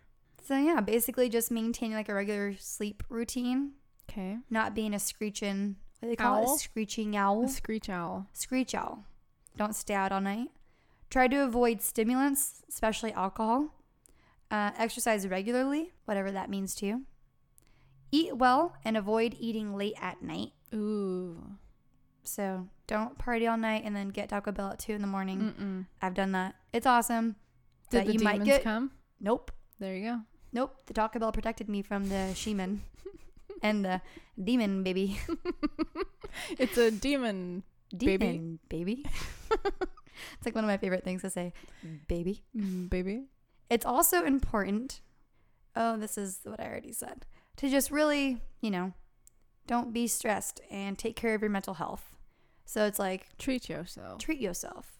So 0.47 0.57
yeah, 0.57 0.81
basically 0.81 1.29
just 1.29 1.51
maintaining 1.51 1.97
like 1.97 2.09
a 2.09 2.15
regular 2.15 2.55
sleep 2.59 3.03
routine, 3.09 3.73
Okay. 4.11 4.39
not 4.51 4.75
being 4.75 4.95
a 4.95 4.99
screeching. 4.99 5.77
What 6.01 6.07
do 6.07 6.11
they 6.11 6.17
call 6.17 6.39
Owl? 6.47 6.55
it? 6.55 6.59
Screeching 6.61 7.17
owl. 7.17 7.45
A 7.45 7.49
screech 7.49 7.89
owl. 7.89 8.27
Screech 8.33 8.75
owl. 8.75 9.05
Don't 9.57 9.75
stay 9.77 9.95
out 9.95 10.11
all 10.11 10.21
night. 10.21 10.49
Try 11.13 11.29
to 11.29 11.45
avoid 11.45 11.83
stimulants, 11.83 12.63
especially 12.71 13.13
alcohol. 13.13 13.75
Uh, 14.51 14.71
exercise 14.79 15.29
regularly, 15.29 15.93
whatever 16.07 16.33
that 16.33 16.49
means 16.49 16.75
to 16.77 16.87
you. 16.87 17.03
Eat 18.11 18.35
well 18.39 18.75
and 18.83 18.97
avoid 18.97 19.37
eating 19.39 19.77
late 19.77 19.93
at 20.01 20.23
night. 20.23 20.53
Ooh. 20.75 21.37
So 22.25 22.67
don't 22.87 23.19
party 23.19 23.47
all 23.47 23.59
night 23.59 23.83
and 23.85 23.95
then 23.95 24.09
get 24.09 24.31
Taco 24.31 24.53
Bell 24.53 24.71
at 24.71 24.79
two 24.79 24.95
in 24.95 25.03
the 25.03 25.07
morning. 25.07 25.55
Mm-mm. 25.59 25.87
I've 26.01 26.15
done 26.15 26.33
that. 26.33 26.55
It's 26.73 26.87
awesome. 26.87 27.37
Did 27.91 27.99
That 28.01 28.07
the 28.07 28.13
you 28.15 28.19
demons 28.21 28.39
might 28.39 28.45
get. 28.47 28.63
come? 28.63 28.91
Nope. 29.21 29.51
There 29.79 29.95
you 29.95 30.05
go. 30.11 30.21
Nope. 30.55 30.77
The 30.87 30.95
Taco 30.95 31.19
Bell 31.19 31.33
protected 31.33 31.69
me 31.69 31.83
from 31.83 32.09
the 32.09 32.33
Sheman 32.35 32.79
and 33.63 33.85
the 33.85 34.01
demon 34.43 34.83
baby. 34.83 35.19
It's 36.59 36.79
a 36.79 36.91
demon, 36.91 37.63
Baby. 37.95 38.17
Demon 38.17 38.59
baby. 38.71 39.05
it's 40.37 40.45
like 40.47 40.55
one 40.55 40.65
of 40.65 40.69
my 40.69 40.77
favorite 40.77 41.05
things 41.05 41.23
to 41.23 41.31
say. 41.31 41.53
Baby. 42.09 42.43
mm, 42.57 42.89
baby. 42.91 43.25
It's 43.71 43.87
also 43.87 44.23
important. 44.25 45.01
Oh, 45.75 45.97
this 45.97 46.19
is 46.19 46.41
what 46.45 46.61
I 46.61 46.67
already 46.67 46.93
said. 46.93 47.25
To 47.57 47.69
just 47.71 47.91
really, 47.91 48.41
you 48.61 48.71
know, 48.71 48.93
don't 49.67 49.93
be 49.93 50.07
stressed 50.07 50.61
and 50.71 50.99
take 50.99 51.17
care 51.17 51.35
of 51.35 51.41
your 51.41 51.51
mental 51.51 51.75
health. 51.75 52.17
So 52.65 52.85
it's 52.87 52.99
like 52.99 53.27
Treat 53.39 53.69
yourself. 53.69 54.19
treat 54.19 54.41
yourself. 54.41 54.93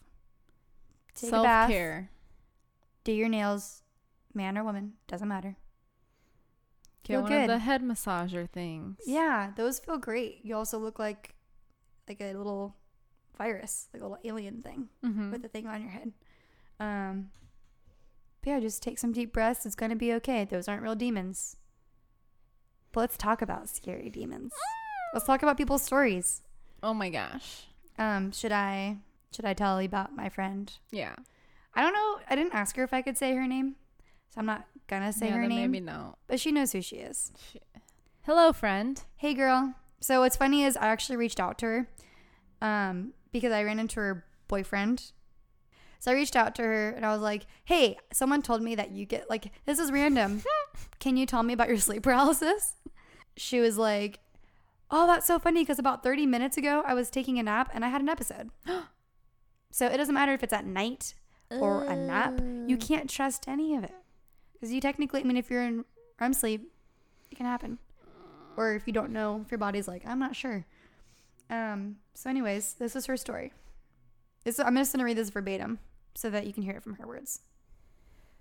Take 1.15 1.27
a 1.27 1.31
Self 1.31 1.43
bath. 1.45 1.69
care. 1.69 2.09
Do 3.03 3.11
your 3.11 3.29
nails, 3.29 3.81
man 4.33 4.57
or 4.57 4.63
woman, 4.63 4.93
doesn't 5.07 5.27
matter. 5.27 5.57
Get 7.03 7.13
Feel 7.13 7.21
one 7.23 7.31
good. 7.31 7.41
of 7.43 7.47
the 7.49 7.59
head 7.59 7.81
massager 7.83 8.49
things. 8.49 8.97
Yeah, 9.05 9.51
those 9.55 9.77
feel 9.79 9.97
great. 9.97 10.39
You 10.43 10.55
also 10.55 10.79
look 10.79 10.97
like 10.99 11.35
like 12.07 12.21
a 12.21 12.33
little 12.33 12.75
virus, 13.37 13.87
like 13.93 14.01
a 14.01 14.05
little 14.05 14.19
alien 14.23 14.61
thing 14.61 14.89
Mm-hmm. 15.05 15.31
with 15.31 15.43
a 15.45 15.47
thing 15.47 15.67
on 15.67 15.81
your 15.81 15.91
head. 15.91 16.11
Um, 16.79 17.29
but 18.41 18.49
yeah, 18.51 18.59
just 18.59 18.81
take 18.83 18.99
some 18.99 19.11
deep 19.13 19.31
breaths. 19.33 19.65
It's 19.65 19.75
gonna 19.75 19.95
be 19.95 20.13
okay. 20.13 20.45
Those 20.45 20.67
aren't 20.67 20.81
real 20.83 20.95
demons. 20.95 21.55
But 22.91 23.01
let's 23.01 23.17
talk 23.17 23.41
about 23.41 23.69
scary 23.69 24.09
demons. 24.09 24.51
Let's 25.13 25.25
talk 25.25 25.41
about 25.43 25.57
people's 25.57 25.81
stories. 25.83 26.41
Oh 26.81 26.93
my 26.93 27.09
gosh. 27.09 27.65
Um, 27.97 28.31
should 28.31 28.51
I 28.51 28.97
should 29.33 29.45
I 29.45 29.53
tell 29.53 29.81
you 29.81 29.85
about 29.87 30.15
my 30.15 30.29
friend? 30.29 30.71
Yeah. 30.91 31.15
I 31.73 31.81
don't 31.81 31.93
know. 31.93 32.19
I 32.29 32.35
didn't 32.35 32.53
ask 32.53 32.75
her 32.75 32.83
if 32.83 32.93
I 32.93 33.01
could 33.01 33.17
say 33.17 33.33
her 33.33 33.47
name, 33.47 33.75
so 34.29 34.39
I'm 34.39 34.45
not 34.45 34.65
gonna 34.87 35.11
say 35.13 35.27
yeah, 35.29 35.37
her 35.37 35.47
name. 35.47 35.71
Maybe 35.71 35.79
no. 35.83 36.17
But 36.27 36.39
she 36.39 36.51
knows 36.51 36.71
who 36.71 36.81
she 36.81 36.97
is. 36.97 37.31
She- 37.51 37.59
Hello, 38.25 38.53
friend. 38.53 39.03
Hey, 39.17 39.33
girl. 39.33 39.73
So 39.99 40.19
what's 40.21 40.37
funny 40.37 40.63
is 40.63 40.77
I 40.77 40.87
actually 40.87 41.17
reached 41.17 41.39
out 41.39 41.57
to 41.59 41.65
her 41.65 41.87
um, 42.61 43.13
because 43.33 43.51
I 43.51 43.63
ran 43.63 43.79
into 43.79 43.99
her 43.99 44.23
boyfriend. 44.47 45.11
So 45.99 46.11
I 46.11 46.15
reached 46.15 46.35
out 46.35 46.55
to 46.55 46.63
her 46.63 46.89
and 46.89 47.05
I 47.05 47.11
was 47.11 47.21
like, 47.21 47.45
hey, 47.65 47.97
someone 48.13 48.41
told 48.41 48.61
me 48.61 48.75
that 48.75 48.91
you 48.91 49.05
get, 49.05 49.29
like, 49.29 49.51
this 49.65 49.79
is 49.79 49.91
random. 49.91 50.41
Can 50.99 51.17
you 51.17 51.25
tell 51.25 51.43
me 51.43 51.53
about 51.53 51.67
your 51.67 51.77
sleep 51.77 52.03
paralysis? 52.03 52.75
She 53.35 53.59
was 53.59 53.77
like, 53.77 54.19
oh, 54.91 55.07
that's 55.07 55.25
so 55.25 55.39
funny 55.39 55.61
because 55.61 55.79
about 55.79 56.03
30 56.03 56.25
minutes 56.25 56.55
ago, 56.55 56.83
I 56.85 56.93
was 56.93 57.09
taking 57.09 57.39
a 57.39 57.43
nap 57.43 57.71
and 57.73 57.83
I 57.83 57.89
had 57.89 58.01
an 58.01 58.09
episode. 58.09 58.51
so 59.71 59.87
it 59.87 59.97
doesn't 59.97 60.13
matter 60.13 60.33
if 60.33 60.43
it's 60.43 60.53
at 60.53 60.65
night 60.65 61.15
or 61.49 61.83
a 61.83 61.95
nap. 61.95 62.39
You 62.67 62.77
can't 62.77 63.09
trust 63.09 63.47
any 63.47 63.75
of 63.75 63.83
it. 63.83 63.93
Because 64.53 64.71
you 64.71 64.81
technically, 64.81 65.21
I 65.21 65.23
mean, 65.23 65.37
if 65.37 65.49
you're 65.49 65.63
in 65.63 65.85
REM 66.19 66.33
sleep, 66.33 66.71
it 67.31 67.35
can 67.35 67.45
happen. 67.45 67.79
Or 68.55 68.73
if 68.75 68.87
you 68.87 68.93
don't 68.93 69.11
know, 69.11 69.41
if 69.45 69.51
your 69.51 69.57
body's 69.57 69.87
like, 69.87 70.05
I'm 70.05 70.19
not 70.19 70.35
sure. 70.35 70.65
Um. 71.49 71.97
So, 72.13 72.29
anyways, 72.29 72.75
this 72.75 72.95
is 72.95 73.05
her 73.05 73.17
story. 73.17 73.53
This 74.43 74.59
I'm 74.59 74.75
just 74.75 74.91
gonna 74.91 75.05
read 75.05 75.17
this 75.17 75.29
verbatim 75.29 75.79
so 76.15 76.29
that 76.29 76.45
you 76.45 76.53
can 76.53 76.63
hear 76.63 76.75
it 76.75 76.83
from 76.83 76.95
her 76.95 77.07
words. 77.07 77.41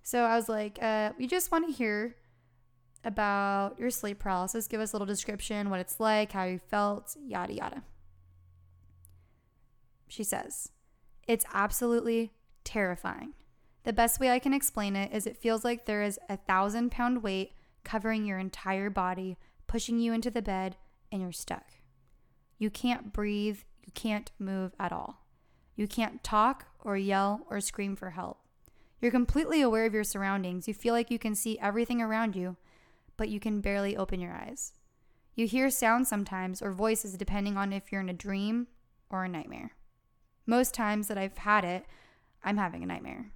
So 0.02 0.24
I 0.24 0.36
was 0.36 0.48
like, 0.48 0.78
uh, 0.82 1.12
we 1.18 1.26
just 1.26 1.52
want 1.52 1.66
to 1.66 1.72
hear 1.72 2.16
about 3.04 3.78
your 3.78 3.90
sleep 3.90 4.18
paralysis. 4.18 4.66
Give 4.66 4.80
us 4.80 4.92
a 4.92 4.96
little 4.96 5.06
description, 5.06 5.70
what 5.70 5.80
it's 5.80 6.00
like, 6.00 6.32
how 6.32 6.44
you 6.44 6.58
felt, 6.58 7.16
yada 7.24 7.52
yada. 7.52 7.82
She 10.08 10.24
says, 10.24 10.70
it's 11.26 11.46
absolutely 11.54 12.32
terrifying. 12.64 13.34
The 13.84 13.92
best 13.92 14.20
way 14.20 14.30
I 14.30 14.38
can 14.38 14.52
explain 14.52 14.94
it 14.94 15.12
is 15.12 15.26
it 15.26 15.36
feels 15.36 15.64
like 15.64 15.86
there 15.86 16.02
is 16.02 16.18
a 16.28 16.36
thousand 16.36 16.90
pound 16.92 17.22
weight 17.22 17.52
covering 17.84 18.24
your 18.24 18.38
entire 18.38 18.90
body, 18.90 19.38
pushing 19.66 19.98
you 19.98 20.12
into 20.12 20.30
the 20.30 20.42
bed, 20.42 20.76
and 21.10 21.20
you're 21.20 21.32
stuck. 21.32 21.64
You 22.62 22.70
can't 22.70 23.12
breathe, 23.12 23.58
you 23.84 23.90
can't 23.92 24.30
move 24.38 24.72
at 24.78 24.92
all. 24.92 25.26
You 25.74 25.88
can't 25.88 26.22
talk 26.22 26.66
or 26.78 26.96
yell 26.96 27.44
or 27.50 27.60
scream 27.60 27.96
for 27.96 28.10
help. 28.10 28.38
You're 29.00 29.10
completely 29.10 29.62
aware 29.62 29.84
of 29.84 29.94
your 29.94 30.04
surroundings. 30.04 30.68
You 30.68 30.74
feel 30.74 30.94
like 30.94 31.10
you 31.10 31.18
can 31.18 31.34
see 31.34 31.58
everything 31.58 32.00
around 32.00 32.36
you, 32.36 32.56
but 33.16 33.28
you 33.28 33.40
can 33.40 33.62
barely 33.62 33.96
open 33.96 34.20
your 34.20 34.32
eyes. 34.32 34.74
You 35.34 35.48
hear 35.48 35.70
sounds 35.70 36.08
sometimes 36.08 36.62
or 36.62 36.70
voices 36.70 37.14
depending 37.14 37.56
on 37.56 37.72
if 37.72 37.90
you're 37.90 38.00
in 38.00 38.08
a 38.08 38.12
dream 38.12 38.68
or 39.10 39.24
a 39.24 39.28
nightmare. 39.28 39.72
Most 40.46 40.72
times 40.72 41.08
that 41.08 41.18
I've 41.18 41.38
had 41.38 41.64
it, 41.64 41.84
I'm 42.44 42.58
having 42.58 42.84
a 42.84 42.86
nightmare. 42.86 43.32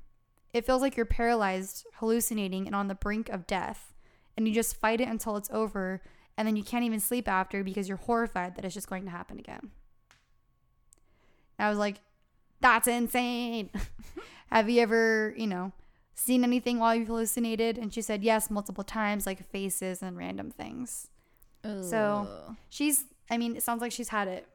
It 0.53 0.64
feels 0.64 0.83
like 0.83 0.97
you're 0.97 1.05
paralyzed, 1.05 1.85
hallucinating, 1.95 2.66
and 2.66 2.77
on 2.77 2.87
the 2.87 2.95
brink 2.95 3.29
of 3.29 3.49
death, 3.49 3.93
and 4.37 4.47
you 4.47 4.55
just 4.55 4.77
fight 4.77 5.01
it 5.01 5.09
until 5.09 5.37
it's 5.37 5.51
over, 5.51 6.01
and 6.39 6.47
then 6.47 6.57
you 6.57 6.62
can't 6.62 6.84
even 6.84 7.01
sleep 7.01 7.28
after 7.28 7.64
because 7.64 7.89
you're 7.89 7.97
horrified 7.97 8.57
that 8.57 8.64
it's 8.64 8.74
just 8.74 8.89
going 8.89 9.05
to 9.05 9.11
happen 9.11 9.39
again. 9.39 9.70
I 11.59 11.68
was 11.68 11.78
like, 11.78 11.97
that's 12.61 12.87
insane. 12.87 13.70
Have 14.51 14.68
you 14.68 14.82
ever, 14.82 15.34
you 15.37 15.47
know, 15.47 15.72
seen 16.14 16.45
anything 16.45 16.78
while 16.78 16.95
you've 16.95 17.09
hallucinated? 17.09 17.78
And 17.78 17.93
she 17.93 18.03
said, 18.03 18.22
yes, 18.22 18.51
multiple 18.51 18.84
times, 18.84 19.26
like 19.26 19.49
faces 19.51 20.03
and 20.03 20.16
random 20.16 20.51
things. 20.51 21.09
So 21.82 22.28
she's, 22.68 23.07
I 23.28 23.39
mean, 23.39 23.57
it 23.57 23.62
sounds 23.64 23.80
like 23.80 23.91
she's 23.91 24.11
had 24.11 24.28
it 24.28 24.47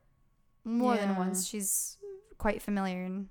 more 0.64 0.96
than 0.96 1.18
once. 1.18 1.46
She's 1.46 1.98
quite 2.38 2.62
familiar. 2.62 3.04
And 3.04 3.28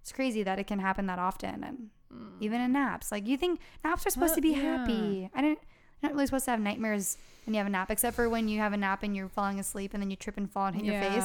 it's 0.00 0.12
crazy 0.12 0.44
that 0.44 0.60
it 0.60 0.68
can 0.68 0.78
happen 0.78 1.06
that 1.06 1.18
often. 1.18 1.64
And 1.64 1.90
mm. 2.12 2.34
even 2.38 2.60
in 2.60 2.72
naps, 2.72 3.10
like 3.10 3.26
you 3.26 3.36
think 3.36 3.58
naps 3.82 4.06
are 4.06 4.10
supposed 4.10 4.30
Well, 4.30 4.36
to 4.36 4.42
be 4.42 4.50
yeah. 4.50 4.78
happy. 4.78 5.28
I 5.34 5.42
didn't, 5.42 5.58
you're 6.02 6.10
not 6.10 6.14
really 6.14 6.26
supposed 6.26 6.44
to 6.46 6.50
have 6.52 6.60
nightmares 6.60 7.16
when 7.44 7.54
you 7.54 7.58
have 7.58 7.66
a 7.66 7.70
nap, 7.70 7.90
except 7.90 8.16
for 8.16 8.28
when 8.28 8.48
you 8.48 8.58
have 8.60 8.72
a 8.72 8.76
nap 8.76 9.02
and 9.02 9.16
you're 9.16 9.28
falling 9.28 9.58
asleep 9.60 9.92
and 9.94 10.02
then 10.02 10.10
you 10.10 10.16
trip 10.16 10.36
and 10.36 10.50
fall 10.50 10.66
and 10.66 10.76
hit 10.76 10.84
your 10.84 11.00
face. 11.00 11.24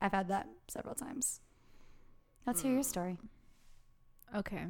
I've 0.00 0.12
had 0.12 0.28
that 0.28 0.48
several 0.68 0.94
times. 0.94 1.40
Let's 2.46 2.62
hear 2.62 2.72
your 2.72 2.82
story. 2.82 3.18
Okay. 4.34 4.64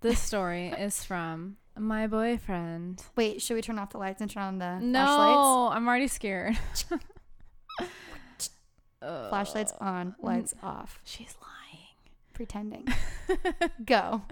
This 0.00 0.20
story 0.20 0.68
is 0.78 1.02
from 1.04 1.56
my 1.78 2.06
boyfriend. 2.06 3.02
Wait, 3.16 3.42
should 3.42 3.54
we 3.54 3.62
turn 3.62 3.78
off 3.78 3.90
the 3.90 3.98
lights 3.98 4.20
and 4.20 4.30
turn 4.30 4.42
on 4.42 4.58
the 4.58 4.78
No, 4.78 5.04
flashlights? 5.04 5.76
I'm 5.76 5.88
already 5.88 6.08
scared. 6.08 6.58
Uh, 9.02 9.28
Flashlights 9.28 9.72
on, 9.80 10.16
lights 10.22 10.54
off. 10.62 11.00
She's 11.04 11.36
lying. 11.42 11.84
Pretending. 12.32 12.88
Go. 13.84 14.22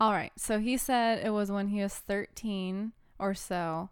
All 0.00 0.12
right. 0.12 0.32
So 0.36 0.58
he 0.58 0.76
said 0.76 1.24
it 1.26 1.30
was 1.30 1.50
when 1.50 1.68
he 1.68 1.82
was 1.82 1.94
13 1.94 2.92
or 3.18 3.34
so. 3.34 3.90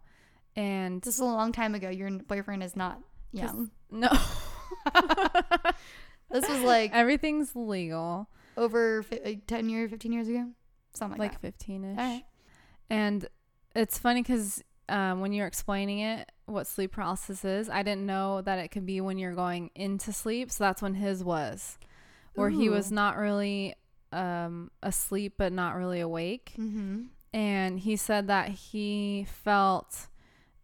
And 0.55 1.01
This 1.01 1.15
is 1.15 1.19
a 1.19 1.25
long 1.25 1.51
time 1.51 1.75
ago. 1.75 1.89
Your 1.89 2.09
boyfriend 2.11 2.63
is 2.63 2.75
not 2.75 2.99
young. 3.31 3.71
no, 3.91 4.09
This 6.31 6.47
was 6.49 6.61
like 6.61 6.91
everything's 6.93 7.55
legal. 7.55 8.27
over 8.57 9.03
fi- 9.03 9.21
like 9.23 9.47
10 9.47 9.69
years, 9.69 9.91
15 9.91 10.11
years 10.11 10.27
ago? 10.27 10.47
Something 10.93 11.19
like, 11.19 11.33
that. 11.41 11.43
like 11.47 11.53
15 11.53 11.83
ish. 11.83 11.89
All 11.97 12.03
right. 12.03 12.23
And 12.89 13.27
it's 13.75 13.97
funny 13.97 14.21
because 14.21 14.63
um, 14.89 15.21
when 15.21 15.33
you're 15.33 15.47
explaining 15.47 15.99
it, 15.99 16.31
what 16.45 16.67
sleep 16.67 16.93
paralysis 16.93 17.43
is, 17.45 17.69
I 17.69 17.83
didn't 17.83 18.05
know 18.05 18.41
that 18.41 18.59
it 18.59 18.69
could 18.69 18.85
be 18.85 19.01
when 19.01 19.17
you're 19.17 19.33
going 19.33 19.71
into 19.75 20.11
sleep. 20.13 20.51
So 20.51 20.63
that's 20.63 20.81
when 20.81 20.93
his 20.95 21.23
was, 21.23 21.77
where 22.35 22.49
he 22.49 22.69
was 22.69 22.91
not 22.91 23.17
really 23.17 23.75
um, 24.11 24.71
asleep, 24.83 25.33
but 25.37 25.51
not 25.51 25.75
really 25.75 25.99
awake. 25.99 26.53
Mm-hmm. 26.57 27.03
And 27.35 27.81
he 27.81 27.97
said 27.97 28.27
that 28.27 28.47
he 28.47 29.27
felt 29.29 30.07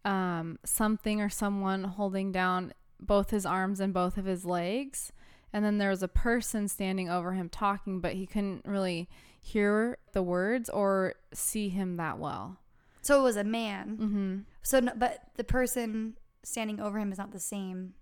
um, 0.06 0.58
something 0.64 1.20
or 1.20 1.28
someone 1.28 1.84
holding 1.84 2.32
down 2.32 2.72
both 2.98 3.28
his 3.28 3.44
arms 3.44 3.78
and 3.78 3.92
both 3.92 4.16
of 4.16 4.24
his 4.24 4.46
legs. 4.46 5.12
And 5.52 5.66
then 5.66 5.76
there 5.76 5.90
was 5.90 6.02
a 6.02 6.08
person 6.08 6.68
standing 6.68 7.10
over 7.10 7.32
him 7.34 7.50
talking, 7.50 8.00
but 8.00 8.14
he 8.14 8.24
couldn't 8.26 8.64
really 8.64 9.10
hear 9.38 9.98
the 10.14 10.22
words 10.22 10.70
or 10.70 11.12
see 11.34 11.68
him 11.68 11.98
that 11.98 12.18
well. 12.18 12.56
So 13.02 13.20
it 13.20 13.22
was 13.22 13.36
a 13.36 13.44
man. 13.44 13.96
hmm 13.96 14.38
So, 14.62 14.80
no, 14.80 14.92
but 14.96 15.18
the 15.36 15.44
person 15.44 16.16
standing 16.42 16.80
over 16.80 16.98
him 16.98 17.12
is 17.12 17.18
not 17.18 17.32
the 17.32 17.38
same. 17.38 17.92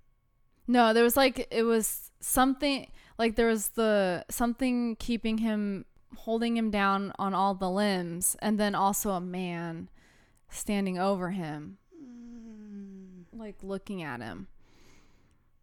No, 0.69 0.95
there 0.95 1.03
was 1.03 1.17
like 1.17 1.49
it 1.51 1.65
was 1.65 2.13
something 2.21 2.87
like 3.19 3.35
there 3.35 3.49
was 3.49 3.71
the 3.71 4.25
something 4.31 4.95
keeping 4.95 5.39
him 5.39 5.87
holding 6.17 6.57
him 6.57 6.71
down 6.71 7.13
on 7.19 7.35
all 7.35 7.55
the 7.55 7.71
limbs, 7.71 8.37
and 8.41 8.59
then 8.59 8.75
also 8.75 9.11
a 9.11 9.21
man 9.21 9.89
standing 10.49 10.99
over 10.99 11.31
him, 11.31 11.79
like 13.33 13.57
looking 13.63 14.03
at 14.03 14.21
him. 14.21 14.49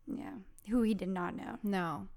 Yeah. 0.07 0.35
Who 0.69 0.81
he 0.81 0.93
did 0.93 1.09
not 1.09 1.35
know. 1.35 1.59
No, 1.63 2.07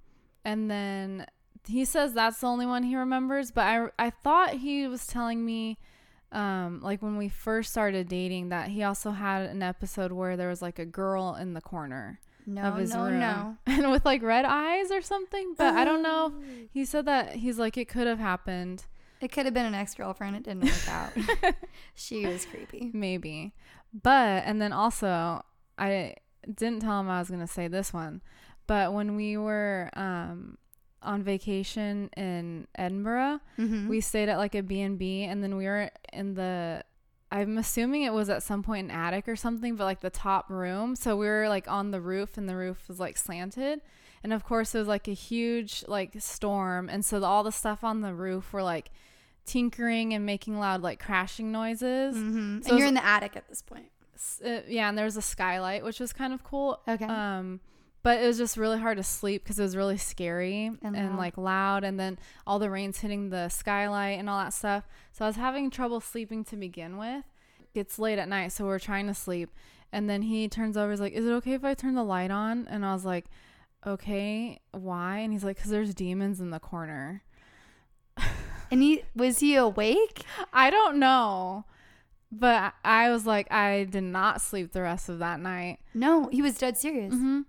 and 0.44 0.70
then 0.70 1.26
he 1.68 1.84
says 1.84 2.14
that's 2.14 2.40
the 2.40 2.46
only 2.46 2.66
one 2.66 2.82
he 2.82 2.96
remembers. 2.96 3.50
But 3.50 3.62
I 3.62 3.88
I 3.98 4.10
thought 4.10 4.54
he 4.54 4.86
was 4.86 5.06
telling 5.06 5.44
me. 5.44 5.78
Um, 6.32 6.80
like 6.80 7.02
when 7.02 7.16
we 7.16 7.28
first 7.28 7.72
started 7.72 8.08
dating, 8.08 8.50
that 8.50 8.68
he 8.68 8.84
also 8.84 9.10
had 9.10 9.50
an 9.50 9.64
episode 9.64 10.12
where 10.12 10.36
there 10.36 10.48
was 10.48 10.62
like 10.62 10.78
a 10.78 10.84
girl 10.84 11.34
in 11.34 11.54
the 11.54 11.60
corner. 11.60 12.20
No, 12.46 12.62
of 12.62 12.76
his 12.76 12.92
no, 12.94 13.04
room 13.04 13.20
no. 13.20 13.56
and 13.66 13.90
with 13.90 14.04
like 14.04 14.22
red 14.22 14.44
eyes 14.44 14.90
or 14.90 15.00
something 15.02 15.54
but 15.56 15.74
i 15.74 15.84
don't 15.84 16.02
know 16.02 16.32
Oh. 16.34 16.42
he 16.72 16.84
said 16.84 17.04
that 17.06 17.36
he's 17.36 17.58
like 17.58 17.76
it 17.76 17.88
could 17.88 18.06
have 18.06 18.18
happened 18.18 18.84
It 19.20 19.30
could 19.32 19.44
have 19.44 19.52
been 19.54 19.66
an 19.66 19.74
ex 19.74 19.94
girlfriend. 19.94 20.36
It 20.36 20.44
didn't 20.44 20.64
work 20.64 20.88
out. 20.88 21.54
she 21.94 22.26
was 22.26 22.46
creepy. 22.46 22.90
maybe 22.94 23.52
but 23.92 24.44
and 24.46 24.60
then 24.62 24.72
also 24.72 25.42
i 25.78 26.14
didn't 26.54 26.80
tell 26.80 26.98
him 27.00 27.08
i 27.10 27.18
was 27.18 27.28
going 27.28 27.40
to 27.40 27.46
say 27.46 27.68
this 27.68 27.92
one 27.92 28.22
but 28.66 28.92
when 28.94 29.16
we 29.16 29.36
were 29.36 29.90
um 29.94 30.56
on 31.02 31.22
vacation 31.22 32.08
in 32.16 32.66
edinburgh 32.76 33.40
Mm-hmm. 33.58 33.88
we 33.88 34.00
stayed 34.00 34.28
at 34.28 34.38
like 34.38 34.54
a 34.54 34.62
b&b 34.62 35.24
and 35.24 35.42
then 35.42 35.56
we 35.56 35.64
were 35.66 35.90
in 36.12 36.34
the 36.34 36.82
i'm 37.32 37.56
assuming 37.58 38.02
it 38.02 38.12
was 38.12 38.28
at 38.28 38.42
some 38.42 38.62
point 38.62 38.90
an 38.90 38.90
attic 38.90 39.28
or 39.28 39.36
something 39.36 39.76
but 39.76 39.84
like 39.84 40.00
the 40.00 40.10
top 40.10 40.50
room 40.50 40.96
so 40.96 41.16
we 41.16 41.26
were 41.26 41.48
like 41.48 41.68
on 41.70 41.90
the 41.90 42.00
roof 42.00 42.36
and 42.36 42.48
the 42.48 42.56
roof 42.56 42.88
was 42.88 42.98
like 43.00 43.16
slanted 43.16 43.80
and 44.22 44.32
of 44.32 44.44
course 44.44 44.74
it 44.74 44.78
was 44.78 44.88
like 44.88 45.06
a 45.08 45.12
huge 45.14 45.84
like 45.88 46.12
storm 46.18 46.88
and 46.88 47.04
so 47.04 47.20
the, 47.20 47.26
all 47.26 47.42
the 47.42 47.52
stuff 47.52 47.82
on 47.84 48.00
the 48.00 48.12
roof 48.14 48.52
were 48.52 48.62
like 48.62 48.90
tinkering 49.46 50.12
and 50.14 50.24
making 50.26 50.58
loud 50.58 50.82
like 50.82 50.98
crashing 51.00 51.50
noises 51.50 52.16
Mm-hmm. 52.16 52.62
So 52.62 52.70
and 52.70 52.78
you're 52.78 52.86
it's- 52.86 52.88
in 52.88 52.94
the 52.94 53.04
attic 53.04 53.36
at 53.36 53.48
this 53.48 53.62
point. 53.62 53.86
Uh, 54.44 54.60
yeah 54.68 54.86
and 54.88 54.98
there 54.98 55.06
was 55.06 55.16
a 55.16 55.22
skylight 55.22 55.82
which 55.82 55.98
was 55.98 56.12
kind 56.12 56.34
of 56.34 56.44
cool 56.44 56.78
Okay. 56.86 57.06
um 57.06 57.58
but 58.02 58.20
it 58.22 58.26
was 58.26 58.38
just 58.38 58.56
really 58.56 58.78
hard 58.78 58.96
to 58.96 59.02
sleep 59.02 59.42
because 59.44 59.58
it 59.58 59.62
was 59.62 59.76
really 59.76 59.96
scary 59.98 60.66
And 60.82 60.96
and, 60.96 61.16
like 61.18 61.36
loud 61.36 61.84
and 61.84 61.98
then 62.00 62.18
all 62.46 62.58
the 62.58 62.70
rain's 62.70 63.00
hitting 63.00 63.30
the 63.30 63.48
skylight 63.48 64.18
and 64.18 64.28
all 64.30 64.38
that 64.38 64.52
stuff. 64.54 64.84
So 65.12 65.24
i 65.24 65.28
was 65.28 65.36
having 65.36 65.70
trouble 65.70 66.00
sleeping 66.00 66.44
to 66.44 66.56
begin 66.56 66.96
with. 66.96 67.24
It's 67.74 67.98
late 67.98 68.18
at 68.18 68.28
night 68.28 68.52
so 68.52 68.64
we're 68.64 68.78
trying 68.78 69.06
to 69.08 69.14
sleep 69.14 69.50
and 69.92 70.08
then 70.08 70.22
he 70.22 70.48
turns 70.48 70.76
over 70.76 70.90
he's 70.92 71.00
like 71.00 71.12
is 71.12 71.24
it 71.26 71.30
okay 71.32 71.52
if 71.54 71.64
i 71.64 71.74
turn 71.74 71.94
the 71.94 72.04
light 72.04 72.30
on? 72.30 72.66
And 72.68 72.84
i 72.86 72.92
was 72.92 73.04
like 73.04 73.26
okay 73.86 74.60
why? 74.72 75.18
And 75.18 75.32
he's 75.32 75.44
like 75.44 75.56
because 75.56 75.70
there's 75.70 75.94
demons 75.94 76.40
in 76.40 76.50
the 76.50 76.60
corner. 76.60 77.22
And 78.72 78.82
he 78.82 79.02
was 79.16 79.40
he 79.40 79.56
awake? 79.56 80.22
i 80.52 80.70
don't 80.70 80.98
know 81.00 81.64
But 82.32 82.74
I 82.84 83.10
was 83.10 83.26
like, 83.26 83.50
I 83.50 83.82
did 83.90 84.04
not 84.04 84.40
sleep 84.40 84.70
the 84.70 84.82
rest 84.82 85.08
of 85.08 85.18
that 85.18 85.40
night. 85.40 85.80
No, 85.92 86.28
he 86.30 86.40
was 86.42 86.56
dead 86.56 86.76
serious. 86.76 87.12
hmm 87.12 87.40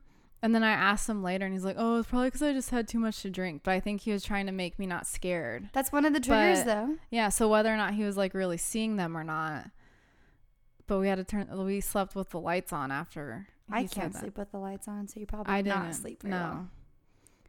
And 0.43 0.55
then 0.55 0.63
I 0.63 0.71
asked 0.71 1.07
him 1.07 1.21
later, 1.21 1.45
and 1.45 1.53
he's 1.53 1.63
like, 1.63 1.75
"Oh, 1.77 1.99
it's 1.99 2.09
probably 2.09 2.27
because 2.27 2.41
I 2.41 2.51
just 2.51 2.71
had 2.71 2.87
too 2.87 2.97
much 2.99 3.21
to 3.21 3.29
drink." 3.29 3.61
But 3.63 3.71
I 3.71 3.79
think 3.79 4.01
he 4.01 4.11
was 4.11 4.23
trying 4.23 4.47
to 4.47 4.51
make 4.51 4.79
me 4.79 4.87
not 4.87 5.05
scared. 5.05 5.69
That's 5.71 5.91
one 5.91 6.03
of 6.03 6.13
the 6.13 6.19
triggers, 6.19 6.59
But- 6.59 6.65
though. 6.65 6.97
Yeah. 7.11 7.29
So 7.29 7.47
whether 7.47 7.71
or 7.71 7.77
not 7.77 7.93
he 7.93 8.03
was 8.03 8.17
like 8.17 8.33
really 8.33 8.57
seeing 8.57 8.95
them 8.95 9.15
or 9.15 9.23
not, 9.23 9.69
but 10.87 10.99
we 10.99 11.07
had 11.07 11.15
to 11.17 11.23
turn. 11.23 11.47
We 11.65 11.79
slept 11.79 12.15
with 12.15 12.31
the 12.31 12.39
lights 12.39 12.73
on 12.73 12.91
after. 12.91 13.47
I 13.71 13.85
can't 13.85 14.15
sleep 14.15 14.37
with 14.37 14.51
the 14.51 14.57
lights 14.57 14.87
on, 14.87 15.07
so 15.07 15.19
you 15.19 15.25
probably 15.25 15.53
I 15.53 15.61
not 15.61 15.83
didn't 15.83 15.93
sleep 15.95 16.23
very 16.23 16.31
No. 16.31 16.39
well. 16.39 16.67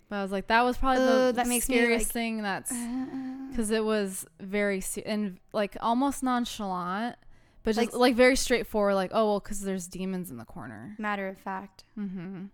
But 0.09 0.17
I 0.17 0.23
was 0.23 0.31
like, 0.31 0.47
that 0.49 0.63
was 0.63 0.77
probably 0.77 1.03
the 1.05 1.33
that 1.35 1.47
makes 1.49 1.65
scariest 1.65 2.09
like- 2.09 2.13
thing. 2.13 2.43
That's 2.43 2.71
Uh, 2.71 3.07
because 3.49 3.71
it 3.71 3.85
was 3.85 4.27
very 4.39 4.81
se- 4.83 5.03
and 5.07 5.39
like 5.55 5.77
almost 5.81 6.23
nonchalant, 6.23 7.17
but 7.65 7.75
just 7.75 7.79
Like- 7.79 7.99
like, 7.99 8.15
very 8.17 8.37
straightforward. 8.37 8.95
Like, 8.97 9.11
oh 9.15 9.27
well, 9.29 9.41
because 9.41 9.63
there's 9.63 9.87
demons 9.89 10.31
in 10.31 10.37
the 10.37 10.45
corner. 10.45 10.95
matter 10.99 11.27
of 11.29 11.39
fact. 11.39 11.85
Mm-hmm. 11.99 12.45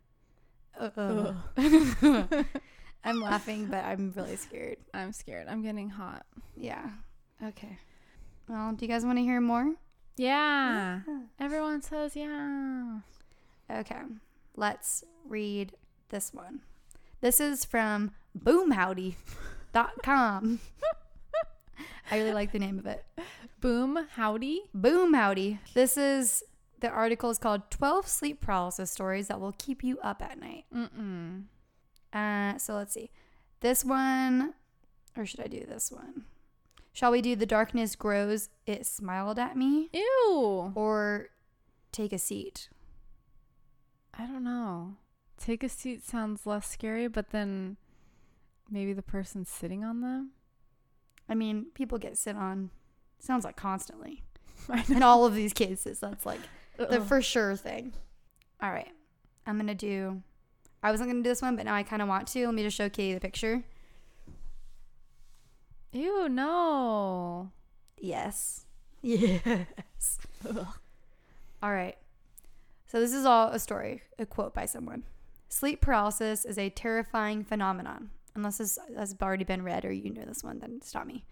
Uh, 0.79 1.35
I'm 3.05 3.21
laughing, 3.21 3.67
but 3.67 3.85
I'm 3.85 4.13
really 4.17 4.37
scared. 4.37 4.79
I'm 4.95 5.13
scared. 5.13 5.49
I'm 5.49 5.63
getting 5.63 5.91
hot. 5.91 6.25
Yeah. 6.57 6.89
Okay. 7.43 7.79
Well, 8.49 8.73
do 8.73 8.85
you 8.85 8.91
guys 8.91 9.05
want 9.05 9.19
to 9.19 9.23
hear 9.23 9.41
more? 9.41 9.75
Yeah. 10.17 11.01
Everyone 11.39 11.83
says 11.83 12.17
yeah. 12.17 13.01
Okay. 13.71 14.01
Let's 14.57 15.05
read 15.27 15.75
this 16.09 16.33
one. 16.33 16.61
This 17.21 17.41
is 17.41 17.65
from 17.65 18.13
boomhowdy.com. 18.39 20.61
I 22.11 22.17
really 22.17 22.33
like 22.33 22.53
the 22.53 22.59
name 22.59 22.79
of 22.79 22.87
it. 22.87 23.05
Boom, 23.61 24.07
howdy. 24.13 24.63
Boom 24.73 25.15
Howdy. 25.15 25.59
This 25.75 25.97
is 25.97 26.45
the 26.81 26.89
article 26.89 27.31
is 27.31 27.39
called 27.39 27.71
12 27.71 28.07
sleep 28.07 28.41
paralysis 28.41 28.91
stories 28.91 29.29
that 29.29 29.41
will 29.41 29.55
keep 29.59 29.83
you 29.83 29.99
up 30.01 30.23
at 30.23 30.39
night. 30.39 30.65
Mm-mm. 30.75 31.45
Uh, 32.13 32.59
so 32.59 32.75
let's 32.75 32.95
see. 32.95 33.11
This 33.61 33.85
one, 33.85 34.55
or 35.17 35.27
should 35.27 35.41
I 35.41 35.47
do 35.49 35.65
this 35.67 35.91
one? 35.91 36.25
Shall 36.93 37.11
we 37.13 37.23
do 37.23 37.37
The 37.37 37.47
Darkness 37.47 37.95
Grows, 37.97 38.49
It 38.67 38.87
Smiled 38.87 39.39
at 39.39 39.57
Me, 39.57 39.89
Ew. 39.93 40.73
or 40.75 41.29
Take 41.93 42.13
a 42.13 42.19
Seat? 42.19 42.69
I 44.19 44.27
don't 44.27 44.43
know. 44.45 44.97
Take 45.37 45.63
a 45.63 45.69
seat 45.69 46.05
sounds 46.05 46.45
less 46.45 46.67
scary, 46.69 47.07
but 47.07 47.31
then 47.31 47.77
maybe 48.69 48.93
the 48.93 49.03
person 49.03 49.45
sitting 49.45 49.85
on 49.85 50.01
them. 50.01 50.31
I 51.29 51.35
mean, 51.35 51.67
people 51.75 51.99
get 51.99 52.19
sit 52.19 52.35
on, 52.35 52.71
sounds 53.21 53.45
like 53.45 53.55
constantly. 53.57 54.25
In 54.89 55.05
all 55.05 55.25
of 55.25 55.35
these 55.37 55.53
cases, 55.53 56.01
that's 56.01 56.27
like 56.27 56.41
the 56.87 57.01
for 57.01 57.21
sure 57.21 57.57
thing. 57.57 57.93
All 58.63 58.71
right. 58.71 58.93
I'm 59.47 59.57
going 59.57 59.67
to 59.67 59.75
do, 59.75 60.23
I 60.83 60.91
wasn't 60.91 61.11
going 61.11 61.23
to 61.23 61.27
do 61.27 61.31
this 61.31 61.43
one, 61.43 61.57
but 61.57 61.65
now 61.65 61.75
I 61.75 61.83
kind 61.83 62.03
of 62.03 62.09
want 62.09 62.29
to. 62.29 62.45
Let 62.45 62.55
me 62.55 62.63
just 62.63 62.77
show 62.77 62.89
Katie 62.89 63.15
the 63.15 63.21
picture. 63.21 63.65
Ew, 65.93 66.29
no. 66.29 67.51
Yes. 67.99 68.65
Yes. 69.01 70.19
All 71.63 71.73
right. 71.73 71.97
So 72.87 72.99
this 73.01 73.13
is 73.13 73.25
all 73.25 73.51
a 73.51 73.59
story, 73.59 74.03
a 74.19 74.27
quote 74.27 74.55
by 74.55 74.67
someone. 74.67 75.05
Sleep 75.49 75.81
paralysis 75.81 76.45
is 76.45 76.59
a 76.59 76.71
terrifying 76.71 77.45
phenomenon. 77.45 78.11
Unless 78.35 78.59
this 78.59 78.79
has 78.97 79.15
already 79.23 79.45
been 79.45 79.63
read 79.63 79.85
or 79.85 79.93
you 79.93 80.13
know 80.13 80.25
this 80.25 80.43
one, 80.43 80.59
then 80.59 80.81
stop 80.83 81.07
me. 81.07 81.25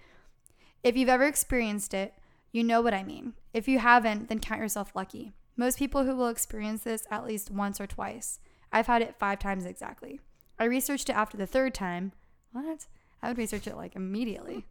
If 0.83 0.97
you've 0.97 1.09
ever 1.09 1.27
experienced 1.27 1.93
it, 1.93 2.15
you 2.57 2.65
know 2.65 2.81
what 2.81 2.95
I 2.95 3.03
mean. 3.03 3.35
If 3.53 3.69
you 3.69 3.79
haven't, 3.79 4.31
then 4.31 4.41
count 4.41 4.63
yourself 4.63 4.93
lucky. 4.95 5.33
Most 5.59 5.79
people 5.79 6.05
who 6.05 6.17
will 6.17 6.29
experience 6.29 6.85
this 6.85 7.07
at 7.11 7.27
least 7.27 7.51
once 7.51 7.79
or 7.83 7.87
twice. 7.87 8.41
I've 8.73 8.87
had 8.87 9.03
it 9.03 9.19
five 9.19 9.39
times 9.39 9.67
exactly. 9.67 10.21
I 10.59 10.65
researched 10.65 11.11
it 11.11 11.17
after 11.17 11.37
the 11.37 11.47
third 11.47 11.75
time. 11.75 12.13
What? 12.53 12.87
I 13.23 13.29
would 13.29 13.37
research 13.37 13.67
it 13.67 13.77
like 13.77 13.95
immediately. 13.95 14.65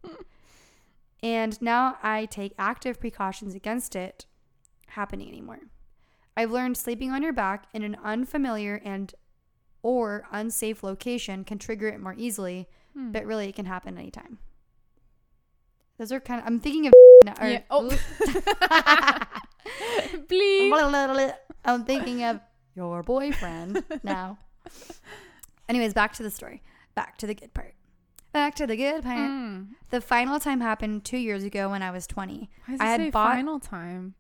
and 1.22 1.62
now 1.62 2.00
I 2.02 2.26
take 2.26 2.56
active 2.58 3.00
precautions 3.00 3.54
against 3.54 3.96
it 3.96 4.26
happening 4.88 5.28
anymore. 5.28 5.60
I've 6.36 6.52
learned 6.52 6.78
sleeping 6.78 7.12
on 7.12 7.22
your 7.22 7.34
back 7.34 7.68
in 7.72 7.84
an 7.84 7.98
unfamiliar 8.04 8.82
and 8.84 9.14
or 9.84 10.28
unsafe 10.32 10.82
location 10.82 11.44
can 11.44 11.60
trigger 11.60 11.88
it 11.88 12.00
more 12.00 12.16
easily, 12.18 12.68
Hmm. 12.94 13.12
but 13.12 13.28
really 13.28 13.48
it 13.50 13.56
can 13.56 13.66
happen 13.68 13.96
anytime. 13.96 14.40
Those 16.00 16.12
are 16.12 16.20
kind 16.20 16.42
of 16.42 16.48
I'm 16.48 16.60
thinking 16.60 16.88
of 16.88 16.94
or- 17.40 17.48
Yeah. 17.48 17.62
Oh. 17.70 17.90
Please. 20.28 20.72
I'm 21.66 21.84
thinking 21.86 22.24
of 22.24 22.40
your 22.76 23.02
boyfriend 23.04 23.84
now. 24.04 24.38
Anyways, 25.68 25.94
back 25.94 26.14
to 26.14 26.24
the 26.24 26.30
story. 26.32 26.62
Back 26.94 27.18
to 27.18 27.28
the 27.28 27.34
good 27.34 27.54
part. 27.54 27.74
Back 28.32 28.56
to 28.56 28.68
the 28.68 28.76
good 28.76 29.04
part. 29.04 29.18
Mm. 29.18 29.68
The 29.90 30.02
final 30.02 30.40
time 30.40 30.62
happened 30.62 31.04
two 31.06 31.18
years 31.18 31.44
ago 31.44 31.70
when 31.70 31.82
I 31.82 31.90
was 31.92 32.06
20. 32.06 32.50
Why 32.66 32.72
does 32.74 32.82
I 32.82 32.86
had 32.86 33.12
bought- 33.12 33.34
final 33.34 33.60
time? 33.60 34.14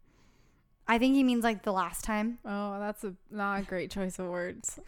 I 0.88 0.98
think 1.00 1.16
he 1.16 1.24
means 1.24 1.43
like 1.43 1.64
the 1.64 1.74
last 1.74 2.04
time. 2.04 2.38
Oh, 2.46 2.80
that's 2.80 3.04
a 3.04 3.14
not 3.32 3.62
a 3.62 3.64
great 3.64 3.89
choice 3.91 4.20
of 4.20 4.28
words. 4.28 4.80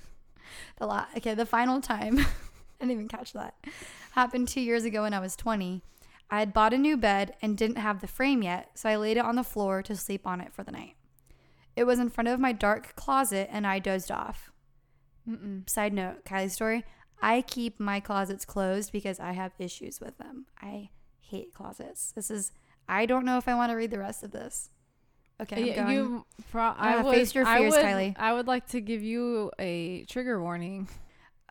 The 0.78 0.86
la- 0.88 1.08
okay, 1.18 1.34
the 1.34 1.46
final 1.46 1.82
time. 1.82 2.20
I 2.20 2.26
didn't 2.80 2.92
even 2.92 3.08
catch 3.08 3.34
that. 3.34 3.56
Happened 4.12 4.48
two 4.48 4.62
years 4.62 4.84
ago 4.86 5.02
when 5.04 5.14
I 5.14 5.20
was 5.20 5.36
20. 5.36 5.82
I 6.30 6.40
had 6.40 6.54
bought 6.54 6.74
a 6.74 6.78
new 6.78 6.98
bed 6.98 7.36
and 7.42 7.58
didn't 7.58 7.78
have 7.78 8.02
the 8.02 8.08
frame 8.08 8.44
yet, 8.44 8.72
so 8.76 8.90
I 8.90 8.96
laid 8.98 9.18
it 9.18 9.26
on 9.26 9.36
the 9.36 9.44
floor 9.44 9.82
to 9.84 9.96
sleep 9.96 10.28
on 10.28 10.42
it 10.42 10.54
for 10.54 10.64
the 10.64 10.72
night. 10.72 10.96
It 11.76 11.86
was 11.86 12.00
in 12.00 12.10
front 12.10 12.28
of 12.28 12.40
my 12.40 12.52
dark 12.52 12.96
closet 12.96 13.48
and 13.52 13.66
I 13.66 13.80
dozed 13.80 14.12
off. 14.12 14.52
Mm-mm. 15.30 15.70
Side 15.70 15.94
note, 15.94 16.26
Kylie's 16.26 16.54
story. 16.54 16.84
I 17.22 17.42
keep 17.42 17.80
my 17.80 18.00
closets 18.00 18.46
closed 18.46 18.92
because 18.92 19.20
I 19.20 19.32
have 19.34 19.52
issues 19.60 20.00
with 20.00 20.18
them. 20.18 20.46
I 20.62 20.90
hate 21.20 21.54
closets. 21.54 22.12
This 22.12 22.30
is. 22.32 22.52
I 22.90 23.06
don't 23.06 23.26
know 23.26 23.38
if 23.38 23.48
I 23.48 23.56
want 23.56 23.72
to 23.72 23.76
read 23.76 23.92
the 23.92 24.00
rest 24.00 24.24
of 24.24 24.32
this. 24.32 24.70
Okay, 25.42 25.68
Yeah, 25.76 25.90
you 25.90 26.26
pro- 26.52 26.74
I 26.78 26.98
Uh, 26.98 27.04
would, 27.04 27.16
face 27.16 27.36
your 27.36 27.46
I 27.46 27.60
fears, 27.60 27.74
would, 27.76 27.84
Kylie. 27.86 28.16
I 28.18 28.34
would 28.34 28.48
like 28.48 28.68
to 28.70 28.82
give 28.82 29.04
you 29.04 29.52
a 29.60 30.04
trigger 30.06 30.42
warning. 30.42 30.88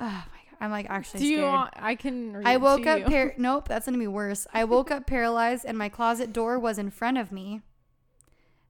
oh 0.00 0.04
my 0.04 0.40
god, 0.45 0.45
I'm 0.60 0.70
like 0.70 0.86
actually 0.88 1.20
Do 1.20 1.26
you 1.26 1.36
scared. 1.38 1.52
want? 1.52 1.74
I 1.76 1.94
can. 1.94 2.36
Read 2.36 2.46
I 2.46 2.56
woke 2.56 2.86
up. 2.86 3.04
Par- 3.04 3.34
nope, 3.38 3.68
that's 3.68 3.86
gonna 3.86 3.98
be 3.98 4.06
worse. 4.06 4.46
I 4.52 4.64
woke 4.64 4.90
up 4.90 5.06
paralyzed, 5.06 5.64
and 5.64 5.76
my 5.76 5.88
closet 5.88 6.32
door 6.32 6.58
was 6.58 6.78
in 6.78 6.90
front 6.90 7.18
of 7.18 7.30
me. 7.32 7.62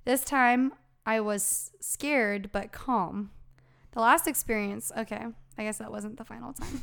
This 0.05 0.25
time, 0.25 0.73
I 1.05 1.21
was 1.21 1.71
scared 1.81 2.51
but 2.53 2.73
calm. 2.73 3.31
The 3.93 4.01
last 4.01 4.27
experience, 4.27 4.93
okay, 4.97 5.25
I 5.59 5.63
guess 5.63 5.79
that 5.79 5.91
wasn't 5.91 6.19
the 6.19 6.25
final 6.25 6.53
time. 6.53 6.83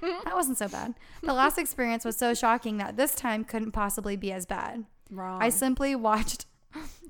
that 0.00 0.34
wasn't 0.34 0.58
so 0.58 0.68
bad. 0.68 0.94
The 1.22 1.34
last 1.34 1.58
experience 1.58 2.04
was 2.04 2.16
so 2.16 2.32
shocking 2.34 2.78
that 2.78 2.96
this 2.96 3.14
time 3.14 3.44
couldn't 3.44 3.72
possibly 3.72 4.16
be 4.16 4.32
as 4.32 4.46
bad. 4.46 4.84
Wrong. 5.10 5.42
I 5.42 5.50
simply 5.50 5.94
watched 5.94 6.46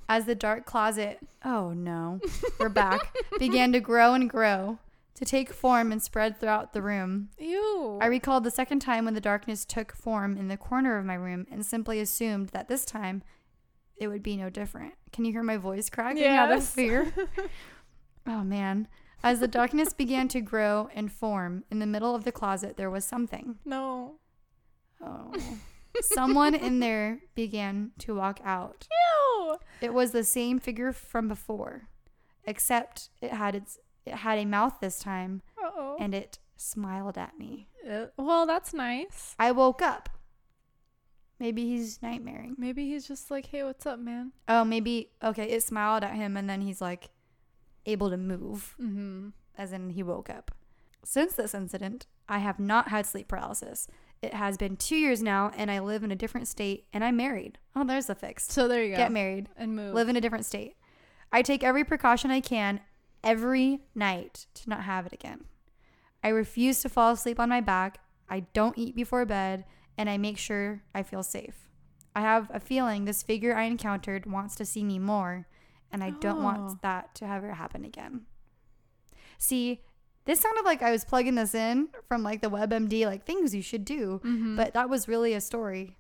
as 0.09 0.27
the 0.27 0.35
dark 0.35 0.67
closet, 0.67 1.21
oh 1.45 1.73
no, 1.73 2.21
we're 2.59 2.69
back, 2.69 3.15
began 3.39 3.73
to 3.73 3.81
grow 3.81 4.13
and 4.15 4.29
grow, 4.29 4.79
to 5.15 5.25
take 5.25 5.53
form 5.53 5.93
and 5.93 6.03
spread 6.03 6.39
throughout 6.39 6.73
the 6.73 6.83
room. 6.83 7.31
Ew. 7.39 7.99
I 8.03 8.07
recalled 8.07 8.45
the 8.45 8.51
second 8.51 8.81
time 8.81 9.05
when 9.05 9.15
the 9.15 9.21
darkness 9.21 9.65
took 9.65 9.95
form 9.95 10.37
in 10.37 10.49
the 10.49 10.57
corner 10.57 10.99
of 10.99 11.05
my 11.05 11.15
room 11.15 11.47
and 11.51 11.65
simply 11.65 12.01
assumed 12.01 12.49
that 12.49 12.69
this 12.69 12.85
time 12.85 13.23
it 13.97 14.09
would 14.09 14.23
be 14.23 14.37
no 14.37 14.51
different. 14.51 14.95
Can 15.13 15.25
you 15.25 15.33
hear 15.33 15.43
my 15.43 15.57
voice 15.57 15.89
cracking 15.89 16.25
out 16.25 16.51
of 16.51 16.65
fear? 16.65 17.13
oh 18.27 18.43
man. 18.43 18.89
As 19.23 19.41
the 19.41 19.49
darkness 19.49 19.93
began 19.93 20.29
to 20.29 20.41
grow 20.41 20.91
and 20.95 21.11
form 21.11 21.65
in 21.71 21.79
the 21.79 21.87
middle 21.87 22.15
of 22.15 22.25
the 22.25 22.33
closet, 22.33 22.77
there 22.77 22.91
was 22.91 23.05
something. 23.05 23.57
no. 23.65 24.17
Oh. 25.03 25.33
Someone 26.01 26.57
in 26.57 26.81
there 26.81 27.21
began 27.37 27.93
to 28.01 28.17
walk 28.17 28.41
out. 28.45 28.89
Ew. 28.91 29.59
It 29.81 29.95
was 29.95 30.11
the 30.11 30.25
same 30.25 30.59
figure 30.59 30.93
from 30.93 31.29
before, 31.29 31.89
except 32.45 33.11
it 33.23 33.31
had 33.31 33.55
its 33.55 33.79
it 34.07 34.15
had 34.15 34.39
a 34.39 34.45
mouth 34.45 34.75
this 34.81 34.99
time 34.99 35.43
Uh-oh. 35.63 35.97
and 35.99 36.15
it 36.15 36.39
smiled 36.57 37.17
at 37.19 37.39
me. 37.39 37.69
Uh, 37.89 38.07
well, 38.17 38.47
that's 38.47 38.73
nice. 38.75 39.35
I 39.39 39.51
woke 39.53 39.83
up. 39.83 40.09
Maybe 41.41 41.65
he's 41.67 41.99
nightmaring. 42.01 42.55
Maybe 42.59 42.87
he's 42.87 43.07
just 43.09 43.31
like, 43.31 43.47
hey, 43.47 43.65
what's 43.65 43.87
up, 43.87 43.99
man? 43.99 44.33
Oh, 44.49 44.65
maybe 44.65 45.11
okay, 45.23 45.45
it 45.51 45.63
smiled 45.63 46.05
at 46.05 46.15
him 46.15 46.37
and 46.37 46.49
then 46.49 46.61
he's 46.61 46.81
like 46.81 47.11
able 47.87 48.09
to 48.11 48.17
move 48.17 48.75
Mm-hmm. 48.81 49.29
as 49.59 49.73
in 49.73 49.91
he 49.91 50.03
woke 50.03 50.31
up. 50.31 50.53
Since 51.05 51.35
this 51.35 51.53
incident, 51.55 52.07
I 52.29 52.39
have 52.39 52.59
not 52.59 52.89
had 52.89 53.05
sleep 53.05 53.29
paralysis. 53.29 53.89
It 54.23 54.33
has 54.33 54.57
been 54.57 54.77
2 54.77 54.97
years 54.97 55.23
now 55.23 55.51
and 55.57 55.71
I 55.71 55.81
live 55.81 56.03
in 56.03 56.11
a 56.13 56.17
different 56.17 56.49
state 56.49 56.87
and 56.95 57.05
I'm 57.05 57.17
married. 57.17 57.59
Oh, 57.77 57.85
there's 57.85 58.07
the 58.07 58.15
fix. 58.15 58.51
So 58.51 58.69
there 58.69 58.83
you 58.83 58.93
go. 58.93 58.97
Get 58.97 59.13
married. 59.13 59.49
and 59.57 59.75
move. 59.77 59.93
live 59.95 60.09
in 60.09 60.17
a 60.17 60.21
different 60.21 60.47
state. 60.47 60.77
I 61.33 61.43
take 61.43 61.63
every 61.65 61.85
precaution 61.85 62.31
I 62.31 62.41
can 62.41 62.81
every 63.25 63.81
night 63.95 64.47
to 64.55 64.69
not 64.71 64.85
have 64.85 65.07
it 65.07 65.13
again. 65.13 65.45
I 66.23 66.29
refuse 66.29 66.81
to 66.83 66.89
fall 66.89 67.13
asleep 67.13 67.41
on 67.41 67.49
my 67.49 67.61
back. 67.61 67.99
I 68.29 68.41
don't 68.53 68.79
eat 68.79 68.95
before 68.95 69.25
bed, 69.27 69.65
and 69.99 70.09
I 70.09 70.17
make 70.19 70.39
sure 70.39 70.83
I 70.95 71.03
feel 71.03 71.23
safe. 71.23 71.69
I 72.17 72.21
have 72.21 72.51
a 72.55 72.61
feeling 72.61 73.05
this 73.05 73.23
figure 73.23 73.55
I 73.57 73.65
encountered 73.65 74.27
wants 74.27 74.55
to 74.57 74.65
see 74.65 74.85
me 74.85 74.99
more, 74.99 75.47
and 75.91 76.03
I 76.05 76.11
don't 76.11 76.39
Oh. 76.39 76.43
want 76.45 76.83
that 76.83 77.15
to 77.17 77.27
ever 77.27 77.53
happen 77.55 77.85
again. 77.85 78.27
See, 79.39 79.83
this 80.25 80.41
sounded 80.41 80.65
like 80.65 80.81
I 80.83 80.91
was 80.91 81.05
plugging 81.05 81.35
this 81.35 81.55
in 81.55 81.89
from 82.09 82.23
like 82.23 82.41
the 82.41 82.49
WebMD, 82.51 83.05
like 83.07 83.27
things 83.27 83.55
you 83.55 83.63
should 83.63 83.85
do, 83.85 84.21
Mhm. 84.25 84.57
but 84.57 84.73
that 84.75 84.89
was 84.89 85.09
really 85.09 85.35
a 85.35 85.41
story 85.41 85.97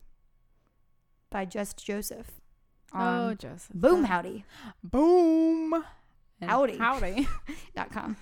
by 1.30 1.44
Just 1.44 1.84
Joseph. 1.84 2.40
oh, 2.94 3.34
Joseph. 3.34 3.74
Boom 3.74 4.04
Howdy. 4.04 4.44
Boom. 4.82 5.84
Howdy. 6.48 6.76
Howdy. 6.78 7.28
dot 7.76 7.90
com. 7.92 8.16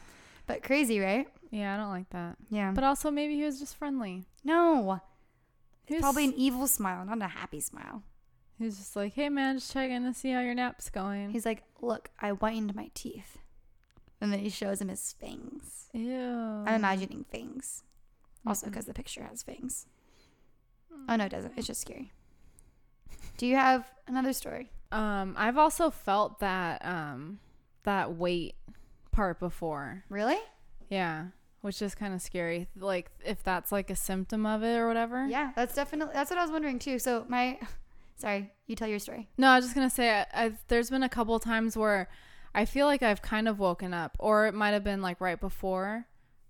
But 0.46 0.62
crazy, 0.62 0.98
right? 1.00 1.28
yeah, 1.50 1.74
I 1.74 1.76
don't 1.76 1.90
like 1.90 2.08
that. 2.10 2.36
Yeah. 2.50 2.72
But 2.74 2.84
also, 2.84 3.10
maybe 3.10 3.36
he 3.36 3.44
was 3.44 3.58
just 3.58 3.76
friendly. 3.76 4.24
no, 4.44 5.00
He 5.86 5.94
it's 5.94 6.02
was, 6.02 6.12
probably 6.12 6.24
an 6.26 6.34
evil 6.36 6.66
smile, 6.66 7.04
not 7.04 7.20
a 7.22 7.28
happy 7.28 7.60
smile. 7.60 8.02
he 8.58 8.64
was 8.64 8.76
just 8.78 8.96
like, 8.96 9.14
hey, 9.14 9.28
man, 9.28 9.56
just 9.58 9.72
checking 9.72 10.02
to 10.04 10.14
see 10.14 10.30
how 10.32 10.40
your 10.40 10.54
nap's 10.54 10.88
going. 10.90 11.30
He's 11.30 11.44
like, 11.46 11.62
"Look, 11.80 12.10
I 12.20 12.30
whitened 12.30 12.74
my 12.74 12.90
teeth," 12.94 13.38
and 14.20 14.32
then 14.32 14.40
he 14.40 14.48
shows 14.50 14.80
him 14.80 14.88
his 14.88 15.12
fangs. 15.20 15.88
Ew. 15.92 16.64
I'm 16.66 16.74
imagining 16.76 17.24
fangs, 17.30 17.84
also 18.46 18.66
because 18.66 18.86
the 18.86 18.94
picture 18.94 19.22
has 19.24 19.42
fangs. 19.42 19.86
Oh 21.08 21.16
no, 21.16 21.24
it 21.24 21.30
doesn't. 21.30 21.54
It's 21.56 21.66
just 21.66 21.80
scary. 21.82 22.12
Do 23.36 23.46
you 23.46 23.56
have 23.56 23.90
another 24.06 24.32
story? 24.32 24.70
Um, 24.92 25.34
I've 25.38 25.56
also 25.58 25.90
felt 25.90 26.38
that 26.40 26.84
um 26.84 27.38
that 27.84 28.16
weight 28.16 28.54
part 29.10 29.38
before. 29.38 30.04
Really? 30.08 30.38
Yeah, 30.88 31.26
which 31.60 31.80
is 31.80 31.94
kind 31.94 32.14
of 32.14 32.20
scary. 32.20 32.68
Like 32.76 33.10
if 33.24 33.42
that's 33.42 33.72
like 33.72 33.90
a 33.90 33.96
symptom 33.96 34.44
of 34.46 34.62
it 34.62 34.76
or 34.76 34.88
whatever. 34.88 35.26
Yeah, 35.26 35.52
that's 35.56 35.74
definitely 35.74 36.14
that's 36.14 36.30
what 36.30 36.38
I 36.38 36.42
was 36.42 36.50
wondering 36.50 36.78
too. 36.78 36.98
So 36.98 37.24
my, 37.28 37.58
sorry, 38.16 38.50
you 38.66 38.76
tell 38.76 38.88
your 38.88 38.98
story. 38.98 39.28
No, 39.38 39.48
I 39.48 39.56
was 39.56 39.64
just 39.64 39.74
gonna 39.74 39.90
say 39.90 40.10
I, 40.10 40.26
I've 40.34 40.58
there's 40.68 40.90
been 40.90 41.02
a 41.02 41.08
couple 41.08 41.38
times 41.38 41.76
where 41.76 42.08
I 42.54 42.64
feel 42.64 42.86
like 42.86 43.02
I've 43.02 43.22
kind 43.22 43.48
of 43.48 43.58
woken 43.58 43.94
up, 43.94 44.16
or 44.18 44.46
it 44.46 44.54
might 44.54 44.70
have 44.70 44.84
been 44.84 45.00
like 45.00 45.20
right 45.20 45.40
before, 45.40 46.06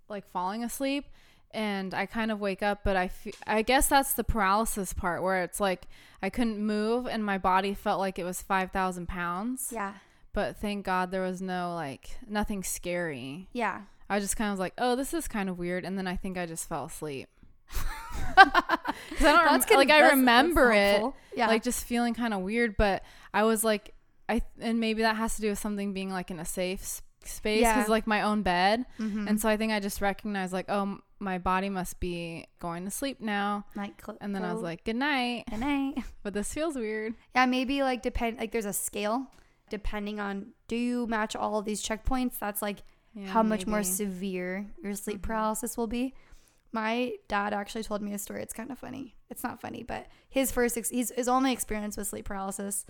like 0.08 0.28
falling 0.32 0.64
asleep, 0.64 1.04
and 1.52 1.94
I 1.94 2.06
kind 2.06 2.32
of 2.32 2.40
wake 2.40 2.62
up, 2.62 2.80
but 2.82 2.96
I 2.96 3.08
fe- 3.08 3.34
I 3.46 3.62
guess 3.62 3.88
that's 3.88 4.14
the 4.14 4.24
paralysis 4.24 4.92
part 4.92 5.22
where 5.22 5.42
it's 5.44 5.60
like 5.60 5.86
I 6.22 6.30
couldn't 6.30 6.58
move 6.58 7.06
and 7.06 7.24
my 7.24 7.38
body 7.38 7.74
felt 7.74 8.00
like 8.00 8.18
it 8.18 8.24
was 8.24 8.42
five 8.42 8.72
thousand 8.72 9.06
pounds. 9.08 9.70
Yeah, 9.72 9.94
But 10.34 10.56
thank 10.56 10.84
God 10.86 11.10
there 11.10 11.22
was 11.22 11.42
no 11.42 11.74
like 11.74 12.10
nothing 12.26 12.62
scary. 12.62 13.48
yeah. 13.52 13.82
I 14.10 14.20
just 14.20 14.36
kind 14.36 14.48
of 14.48 14.52
was 14.54 14.60
like, 14.60 14.74
oh, 14.76 14.94
this 14.94 15.14
is 15.14 15.26
kind 15.26 15.48
of 15.48 15.58
weird, 15.58 15.86
and 15.86 15.96
then 15.96 16.06
I 16.06 16.16
think 16.16 16.36
I 16.36 16.44
just 16.44 16.68
fell 16.68 16.84
asleep. 16.84 17.28
'Cause 18.36 18.46
I 19.26 19.32
don't 19.32 19.44
rem- 19.46 19.60
good- 19.60 19.76
like 19.76 19.90
I 19.90 20.10
remember 20.10 20.72
it. 20.72 21.02
Yeah, 21.34 21.46
like 21.48 21.62
just 21.62 21.84
feeling 21.84 22.12
kind 22.14 22.34
of 22.34 22.42
weird 22.42 22.76
but 22.76 23.02
i 23.32 23.42
was 23.44 23.64
like 23.64 23.94
i 24.28 24.42
and 24.60 24.78
maybe 24.80 25.00
that 25.00 25.16
has 25.16 25.36
to 25.36 25.40
do 25.40 25.48
with 25.48 25.58
something 25.58 25.94
being 25.94 26.10
like 26.10 26.30
in 26.30 26.38
a 26.38 26.44
safe 26.44 26.82
s- 26.82 27.00
space 27.24 27.62
Yeah. 27.62 27.74
because 27.76 27.88
like 27.88 28.06
my 28.06 28.20
own 28.20 28.42
bed 28.42 28.84
Mhm. 28.98 29.26
and 29.28 29.40
so 29.40 29.48
i 29.48 29.56
think 29.56 29.72
i 29.72 29.80
just 29.80 30.02
recognized 30.02 30.52
like 30.52 30.66
oh 30.68 30.82
m- 30.82 31.02
my 31.20 31.38
body 31.38 31.70
must 31.70 31.98
be 32.00 32.46
going 32.58 32.84
to 32.84 32.90
sleep 32.90 33.18
now 33.20 33.64
like, 33.74 33.92
cl- 34.04 34.18
and 34.20 34.34
then 34.34 34.44
i 34.44 34.52
was 34.52 34.60
like 34.62 34.84
good 34.84 34.96
night 34.96 35.44
good 35.48 35.60
night. 35.60 35.94
but 36.22 36.34
this 36.34 36.52
feels 36.52 36.74
weird 36.76 37.14
Yeah, 37.34 37.46
maybe 37.46 37.82
like 37.82 38.02
depend 38.02 38.38
like 38.38 38.52
there's 38.52 38.66
a 38.66 38.74
scale 38.74 39.28
depending 39.76 40.20
on 40.20 40.34
do 40.68 40.76
you 40.76 41.06
match 41.06 41.34
all 41.34 41.58
of 41.58 41.64
these 41.64 41.82
checkpoints? 41.88 42.38
That's 42.38 42.62
like 42.62 42.78
yeah, 43.14 43.26
how 43.34 43.42
much 43.42 43.66
more 43.66 43.82
severe 43.82 44.66
your 44.82 44.94
sleep 44.94 45.18
Mhm. 45.18 45.22
paralysis 45.28 45.76
will 45.76 45.86
be. 45.98 46.14
My 46.72 47.12
dad 47.28 47.52
actually 47.52 47.82
told 47.84 48.00
me 48.02 48.12
a 48.14 48.18
story. 48.18 48.40
It's 48.42 48.52
kind 48.60 48.70
of 48.70 48.78
funny. 48.78 49.16
It's 49.30 49.42
not 49.42 49.60
funny, 49.60 49.82
but 49.82 50.06
his 50.30 50.50
first 50.52 50.76
ex- 50.78 50.90
his, 50.90 51.12
his 51.16 51.28
only 51.28 51.52
experience 51.52 51.96
with 51.96 52.06
sleep 52.08 52.24
paralysis 52.26 52.84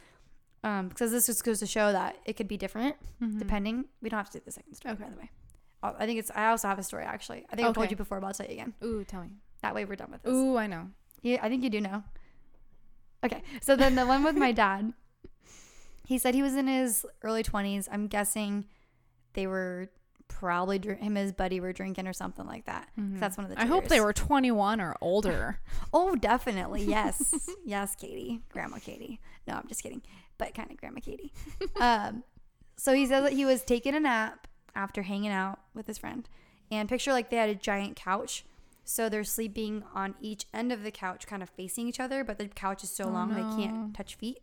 um 0.64 0.89
because 0.89 1.11
this 1.11 1.26
just 1.26 1.43
goes 1.45 1.59
to 1.61 1.66
show 1.66 1.91
that 1.93 2.16
it 2.24 2.35
could 2.37 2.49
be 2.49 2.57
different 2.64 2.95
Mhm. 3.20 3.39
depending. 3.39 3.76
We 4.03 4.09
don't 4.11 4.18
have 4.18 4.30
to 4.30 4.39
do 4.39 4.45
the 4.45 4.53
second 4.53 4.74
story 4.74 4.95
Okay. 4.95 5.05
by 5.05 5.11
the 5.11 5.16
way. 5.22 5.30
Oh, 5.85 5.95
I 5.99 6.07
think 6.07 6.18
it's 6.20 6.30
I 6.43 6.45
also 6.53 6.68
have 6.68 6.78
a 6.78 6.85
story 6.91 7.05
actually. 7.05 7.45
I 7.51 7.57
think 7.57 7.66
I've 7.68 7.74
told 7.74 7.91
you 7.91 7.97
before, 8.05 8.20
but 8.20 8.26
I'll 8.28 8.35
tell 8.41 8.47
you 8.47 8.53
again. 8.59 8.74
ooh 8.85 9.03
tell 9.05 9.22
me 9.22 9.30
That 9.62 9.74
way 9.74 9.85
we're 9.85 9.97
done 10.03 10.11
with 10.12 10.22
this. 10.22 10.33
ooh 10.33 10.57
i 10.57 10.66
know 10.66 10.85
Yeah, 11.22 11.39
I 11.45 11.49
think 11.49 11.62
you 11.64 11.70
do 11.70 11.80
know. 11.80 12.03
Okay, 13.24 13.43
so 13.61 13.76
then 13.76 13.95
the 13.95 14.05
one 14.07 14.24
with 14.24 14.37
my 14.37 14.51
dad, 14.64 14.93
he 16.05 16.18
said 16.18 16.34
he 16.34 16.42
was 16.42 16.55
in 16.57 16.66
his 16.66 17.07
early 17.22 17.42
20s. 17.42 17.88
I'm 17.90 18.07
guessing 18.09 18.66
they 19.34 19.46
were 19.46 19.88
probably, 20.28 20.78
dr- 20.78 20.98
him 20.98 21.16
and 21.16 21.24
his 21.24 21.32
buddy 21.32 21.61
were 21.61 21.72
drinking 21.72 22.07
or 22.07 22.12
something 22.12 22.46
like 22.46 22.64
that. 22.66 22.88
Mhm. 22.98 23.20
That's 23.20 23.36
one 23.36 23.44
of 23.44 23.50
the 23.50 23.61
i 23.61 23.66
hope 23.66 23.88
they 23.88 24.00
were 24.00 24.12
21 24.12 24.80
or 24.80 24.96
older 25.00 25.61
Oh, 25.92 26.14
definitely. 26.16 26.84
Yes. 26.84 27.50
yes, 27.64 27.94
Katie. 27.94 28.40
Grandma 28.50 28.78
Katie. 28.78 29.20
No, 29.46 29.55
I'm 29.55 29.68
just 29.68 29.82
kidding. 29.82 30.03
But 30.38 30.55
kind 30.55 30.70
of 30.70 30.76
Grandma 30.78 31.00
Katie. 31.00 31.32
um, 31.80 32.24
so 32.76 32.94
he 32.94 33.07
says 33.07 33.22
that 33.24 33.32
he 33.34 33.44
was 33.44 33.62
taking 33.62 33.94
a 33.94 34.00
nap 34.00 34.48
after 34.74 35.03
hanging 35.03 35.30
out 35.30 35.61
with 35.74 35.86
his 35.86 35.98
friend. 35.98 36.28
And 36.70 36.88
picture 36.88 37.12
like 37.12 37.28
they 37.28 37.36
had 37.36 37.50
a 37.50 37.55
giant 37.55 37.96
couch. 37.96 38.44
So 38.84 39.09
they're 39.09 39.22
sleeping 39.24 39.84
on 39.94 40.14
each 40.20 40.46
end 40.53 40.72
of 40.72 40.82
the 40.82 40.90
couch, 40.90 41.26
kind 41.26 41.42
of 41.42 41.50
facing 41.50 41.86
each 41.86 42.00
other, 42.00 42.24
but 42.24 42.38
the 42.38 42.48
couch 42.48 42.82
is 42.82 42.90
so 42.90 43.05
Oh, 43.05 43.09
long 43.11 43.28
they 43.34 43.62
can't 43.62 43.94
touch 43.94 44.14
feet. 44.16 44.42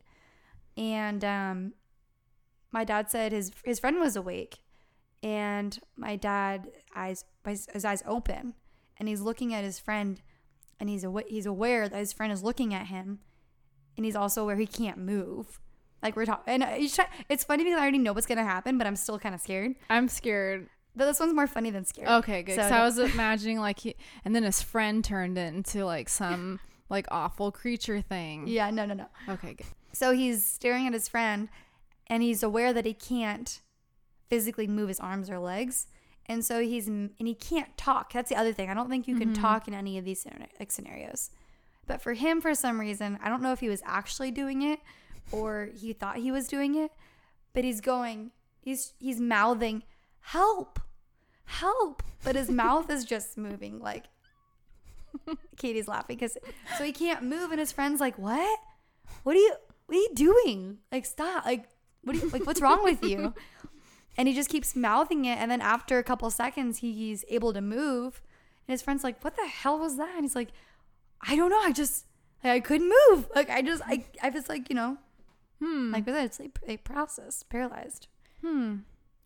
And 0.79 1.23
um, 1.25 1.73
my 2.71 2.83
dad 2.85 3.11
said 3.11 3.31
his 3.33 3.51
his 3.65 3.79
friend 3.79 3.99
was 3.99 4.15
awake, 4.15 4.59
and 5.21 5.77
my 5.97 6.15
dad 6.15 6.69
eyes 6.95 7.25
his, 7.45 7.83
eyes 7.83 8.01
open, 8.07 8.53
and 8.97 9.09
he's 9.09 9.21
looking 9.21 9.53
at 9.53 9.63
his 9.63 9.77
friend, 9.79 10.21
and 10.79 10.87
he's 10.89 11.03
awa- 11.03 11.23
he's 11.27 11.45
aware 11.45 11.89
that 11.89 11.97
his 11.97 12.13
friend 12.13 12.31
is 12.31 12.43
looking 12.43 12.73
at 12.73 12.87
him, 12.87 13.19
and 13.97 14.05
he's 14.05 14.15
also 14.15 14.43
aware 14.43 14.55
he 14.55 14.65
can't 14.67 14.97
move. 14.97 15.59
Like 16.01 16.15
we're 16.15 16.25
talking, 16.25 16.53
and 16.53 16.63
he's 16.79 16.95
try- 16.95 17.09
it's 17.27 17.43
funny 17.43 17.65
because 17.65 17.77
I 17.77 17.81
already 17.81 17.97
know 17.97 18.13
what's 18.13 18.25
gonna 18.27 18.45
happen, 18.45 18.77
but 18.77 18.87
I'm 18.87 18.95
still 18.95 19.19
kind 19.19 19.35
of 19.35 19.41
scared. 19.41 19.75
i'm 19.89 20.07
scared 20.07 20.69
But 20.95 21.05
this 21.05 21.19
one's 21.19 21.33
more 21.33 21.47
funny 21.47 21.71
than 21.71 21.83
scary. 21.85 22.07
Okay, 22.07 22.41
good. 22.43 22.55
So 22.55 22.61
So, 22.69 22.75
I 22.75 22.83
was 22.85 22.97
imagining 22.99 23.59
like 23.59 23.79
he, 23.79 23.95
and 24.23 24.33
then 24.33 24.43
his 24.43 24.61
friend 24.61 25.03
turned 25.03 25.37
it 25.37 25.53
into 25.53 25.83
like 25.85 26.07
some 26.07 26.59
like 26.89 27.05
awful 27.11 27.51
creature 27.51 27.99
thing. 27.99 28.47
Yeah, 28.47 28.69
no, 28.71 28.85
no, 28.85 28.93
no. 28.93 29.07
Okay, 29.27 29.55
good. 29.55 29.67
So 29.91 30.11
he's 30.13 30.45
staring 30.45 30.87
at 30.87 30.93
his 30.93 31.07
friend 31.07 31.49
and 32.07 32.23
he's 32.23 32.43
aware 32.43 32.73
that 32.73 32.85
he 32.85 32.93
can't 32.93 33.59
physically 34.29 34.67
move 34.67 34.87
his 34.87 34.99
arms 34.99 35.29
or 35.29 35.39
legs. 35.39 35.87
And 36.25 36.45
so 36.45 36.61
he's, 36.61 36.87
and 36.87 37.11
he 37.17 37.33
can't 37.33 37.75
talk. 37.77 38.13
That's 38.13 38.29
the 38.29 38.35
other 38.35 38.53
thing. 38.53 38.69
I 38.69 38.73
don't 38.75 38.89
think 38.89 39.07
you 39.07 39.15
can 39.17 39.31
Mhm. 39.33 39.41
talk 39.41 39.67
in 39.67 39.73
any 39.73 39.97
of 39.97 40.05
these 40.05 40.25
like 40.59 40.71
scenarios. 40.71 41.31
But 41.87 42.01
for 42.01 42.13
him, 42.13 42.39
for 42.39 42.53
some 42.53 42.79
reason, 42.79 43.17
I 43.23 43.29
don't 43.29 43.41
know 43.41 43.51
if 43.51 43.61
he 43.61 43.69
was 43.69 43.81
actually 43.85 44.29
doing 44.29 44.61
it 44.61 44.79
or 45.31 45.69
he 45.75 45.91
thought 45.93 46.17
he 46.17 46.31
was 46.31 46.47
doing 46.47 46.75
it, 46.75 46.91
but 47.53 47.63
he's 47.63 47.81
going, 47.81 48.31
he's, 48.61 48.93
he's 48.99 49.19
mouthing, 49.19 49.81
help, 50.19 50.79
help. 51.45 52.03
But 52.23 52.35
his 52.35 52.49
mouth 52.51 52.91
is 52.91 53.05
just 53.05 53.35
moving 53.37 53.79
like, 53.79 54.05
Katie's 55.57 55.87
laughing 55.87 56.15
because 56.17 56.37
so 56.77 56.83
he 56.83 56.91
can't 56.91 57.23
move, 57.23 57.49
and 57.51 57.59
his 57.59 57.71
friend's 57.71 57.99
like, 57.99 58.17
"What? 58.19 58.59
What 59.23 59.35
are 59.35 59.39
you? 59.39 59.55
What 59.89 59.97
are 59.97 59.99
you 59.99 60.09
doing? 60.13 60.77
Like, 60.91 61.05
stop! 61.05 61.45
Like, 61.45 61.67
what? 62.03 62.15
You, 62.15 62.29
like, 62.29 62.45
what's 62.45 62.61
wrong 62.61 62.83
with 62.83 63.03
you?" 63.03 63.33
And 64.17 64.27
he 64.27 64.33
just 64.33 64.49
keeps 64.49 64.75
mouthing 64.75 65.23
it, 65.25 65.37
and 65.37 65.49
then 65.49 65.61
after 65.61 65.97
a 65.97 66.03
couple 66.03 66.29
seconds, 66.29 66.79
he's 66.79 67.23
able 67.29 67.53
to 67.53 67.61
move, 67.61 68.21
and 68.67 68.73
his 68.73 68.81
friend's 68.81 69.01
like, 69.03 69.23
"What 69.23 69.37
the 69.37 69.47
hell 69.47 69.79
was 69.79 69.95
that?" 69.97 70.13
And 70.15 70.25
he's 70.25 70.35
like, 70.35 70.49
"I 71.21 71.37
don't 71.37 71.49
know. 71.51 71.59
I 71.61 71.71
just 71.71 72.05
like, 72.43 72.51
I 72.53 72.59
couldn't 72.59 72.91
move. 73.09 73.29
Like, 73.33 73.49
I 73.49 73.61
just 73.61 73.81
I 73.85 74.03
I 74.21 74.27
was 74.29 74.49
like, 74.49 74.69
you 74.69 74.75
know, 74.75 74.97
Hmm. 75.61 75.91
like 75.93 76.05
it's 76.07 76.39
like 76.39 76.59
a 76.67 76.77
process, 76.77 77.43
paralyzed." 77.43 78.07
hmm. 78.41 78.77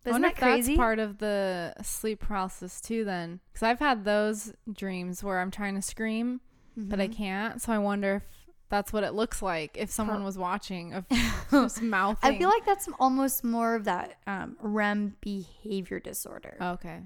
But 0.04 0.10
isn't 0.10 0.22
wonder 0.22 0.28
that 0.28 0.32
if 0.34 0.38
crazy? 0.38 0.72
that's 0.74 0.78
part 0.78 0.98
of 1.00 1.18
the 1.18 1.74
sleep 1.82 2.20
paralysis 2.20 2.80
too. 2.80 3.04
Then, 3.04 3.40
because 3.52 3.64
I've 3.64 3.80
had 3.80 4.04
those 4.04 4.52
dreams 4.72 5.24
where 5.24 5.40
I'm 5.40 5.50
trying 5.50 5.74
to 5.74 5.82
scream 5.82 6.40
but 6.76 7.00
I 7.00 7.08
Mhm. 7.08 7.16
can't. 7.16 7.62
So 7.62 7.72
I 7.72 7.78
wonder 7.78 8.16
if 8.16 8.43
that's 8.74 8.92
what 8.92 9.04
it 9.04 9.14
looks 9.14 9.40
like 9.40 9.76
if 9.78 9.88
someone 9.90 10.24
was 10.24 10.36
watching 10.36 10.94
of 10.94 11.04
just 11.50 11.80
mouthing. 11.80 12.34
I 12.34 12.36
feel 12.38 12.48
like 12.48 12.64
that's 12.66 12.88
almost 12.98 13.44
more 13.44 13.76
of 13.76 13.84
that 13.84 14.16
um, 14.26 14.56
REM 14.60 15.16
behavior 15.20 16.00
disorder. 16.00 16.56
okay. 16.60 17.00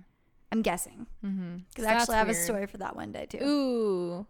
I'm 0.50 0.62
guessing. 0.62 1.06
Mm-hmm. 1.22 1.56
Because 1.68 1.84
I 1.84 1.92
actually 1.92 2.16
have 2.16 2.30
a 2.30 2.34
story 2.34 2.66
for 2.66 2.78
that 2.78 2.96
one 2.96 3.12
day 3.12 3.26
too. 3.26 3.44
Ooh. 3.44 4.26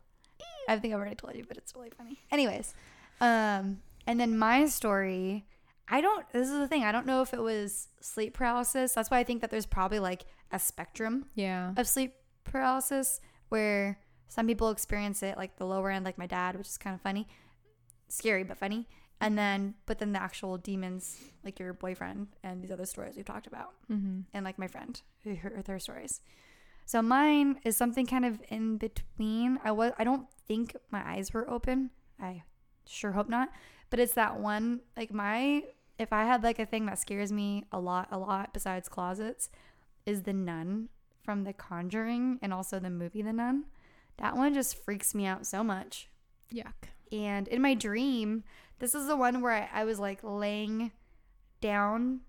I 0.68 0.76
think 0.80 0.92
I've 0.92 0.98
already 0.98 1.14
told 1.14 1.36
you, 1.36 1.44
but 1.46 1.56
it's 1.56 1.72
really 1.76 1.90
funny. 1.96 2.18
Anyways, 2.32 2.74
um, 3.20 3.78
and 4.04 4.18
then 4.18 4.36
my 4.36 4.66
story, 4.66 5.46
I 5.88 6.00
don't. 6.00 6.26
This 6.32 6.48
is 6.48 6.58
the 6.58 6.66
thing. 6.66 6.82
I 6.82 6.90
don't 6.90 7.06
know 7.06 7.22
if 7.22 7.32
it 7.32 7.40
was 7.40 7.86
sleep 8.00 8.34
paralysis. 8.34 8.94
That's 8.94 9.10
why 9.12 9.18
I 9.20 9.24
think 9.24 9.42
that 9.42 9.50
there's 9.50 9.64
probably 9.64 10.00
like 10.00 10.24
a 10.50 10.58
spectrum 10.58 11.26
Yeah. 11.36 11.72
of 11.76 11.86
sleep 11.86 12.14
paralysis 12.42 13.20
where 13.48 14.00
some 14.28 14.46
people 14.46 14.70
experience 14.70 15.22
it 15.22 15.36
like 15.36 15.56
the 15.56 15.64
lower 15.66 15.90
end, 15.90 16.04
like 16.04 16.18
my 16.18 16.26
dad, 16.26 16.56
which 16.56 16.68
is 16.68 16.78
kind 16.78 16.94
of 16.94 17.00
funny, 17.00 17.26
scary 18.08 18.44
but 18.44 18.58
funny. 18.58 18.88
And 19.20 19.36
then, 19.36 19.74
but 19.86 19.98
then 19.98 20.12
the 20.12 20.22
actual 20.22 20.58
demons, 20.58 21.18
like 21.44 21.58
your 21.58 21.72
boyfriend 21.72 22.28
and 22.44 22.62
these 22.62 22.70
other 22.70 22.86
stories 22.86 23.16
we've 23.16 23.24
talked 23.24 23.48
about 23.48 23.72
Mm-hmm. 23.90 24.20
and 24.32 24.44
like 24.44 24.58
my 24.58 24.68
friend 24.68 25.00
who 25.24 25.34
heard 25.34 25.66
her 25.66 25.78
stories. 25.80 26.20
So 26.86 27.02
mine 27.02 27.58
is 27.64 27.76
something 27.76 28.06
kind 28.06 28.24
of 28.24 28.40
in 28.48 28.76
between. 28.78 29.58
I 29.64 29.72
was 29.72 29.92
I 29.98 30.04
don't 30.04 30.26
think 30.46 30.76
my 30.90 31.06
eyes 31.06 31.34
were 31.34 31.48
open. 31.50 31.90
I 32.20 32.44
sure 32.86 33.12
hope 33.12 33.28
not. 33.28 33.50
But 33.90 33.98
it's 34.00 34.14
that 34.14 34.38
one 34.38 34.80
like 34.96 35.12
my 35.12 35.64
if 35.98 36.12
I 36.12 36.24
had 36.24 36.44
like 36.44 36.58
a 36.60 36.66
thing 36.66 36.86
that 36.86 36.98
scares 36.98 37.32
me 37.32 37.64
a 37.72 37.80
lot, 37.80 38.08
a 38.12 38.18
lot 38.18 38.54
besides 38.54 38.88
closets, 38.88 39.50
is 40.06 40.22
the 40.22 40.32
nun 40.32 40.88
from 41.24 41.42
The 41.44 41.52
Conjuring 41.52 42.38
and 42.40 42.54
also 42.54 42.78
the 42.78 42.88
movie 42.88 43.20
The 43.20 43.32
Nun. 43.32 43.64
That 44.18 44.36
one 44.36 44.54
just 44.54 44.76
freaks 44.84 45.14
me 45.14 45.26
out 45.26 45.46
so 45.46 45.62
much. 45.64 46.08
Yuck. 46.52 46.88
And 47.12 47.48
in 47.48 47.62
my 47.62 47.74
dream, 47.74 48.44
this 48.80 48.94
is 48.94 49.06
the 49.06 49.16
one 49.16 49.40
where 49.40 49.52
I, 49.52 49.80
I 49.82 49.84
was 49.84 49.98
like 49.98 50.18
laying 50.22 50.90
down, 51.60 52.20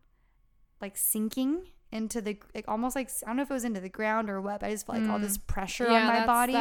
like 0.81 0.97
sinking 0.97 1.67
into 1.91 2.21
the 2.21 2.37
like 2.53 2.65
almost 2.67 2.95
like 2.95 3.09
I 3.23 3.27
don't 3.29 3.37
know 3.37 3.41
if 3.43 3.49
it 3.49 3.53
was 3.53 3.63
into 3.65 3.79
the 3.81 3.89
ground 3.89 4.29
or 4.29 4.39
what, 4.41 4.59
but 4.61 4.67
I 4.67 4.71
just 4.71 4.85
felt 4.85 4.99
like 4.99 5.09
all 5.09 5.19
this 5.19 5.37
pressure 5.37 5.87
on 5.89 6.05
my 6.07 6.25
body, 6.25 6.53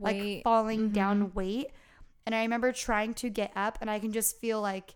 like 0.00 0.42
falling 0.42 0.90
Mhm. 0.90 0.92
down 0.92 1.32
weight. 1.34 1.68
And 2.26 2.34
I 2.34 2.42
remember 2.42 2.70
trying 2.72 3.14
to 3.14 3.28
get 3.30 3.52
up, 3.56 3.78
and 3.80 3.90
I 3.90 3.98
can 3.98 4.12
just 4.12 4.38
feel 4.38 4.60
like 4.60 4.94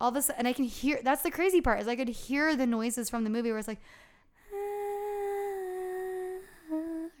all 0.00 0.10
this, 0.10 0.28
and 0.30 0.46
I 0.48 0.52
can 0.52 0.64
hear. 0.66 1.00
That's 1.02 1.22
the 1.22 1.30
crazy 1.30 1.60
part 1.62 1.80
is 1.80 1.88
I 1.88 1.96
could 1.96 2.08
hear 2.08 2.54
the 2.56 2.66
noises 2.66 3.08
from 3.10 3.24
the 3.24 3.30
movie 3.30 3.50
where 3.50 3.58
it's 3.58 3.68
like. 3.68 3.80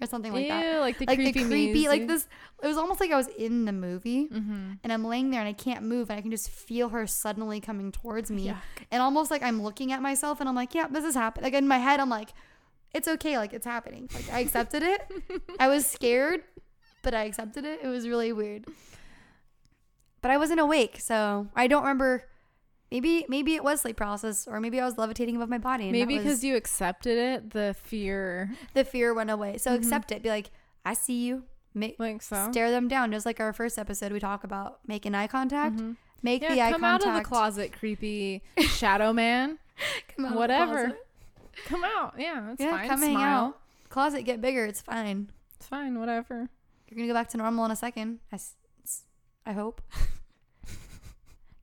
Or 0.00 0.06
something 0.06 0.30
like 0.32 0.42
Ew, 0.44 0.48
that. 0.50 0.80
like 0.80 0.98
the 0.98 1.06
like 1.06 1.16
creepy, 1.18 1.42
the 1.42 1.48
creepy, 1.48 1.88
like 1.88 2.06
this. 2.06 2.28
It 2.62 2.66
was 2.66 2.76
almost 2.76 3.00
like 3.00 3.10
I 3.10 3.16
was 3.16 3.28
in 3.28 3.64
the 3.64 3.72
movie, 3.72 4.28
Mm-hmm. 4.28 4.72
and 4.84 4.92
I'm 4.92 5.04
laying 5.04 5.30
there 5.30 5.40
and 5.40 5.48
I 5.48 5.54
can't 5.54 5.84
move, 5.84 6.10
and 6.10 6.18
I 6.18 6.20
can 6.22 6.30
just 6.30 6.50
feel 6.50 6.90
her 6.90 7.06
suddenly 7.06 7.60
coming 7.60 7.90
towards 7.92 8.30
me, 8.30 8.48
Yuck. 8.48 8.56
and 8.90 9.00
almost 9.02 9.30
like 9.30 9.42
I'm 9.42 9.62
looking 9.62 9.92
at 9.92 10.02
myself, 10.02 10.38
and 10.40 10.48
I'm 10.50 10.54
like, 10.54 10.74
yeah, 10.74 10.86
this 10.88 11.02
is 11.04 11.14
happening. 11.14 11.44
Like 11.44 11.54
in 11.54 11.66
my 11.66 11.78
head, 11.78 11.98
I'm 11.98 12.10
like, 12.10 12.28
it's 12.92 13.08
okay, 13.08 13.38
like 13.38 13.54
it's 13.54 13.64
happening. 13.64 14.08
Like 14.14 14.30
I 14.30 14.40
accepted 14.40 14.82
it. 14.82 15.00
I 15.58 15.68
was 15.68 15.86
scared, 15.86 16.42
but 17.02 17.14
I 17.14 17.24
accepted 17.24 17.64
it. 17.64 17.80
It 17.82 17.88
was 17.88 18.06
really 18.06 18.34
weird. 18.34 18.66
But 20.20 20.30
I 20.30 20.36
wasn't 20.36 20.60
awake, 20.60 21.00
so 21.00 21.48
I 21.54 21.68
don't 21.68 21.82
remember. 21.82 22.24
Maybe 22.90 23.24
maybe 23.28 23.54
it 23.56 23.64
was 23.64 23.80
sleep 23.80 23.96
paralysis, 23.96 24.46
or 24.46 24.60
maybe 24.60 24.80
I 24.80 24.84
was 24.84 24.96
levitating 24.96 25.34
above 25.36 25.48
my 25.48 25.58
body. 25.58 25.84
And 25.84 25.92
Maybe 25.92 26.16
because 26.18 26.44
you 26.44 26.54
accepted 26.56 27.18
it, 27.18 27.50
the 27.50 27.74
fear. 27.82 28.52
the 28.74 28.84
fear 28.84 29.12
went 29.12 29.30
away. 29.30 29.58
So 29.58 29.72
Mhm. 29.72 29.76
accept 29.78 30.12
it. 30.12 30.22
Be 30.22 30.28
like, 30.28 30.50
I 30.84 30.94
see 30.94 31.24
you. 31.26 31.44
Make 31.74 31.96
Like 31.98 32.22
so. 32.22 32.48
stare 32.52 32.70
them 32.70 32.88
down, 32.88 33.10
just 33.12 33.26
like 33.26 33.40
our 33.40 33.52
first 33.52 33.78
episode. 33.78 34.12
We 34.12 34.20
talk 34.20 34.44
about 34.44 34.78
making 34.86 35.14
eye 35.14 35.26
contact. 35.26 35.76
Mhm. 35.76 35.96
Make 36.22 36.40
the 36.42 36.60
eye 36.60 36.70
come 36.72 36.80
contact. 36.80 37.06
out 37.06 37.16
of 37.18 37.22
the 37.22 37.28
closet, 37.28 37.72
creepy 37.78 38.42
shadow 38.58 39.12
man. 39.12 39.58
Come 40.14 40.24
out 40.24 40.28
of 40.28 40.32
the 40.34 40.38
Whatever. 40.38 40.74
closet. 40.84 41.06
Come 41.66 41.84
out. 41.84 42.14
Yeah, 42.18 42.52
it's 42.52 42.60
Yeah, 42.62 42.70
fine. 42.70 42.88
come 42.88 43.02
hang 43.02 43.10
Smile. 43.16 43.44
out. 43.46 43.60
Closet 43.88 44.22
get 44.22 44.40
bigger. 44.40 44.64
It's 44.64 44.80
fine. 44.80 45.30
It's 45.56 45.66
fine. 45.66 45.98
Whatever. 45.98 46.48
You're 46.88 46.96
gonna 46.96 47.08
go 47.08 47.14
back 47.14 47.28
to 47.30 47.36
normal 47.36 47.64
in 47.66 47.70
a 47.72 47.76
second. 47.76 48.20
I, 48.32 48.36
s- 48.36 48.54
s- 48.84 49.02
I 49.44 49.52
hope. 49.52 49.82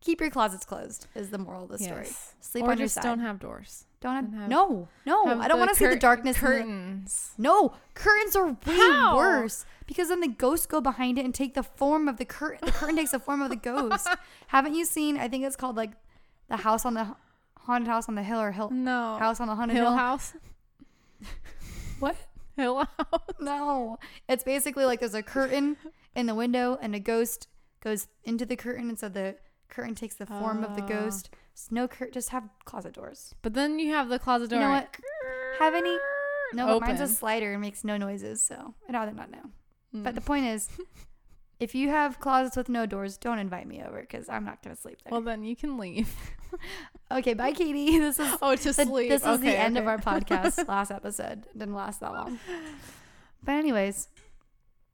Keep 0.04 0.20
your 0.22 0.30
closets 0.30 0.66
closed 0.66 1.08
is 1.16 1.30
the 1.30 1.38
moral 1.38 1.64
of 1.64 1.70
the 1.70 1.80
story. 1.80 2.04
Yes. 2.06 2.36
Sleep 2.42 2.66
or 2.66 2.72
on 2.72 2.78
your 2.78 2.86
just 2.86 2.96
side. 2.96 3.04
don't 3.04 3.20
have 3.22 3.40
doors. 3.40 3.86
Don't 4.02 4.16
have, 4.16 4.34
have- 4.34 4.50
no, 4.50 4.90
no. 5.06 5.26
Have 5.28 5.40
I 5.40 5.48
don't 5.48 5.60
want 5.60 5.72
to 5.72 5.76
see 5.78 5.88
the 5.88 5.96
darkness. 5.96 6.38
in 6.38 6.44
the- 6.44 6.48
Curtains. 6.50 7.32
no, 7.38 7.74
curtains 7.94 8.36
are 8.36 8.48
way 8.48 8.56
How? 8.66 9.16
worse 9.16 9.66
because 9.88 10.10
then 10.10 10.20
the 10.20 10.28
ghosts 10.28 10.66
go 10.66 10.82
behind 10.82 11.18
it 11.18 11.24
and 11.24 11.34
take 11.34 11.54
the 11.54 11.64
form 11.64 12.10
of 12.10 12.18
the 12.18 12.26
curtain. 12.26 12.60
The 12.66 12.72
curtain 12.74 12.98
takes 12.98 13.12
the 13.12 13.20
form 13.20 13.42
of 13.42 13.50
the 13.50 13.56
ghost. 13.56 14.10
Haven't 14.48 14.76
you 14.76 14.84
seen? 14.84 15.18
I 15.18 15.30
think 15.30 15.46
it's 15.46 15.56
called 15.56 15.78
like 15.78 15.92
the 16.50 16.58
house 16.58 16.84
on 16.86 16.96
the 16.96 17.16
haunted 17.60 17.88
house 17.88 18.10
on 18.10 18.16
the 18.16 18.24
hill 18.24 18.42
or 18.42 18.52
hill 18.52 18.70
No. 18.72 19.16
house 19.18 19.40
on 19.40 19.48
the 19.48 19.56
haunted 19.56 19.78
Hill 19.78 19.86
hill. 19.88 19.96
House. 19.98 20.34
What? 22.00 22.16
Hill 22.58 22.80
House. 22.80 23.22
No, 23.40 23.98
it's 24.28 24.44
basically 24.44 24.84
like 24.86 25.00
there's 25.00 25.14
a 25.14 25.24
curtain 25.24 25.78
in 26.16 26.26
the 26.26 26.36
window 26.36 26.78
and 26.82 26.94
a 26.94 27.00
ghost 27.00 27.48
goes 27.82 28.08
into 28.26 28.46
the 28.46 28.56
curtain, 28.56 28.90
and 28.90 29.00
so 29.00 29.08
the 29.10 29.36
curtain 29.74 29.96
takes 29.96 30.16
the 30.16 30.26
form 30.26 30.64
of 30.64 30.76
the 30.76 30.84
Oh. 30.84 30.88
ghost. 30.88 31.30
S- 31.56 31.68
No 31.72 31.88
cur- 31.88 32.10
just 32.10 32.30
have 32.30 32.50
closet 32.66 32.94
doors. 32.94 33.36
But 33.42 33.54
then 33.54 33.80
you 33.80 33.92
have 33.94 34.10
the 34.10 34.20
closet 34.20 34.50
door. 34.50 34.60
You 34.60 34.66
know 34.66 34.72
what? 34.72 34.96
Have 35.60 35.74
any? 35.74 35.98
No, 36.54 36.68
but 36.80 36.88
mine's 36.88 37.00
a 37.00 37.04
Open. 37.04 37.16
slider 37.16 37.52
and 37.54 37.62
makes 37.62 37.84
no 37.84 37.98
noises, 37.98 38.42
so 38.42 38.76
I'd 38.88 38.94
rather 38.94 39.12
not 39.12 39.32
know. 39.32 39.50
But 39.94 40.16
the 40.16 40.22
point 40.22 40.46
is, 40.46 40.70
if 41.60 41.74
you 41.76 41.90
have 41.90 42.20
closets 42.20 42.58
with 42.58 42.70
no 42.70 42.86
doors, 42.86 43.18
don't 43.18 43.40
invite 43.40 43.68
me 43.68 43.82
over 43.84 44.02
because 44.02 44.28
I'm 44.30 44.44
not 44.46 44.62
gonna 44.64 44.76
sleep 44.76 45.00
there. 45.04 45.12
well, 45.12 45.22
then 45.22 45.44
you 45.44 45.56
can 45.56 45.78
leave. 45.78 46.10
okay, 47.12 47.34
bye, 47.34 47.52
Katie. 47.54 47.98
This 48.00 48.20
is 48.20 48.36
Oh, 48.42 48.56
to 48.56 48.64
the- 48.72 48.86
sleep. 48.86 49.10
this 49.10 49.22
is 49.26 49.40
the 49.40 49.48
Okay, 49.50 49.56
end 49.56 49.78
of 49.78 49.84
okay. 49.88 49.92
our 49.92 49.98
podcast. 50.00 50.68
last 50.68 50.92
episode 50.92 51.46
didn't 51.54 51.74
last 51.76 52.00
that 52.02 52.12
long. 52.14 52.40
But 53.44 53.54
anyways, 53.56 54.08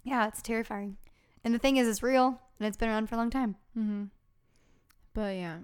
yeah, 0.04 0.28
it's 0.28 0.42
terrifying. 0.42 0.98
And 1.44 1.54
the 1.54 1.60
thing 1.60 1.78
is, 1.78 1.88
it's 1.88 2.04
real 2.04 2.42
and 2.60 2.68
it's 2.68 2.78
been 2.78 2.90
around 2.90 3.08
for 3.08 3.16
a 3.16 3.18
long 3.18 3.30
time. 3.30 3.56
Mm-hmm. 3.78 4.04
But 5.20 5.36
yeah, 5.36 5.58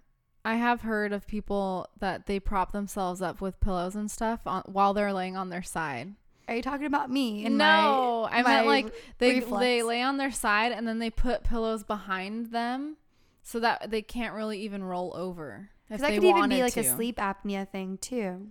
I 0.43 0.55
have 0.55 0.81
heard 0.81 1.13
of 1.13 1.25
people 1.27 1.87
that 2.01 2.25
they 2.25 2.41
prop 2.41 2.73
themselves 2.73 3.21
up 3.21 3.39
with 3.39 3.61
pillows 3.61 3.95
and 3.95 4.11
stuff 4.11 4.41
on, 4.45 4.63
while 4.65 4.93
they're 4.93 5.13
laying 5.13 5.37
on 5.37 5.47
their 5.49 5.63
side. 5.63 6.15
Are 6.49 6.55
you 6.57 6.61
talking 6.61 6.87
about 6.87 7.09
me? 7.09 7.45
and 7.45 7.57
no, 7.57 8.27
I 8.29 8.41
my 8.41 8.49
meant 8.55 8.67
like 8.67 8.93
they 9.17 9.35
reflex? 9.35 9.61
they 9.61 9.81
lay 9.81 10.01
on 10.01 10.17
their 10.17 10.29
side 10.31 10.73
and 10.73 10.85
then 10.85 10.99
they 10.99 11.09
put 11.09 11.45
pillows 11.45 11.85
behind 11.85 12.51
them 12.51 12.97
so 13.43 13.61
that 13.61 13.91
they 13.91 14.01
can't 14.01 14.35
really 14.35 14.59
even 14.59 14.83
roll 14.83 15.13
over. 15.15 15.69
Because 15.87 16.01
that 16.01 16.13
could 16.15 16.25
even 16.25 16.49
be 16.49 16.61
like 16.61 16.73
to. 16.73 16.81
a 16.81 16.83
sleep 16.83 17.15
apnea 17.15 17.65
thing 17.65 17.97
too. 17.97 18.47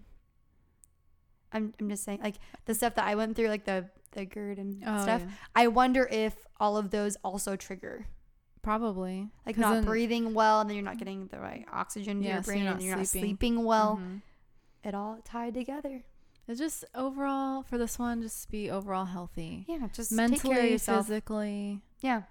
I'm 1.53 1.75
I'm 1.79 1.91
just 1.91 2.05
saying, 2.05 2.21
like 2.23 2.37
the 2.65 2.75
stuff 2.75 2.95
that 2.95 3.05
I 3.05 3.15
went 3.15 3.37
through, 3.37 3.49
like 3.49 3.67
the 3.67 3.91
the 4.13 4.25
GERD 4.25 4.59
and 4.59 4.83
Oh, 4.87 5.03
stuff. 5.03 5.21
yeah. 5.23 5.31
I 5.55 5.67
wonder 5.67 6.09
if 6.11 6.35
all 6.59 6.79
of 6.79 6.91
those 6.91 7.17
also 7.23 7.57
trigger, 7.57 8.07
Probably 8.65 9.29
Like 9.47 9.57
not 9.59 9.75
then- 9.75 9.85
breathing 9.85 10.35
well, 10.35 10.61
and 10.61 10.69
then 10.71 10.75
you're 10.77 10.85
not 10.85 10.99
getting 10.99 11.27
the 11.29 11.39
right 11.39 11.67
oxygen 11.73 12.21
to 12.21 12.27
Yeah, 12.27 12.35
your 12.35 12.43
so 12.43 12.47
brain, 12.47 12.63
you're 12.65 12.73
and 12.73 12.81
not 12.81 12.85
you're 12.85 12.97
not 12.97 13.07
sleeping. 13.07 13.29
sleeping 13.31 13.65
well. 13.65 13.99
Mhm. 14.03 14.23
It 14.83 14.95
all 14.95 15.19
tied 15.25 15.55
together. 15.55 16.03
It's 16.49 16.59
just 16.61 16.85
overall 16.95 17.63
for 17.63 17.79
this 17.79 17.99
one, 17.99 18.21
just 18.23 18.51
be 18.51 18.71
overall 18.71 19.05
healthy, 19.07 19.65
Yeah, 19.69 19.89
just 19.93 20.13
mentally, 20.13 20.39
take 20.41 20.51
care 20.53 20.65
of 20.65 20.71
yourself. 20.71 21.07
physically, 21.07 21.81
Yeah, 22.01 22.23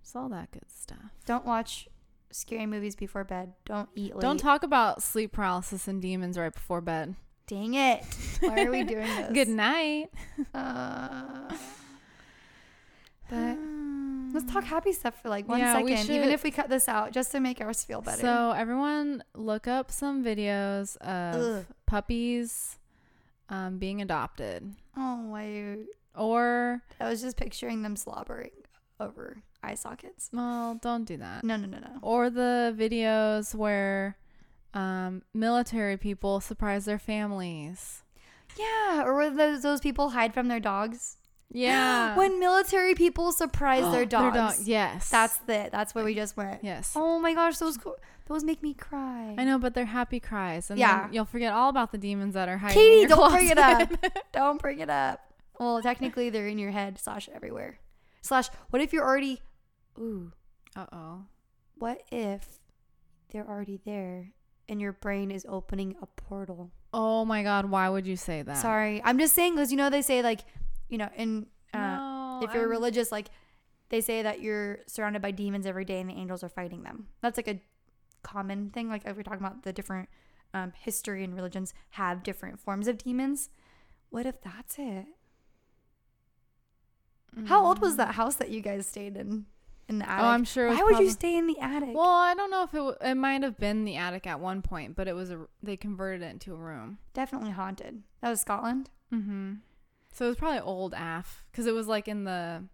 it's 0.00 0.16
all 0.16 0.28
that 0.30 0.50
good 0.52 0.68
stuff. 0.70 1.10
don't 1.26 1.44
watch 1.44 1.88
scary 2.30 2.66
movies 2.66 2.96
before 2.96 3.22
bed. 3.24 3.52
Don't 3.64 3.88
eat 3.94 4.14
late. 4.14 4.22
Don't 4.22 4.38
talk 4.38 4.62
about 4.62 5.02
sleep 5.02 5.32
paralysis 5.32 5.86
and 5.86 6.00
demons 6.00 6.38
right 6.38 6.52
before 6.52 6.80
bed. 6.80 7.14
Dang 7.46 7.74
it! 7.74 8.04
Why 8.40 8.64
are 8.64 8.70
we 8.70 8.82
doing 8.84 9.06
this? 9.16 9.32
Good 9.32 9.48
night. 9.48 10.10
Uh, 10.54 11.52
but 13.28 13.56
let's 14.32 14.50
talk 14.52 14.64
happy 14.64 14.92
stuff 14.92 15.20
for 15.20 15.28
like 15.28 15.48
one 15.48 15.58
Yeah, 15.60 15.74
second, 15.74 16.10
even 16.10 16.30
if 16.30 16.42
we 16.42 16.50
cut 16.50 16.68
this 16.68 16.88
out, 16.88 17.12
just 17.12 17.32
to 17.32 17.40
make 17.40 17.60
ours 17.60 17.84
feel 17.84 18.00
better. 18.00 18.20
So 18.20 18.52
everyone, 18.56 19.22
look 19.34 19.66
up 19.68 19.90
some 19.90 20.24
videos 20.24 20.96
of 20.98 21.40
Ugh. 21.58 21.66
puppies 21.86 22.78
um, 23.48 23.78
being 23.78 24.00
adopted, 24.00 24.74
oh, 24.96 25.34
I 25.34 25.76
or 26.18 26.82
I 27.00 27.08
was 27.08 27.20
just 27.20 27.36
picturing 27.36 27.82
them 27.82 27.96
slobbering 27.96 28.50
over 29.00 29.42
eye 29.62 29.74
sockets. 29.74 30.30
well, 30.32 30.74
don't 30.80 31.04
do 31.04 31.16
that. 31.18 31.44
No, 31.44 31.56
no, 31.56 31.66
no, 31.66 31.78
no. 31.78 31.98
Or 32.02 32.30
the 32.30 32.74
videos 32.78 33.54
where 33.54 34.16
um, 34.74 35.22
military 35.34 35.96
people 35.96 36.40
surprise 36.40 36.84
their 36.86 36.98
families. 36.98 38.02
Yeah, 38.58 39.02
or 39.04 39.14
where 39.14 39.30
those 39.30 39.62
those 39.62 39.80
people 39.80 40.10
hide 40.10 40.34
from 40.34 40.48
their 40.48 40.60
dogs. 40.60 41.16
Yeah, 41.54 42.16
when 42.16 42.40
military 42.40 42.94
people 42.94 43.30
surprise 43.32 43.90
their 43.92 44.06
dogs. 44.16 44.34
dog- 44.36 44.66
yes, 44.66 45.08
That's 45.10 45.38
it. 45.48 45.70
that's 45.72 45.94
where 45.94 46.04
we 46.04 46.14
just 46.14 46.36
went. 46.36 46.64
yes. 46.64 46.92
Oh 46.96 47.18
my 47.18 47.34
gosh, 47.34 47.58
those 47.58 47.76
co- 47.76 47.96
those 48.26 48.42
make 48.44 48.62
me 48.62 48.72
cry. 48.74 49.34
I 49.36 49.44
know, 49.44 49.58
but 49.58 49.74
they're 49.74 49.84
happy 49.84 50.18
cries, 50.20 50.70
and 50.70 50.78
Yeah. 50.78 51.08
you'll 51.12 51.24
forget 51.26 51.52
all 51.52 51.68
about 51.68 51.92
the 51.92 51.98
demons 51.98 52.34
that 52.34 52.48
are 52.48 52.56
hiding. 52.58 52.74
Katie, 52.76 53.06
don't 53.06 53.30
bring 53.32 53.48
it 53.48 53.58
up. 53.58 53.90
Don't 54.32 54.60
bring 54.60 54.78
it 54.78 54.88
up. 54.90 55.20
Well, 55.60 55.82
technically 55.82 56.30
they're 56.30 56.48
in 56.48 56.58
your 56.58 56.70
head 56.70 56.98
slash 56.98 57.28
everywhere. 57.34 57.78
Slash, 58.22 58.48
what 58.70 58.80
if 58.80 58.92
you're 58.92 59.04
already 59.04 59.42
Ooh. 59.98 60.32
uh 60.74 60.86
oh. 60.92 61.24
What 61.76 62.02
if 62.10 62.60
they're 63.30 63.46
already 63.48 63.78
there 63.84 64.30
and 64.68 64.80
your 64.80 64.92
brain 64.92 65.30
is 65.30 65.44
opening 65.48 65.96
a 66.00 66.06
portal? 66.06 66.70
Oh 66.94 67.24
my 67.24 67.42
God! 67.42 67.66
Why 67.66 67.88
would 67.88 68.06
you 68.06 68.16
say 68.16 68.42
that? 68.42 68.56
Sorry. 68.56 69.02
I'm 69.04 69.18
just 69.18 69.34
saying 69.34 69.56
cuz 69.56 69.70
you 69.70 69.76
know 69.76 69.90
they 69.90 70.02
say 70.02 70.22
like, 70.22 70.40
you 70.92 70.98
know, 70.98 71.08
in 71.16 71.46
uh 71.74 71.78
No, 71.78 72.40
if 72.44 72.52
you're 72.54 72.62
I'm- 72.64 72.70
religious 72.70 73.10
like 73.10 73.28
they 73.88 74.00
say 74.00 74.22
that 74.22 74.40
you're 74.40 74.78
surrounded 74.86 75.20
by 75.22 75.30
demons 75.32 75.66
every 75.66 75.84
day 75.84 76.00
and 76.00 76.08
the 76.08 76.14
angels 76.14 76.42
are 76.44 76.48
fighting 76.48 76.82
them. 76.82 77.08
That's 77.22 77.36
like 77.36 77.48
a 77.48 77.60
common 78.22 78.70
thing 78.70 78.88
like 78.88 79.02
if 79.06 79.16
we're 79.16 79.22
talking 79.22 79.44
about 79.44 79.62
the 79.64 79.72
different 79.72 80.08
um, 80.54 80.72
history 80.78 81.24
and 81.24 81.34
religions 81.34 81.72
have 81.90 82.22
different 82.22 82.60
forms 82.60 82.86
of 82.88 82.98
demons. 82.98 83.50
What 84.10 84.26
if 84.26 84.40
that's 84.42 84.78
it? 84.78 85.06
How 87.46 87.64
old 87.64 87.80
was 87.80 87.94
Mm. 87.94 87.96
that 87.98 88.14
house 88.14 88.36
that 88.36 88.50
you 88.50 88.60
guys 88.60 88.86
stayed 88.86 89.16
in 89.16 89.46
in 89.88 89.98
the 89.98 90.08
attic? 90.08 90.24
Oh, 90.24 90.28
I'm 90.28 90.44
sure. 90.44 90.66
It 90.66 90.70
was 90.72 90.78
Why 90.78 90.84
would 90.92 90.98
you 91.00 91.10
stay 91.10 91.36
in 91.36 91.46
the 91.46 91.58
attic? 91.58 91.94
Well, 91.94 92.06
I 92.08 92.34
don't 92.34 92.50
know 92.50 92.62
if 92.64 92.74
it 92.74 92.76
w- 92.76 92.96
it 93.00 93.14
might 93.14 93.42
have 93.42 93.56
been 93.58 93.84
the 93.84 93.96
attic 93.96 94.26
at 94.26 94.38
one 94.40 94.60
point, 94.62 94.94
but 94.96 95.08
it 95.08 95.14
was 95.14 95.30
a 95.30 95.46
they 95.62 95.76
converted 95.76 96.22
it 96.22 96.30
into 96.30 96.52
a 96.52 96.56
room. 96.56 96.98
Definitely 97.14 97.50
haunted. 97.52 98.02
That 98.20 98.28
was 98.30 98.40
Scotland. 98.42 98.90
Mm-hmm. 99.12 99.54
So 100.12 100.26
it 100.26 100.28
was 100.28 100.36
probably 100.36 100.60
old 100.60 100.94
AF 100.96 101.44
because 101.50 101.66
it 101.66 101.74
was 101.74 101.88
like 101.88 102.06
in 102.08 102.24
the 102.24 102.64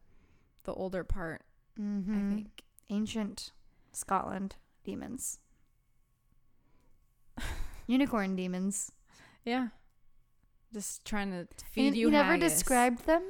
the 0.65 0.73
older 0.75 1.05
part. 1.05 1.43
Mm-hmm. 1.81 2.13
I 2.15 2.35
think. 2.35 2.63
Ancient. 2.91 3.53
Scotland 3.93 4.57
demons. 4.85 5.39
Unicorn 7.87 8.37
demons. 8.37 8.93
Yeah. 9.45 9.69
Just 10.75 11.05
trying 11.07 11.31
to 11.31 11.39
And 11.39 11.49
feed 11.73 11.95
you. 11.95 12.03
you 12.07 12.11
never 12.11 12.33
haggis. 12.33 12.53
described 12.53 13.07
them. 13.07 13.23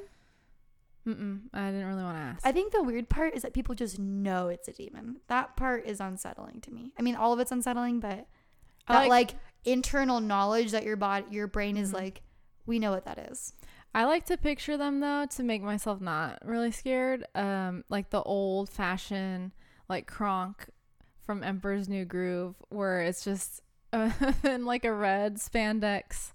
Mm-mm. 1.06 1.42
I 1.54 1.70
didn't 1.70 1.86
really 1.86 2.02
want 2.02 2.16
to 2.16 2.22
ask. 2.22 2.46
I 2.46 2.52
think 2.52 2.72
the 2.72 2.82
weird 2.82 3.08
part 3.08 3.34
is 3.34 3.42
that 3.42 3.54
people 3.54 3.74
just 3.74 3.98
know 3.98 4.48
it's 4.48 4.66
a 4.68 4.72
demon. 4.72 5.20
That 5.28 5.56
part 5.56 5.86
is 5.86 6.00
unsettling 6.00 6.60
to 6.62 6.72
me. 6.72 6.92
I 6.98 7.02
mean, 7.02 7.14
all 7.14 7.32
of 7.32 7.38
it's 7.40 7.52
unsettling, 7.52 8.00
but 8.00 8.26
that 8.88 9.08
like- 9.08 9.08
like, 9.08 9.34
internal 9.64 10.20
knowledge 10.20 10.72
that 10.72 10.82
your 10.84 10.96
body, 10.96 11.26
your 11.30 11.46
brain 11.46 11.76
is 11.76 11.90
Mhm. 11.92 11.94
like, 11.94 12.22
we 12.66 12.78
know 12.78 12.90
what 12.90 13.04
that 13.04 13.18
is. 13.30 13.54
I 13.94 14.04
like 14.04 14.26
to 14.26 14.36
picture 14.36 14.76
them 14.76 15.00
though 15.00 15.26
to 15.36 15.42
make 15.42 15.62
myself 15.62 16.00
not 16.00 16.38
really 16.44 16.70
scared. 16.70 17.24
Um, 17.34 17.84
like 17.88 18.10
the 18.10 18.22
old 18.22 18.68
fashioned 18.68 19.52
like 19.88 20.06
Kronk 20.06 20.66
from 21.24 21.42
Emperor's 21.42 21.88
New 21.88 22.04
Groove, 22.04 22.54
where 22.68 23.00
it's 23.02 23.24
just 23.24 23.62
uh, 23.92 24.10
in 24.44 24.64
like 24.66 24.84
a 24.84 24.92
red 24.92 25.36
spandex 25.36 26.32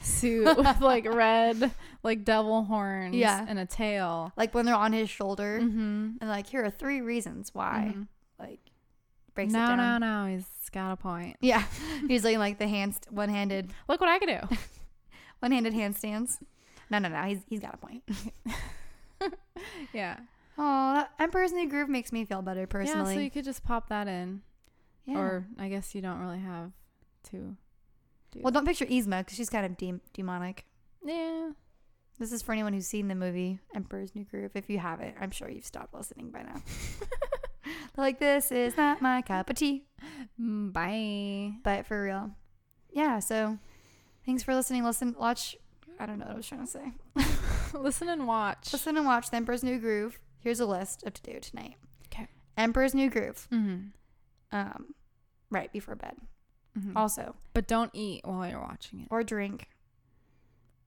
suit 0.00 0.44
with 0.56 0.80
like 0.80 1.06
red 1.06 1.70
like 2.02 2.24
devil 2.24 2.64
horns 2.64 3.14
Yeah. 3.14 3.44
and 3.46 3.58
a 3.58 3.66
tail. 3.66 4.32
Like 4.36 4.54
when 4.54 4.64
they're 4.66 4.74
on 4.74 4.92
his 4.92 5.08
shoulder, 5.10 5.60
Mm-hmm. 5.62 6.10
and 6.20 6.28
like, 6.30 6.46
here 6.48 6.64
are 6.64 6.70
three 6.70 7.00
reasons 7.00 7.50
why. 7.54 7.94
Like, 8.38 8.60
breaks 9.34 9.52
it 9.52 9.56
No, 9.56 9.66
down. 9.68 9.76
no, 9.78 9.98
no. 9.98 10.26
No, 10.26 10.34
he's 10.34 10.46
got 10.72 10.92
a 10.92 10.96
point. 10.96 11.36
Yeah, 11.40 11.62
he's 12.08 12.24
like 12.24 12.38
like 12.38 12.58
the 12.58 12.66
hands, 12.68 12.98
one-handed, 13.10 13.70
Look 13.88 14.00
what 14.00 14.08
I 14.10 14.18
can 14.18 14.28
do. 14.48 14.56
one-handed 15.40 15.74
handstands. 15.74 16.38
No, 16.90 16.98
no, 16.98 17.08
no. 17.08 17.22
He's 17.22 17.40
he's 17.48 17.60
got 17.60 17.74
a 17.74 17.78
point. 17.78 18.02
yeah. 19.92 20.18
Oh, 20.56 21.04
Emperor's 21.18 21.52
New 21.52 21.68
Groove 21.68 21.88
makes 21.88 22.12
me 22.12 22.24
feel 22.24 22.42
better 22.42 22.66
personally. 22.66 23.14
Yeah. 23.14 23.18
So 23.20 23.24
you 23.24 23.30
could 23.30 23.44
just 23.44 23.64
pop 23.64 23.88
that 23.88 24.06
in, 24.06 24.42
Yeah. 25.06 25.18
or 25.18 25.46
I 25.58 25.68
guess 25.68 25.94
you 25.94 26.00
don't 26.02 26.20
really 26.20 26.38
have 26.40 26.70
to. 27.30 27.56
Do 28.30 28.40
well, 28.42 28.52
don't 28.52 28.66
picture 28.66 28.86
Yzma 28.86 29.20
because 29.20 29.36
she's 29.36 29.50
kind 29.50 29.66
of 29.66 29.76
de- 29.76 30.00
demonic. 30.12 30.64
Yeah. 31.04 31.50
This 32.18 32.32
is 32.32 32.42
for 32.42 32.52
anyone 32.52 32.72
who's 32.72 32.86
seen 32.86 33.08
the 33.08 33.14
movie 33.16 33.58
Emperor's 33.74 34.14
New 34.14 34.24
Groove. 34.24 34.52
If 34.54 34.70
you 34.70 34.78
haven't, 34.78 35.16
I'm 35.20 35.30
sure 35.32 35.48
you've 35.48 35.64
stopped 35.66 35.94
listening 35.94 36.30
by 36.30 36.42
now. 36.42 36.62
like 37.96 38.18
this 38.20 38.52
is 38.52 38.76
not 38.76 39.00
my 39.02 39.22
cup 39.22 39.50
of 39.50 39.56
tea, 39.56 39.84
Mm, 40.40 40.72
Bye. 40.72 41.54
but 41.64 41.86
for 41.86 42.02
real, 42.04 42.30
yeah. 42.92 43.18
So, 43.20 43.58
thanks 44.26 44.42
for 44.44 44.54
listening. 44.54 44.84
Listen, 44.84 45.14
watch. 45.18 45.56
I 45.98 46.06
don't 46.06 46.18
know 46.18 46.26
what 46.26 46.34
I 46.34 46.36
was 46.36 46.46
trying 46.48 46.66
to 46.66 46.70
say. 46.70 46.92
Listen 47.78 48.08
and 48.08 48.26
watch. 48.26 48.72
Listen 48.72 48.96
and 48.96 49.06
watch 49.06 49.30
The 49.30 49.36
Emperor's 49.36 49.62
New 49.62 49.78
Groove. 49.78 50.18
Here's 50.38 50.60
a 50.60 50.66
list 50.66 51.02
of 51.04 51.14
to 51.14 51.22
do 51.22 51.40
tonight. 51.40 51.76
'Kay. 52.10 52.28
Emperor's 52.56 52.94
New 52.94 53.10
Groove. 53.10 53.48
Mm-hmm. 53.52 53.76
Um, 54.56 54.94
right 55.50 55.72
before 55.72 55.94
bed. 55.96 56.16
Mm-hmm. 56.78 56.96
Also, 56.96 57.36
But 57.52 57.66
don't 57.68 57.90
eat 57.94 58.22
while 58.24 58.48
you're 58.48 58.60
watching 58.60 59.00
it, 59.00 59.08
or 59.10 59.22
drink, 59.22 59.68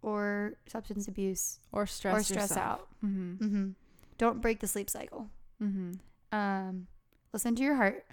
or 0.01 0.53
substance 0.67 1.07
abuse, 1.07 1.59
or 1.71 1.85
stress 1.85 2.15
or 2.15 2.23
stress 2.23 2.49
yourself. 2.49 2.59
out. 2.81 2.87
Mm-hmm. 3.05 3.45
hmm 3.47 3.69
Don't 4.17 4.41
break 4.41 4.59
the 4.59 4.67
sleep 4.67 4.89
cycle. 4.89 5.29
Mm-hmm. 5.61 5.93
Um, 6.37 6.87
listen 7.33 7.55
to 7.55 7.63
your 7.63 7.75
heart 7.75 8.05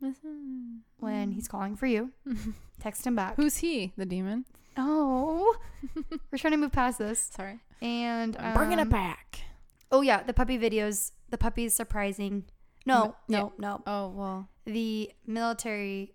Listen. 0.00 0.80
when 0.98 1.30
he's 1.32 1.48
calling 1.48 1.76
for 1.76 1.86
you. 1.86 2.10
Text 2.80 3.06
him 3.06 3.14
back. 3.16 3.36
Who's 3.36 3.58
he? 3.58 3.92
The 3.96 4.06
demon. 4.06 4.44
Oh, 4.82 5.56
we're 6.30 6.38
trying 6.38 6.52
to 6.52 6.56
move 6.56 6.72
past 6.72 6.98
this. 6.98 7.30
Sorry. 7.34 7.60
And 7.82 8.36
I'm 8.38 8.54
bringing 8.54 8.78
it 8.78 8.82
um, 8.82 8.88
back. 8.88 9.40
Oh 9.92 10.00
yeah, 10.02 10.22
the 10.22 10.32
puppy 10.32 10.58
videos. 10.58 11.12
The 11.30 11.38
puppies 11.38 11.74
surprising. 11.74 12.44
No, 12.86 13.04
M- 13.04 13.12
yeah. 13.28 13.38
no, 13.40 13.52
no. 13.58 13.82
Oh 13.86 14.08
well. 14.08 14.48
The 14.64 15.10
military 15.26 16.14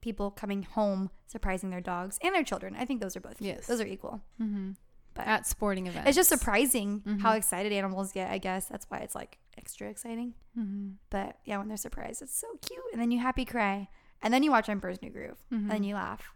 people 0.00 0.30
coming 0.30 0.62
home 0.62 1.10
surprising 1.26 1.70
their 1.70 1.80
dogs 1.80 2.18
and 2.22 2.34
their 2.34 2.44
children. 2.44 2.76
I 2.78 2.84
think 2.84 3.00
those 3.00 3.16
are 3.16 3.20
both. 3.20 3.36
Yes. 3.40 3.66
those 3.66 3.80
are 3.80 3.86
equal. 3.86 4.20
Mm-hmm. 4.40 4.72
But 5.14 5.26
At 5.26 5.46
sporting 5.46 5.88
events. 5.88 6.08
it's 6.08 6.16
just 6.16 6.28
surprising 6.28 7.02
how 7.20 7.32
Mhm. 7.32 7.38
excited 7.38 7.72
animals 7.72 8.12
get. 8.12 8.30
I 8.30 8.38
guess 8.38 8.66
that's 8.66 8.86
why 8.88 8.98
it's 8.98 9.14
like 9.16 9.38
extra 9.56 9.88
exciting. 9.88 10.34
Mm-hmm. 10.56 10.90
But 11.10 11.38
yeah, 11.44 11.58
when 11.58 11.66
they're 11.66 11.76
surprised, 11.76 12.22
it's 12.22 12.38
so 12.38 12.46
cute. 12.66 12.80
And 12.92 13.00
then 13.02 13.10
you 13.10 13.18
happy 13.18 13.44
cry, 13.44 13.88
and 14.22 14.32
then 14.32 14.44
you 14.44 14.52
watch 14.52 14.68
Emperor's 14.68 15.02
New 15.02 15.10
Groove, 15.10 15.38
Mhm. 15.52 15.56
and 15.62 15.70
then 15.72 15.82
you 15.82 15.94
laugh. 15.96 16.32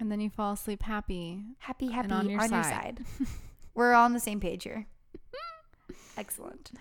And 0.00 0.10
then 0.10 0.20
you 0.20 0.30
fall 0.30 0.52
asleep 0.54 0.82
happy. 0.82 1.44
Happy, 1.58 1.90
happy 1.90 2.10
on 2.10 2.20
on 2.20 2.28
your 2.30 2.40
your, 2.40 2.48
side. 2.48 2.64
side. 2.64 3.04
We're 3.74 3.92
all 3.92 4.04
on 4.06 4.12
the 4.14 4.20
same 4.20 4.40
page 4.40 4.64
here. 4.64 4.86
Excellent. 6.16 6.72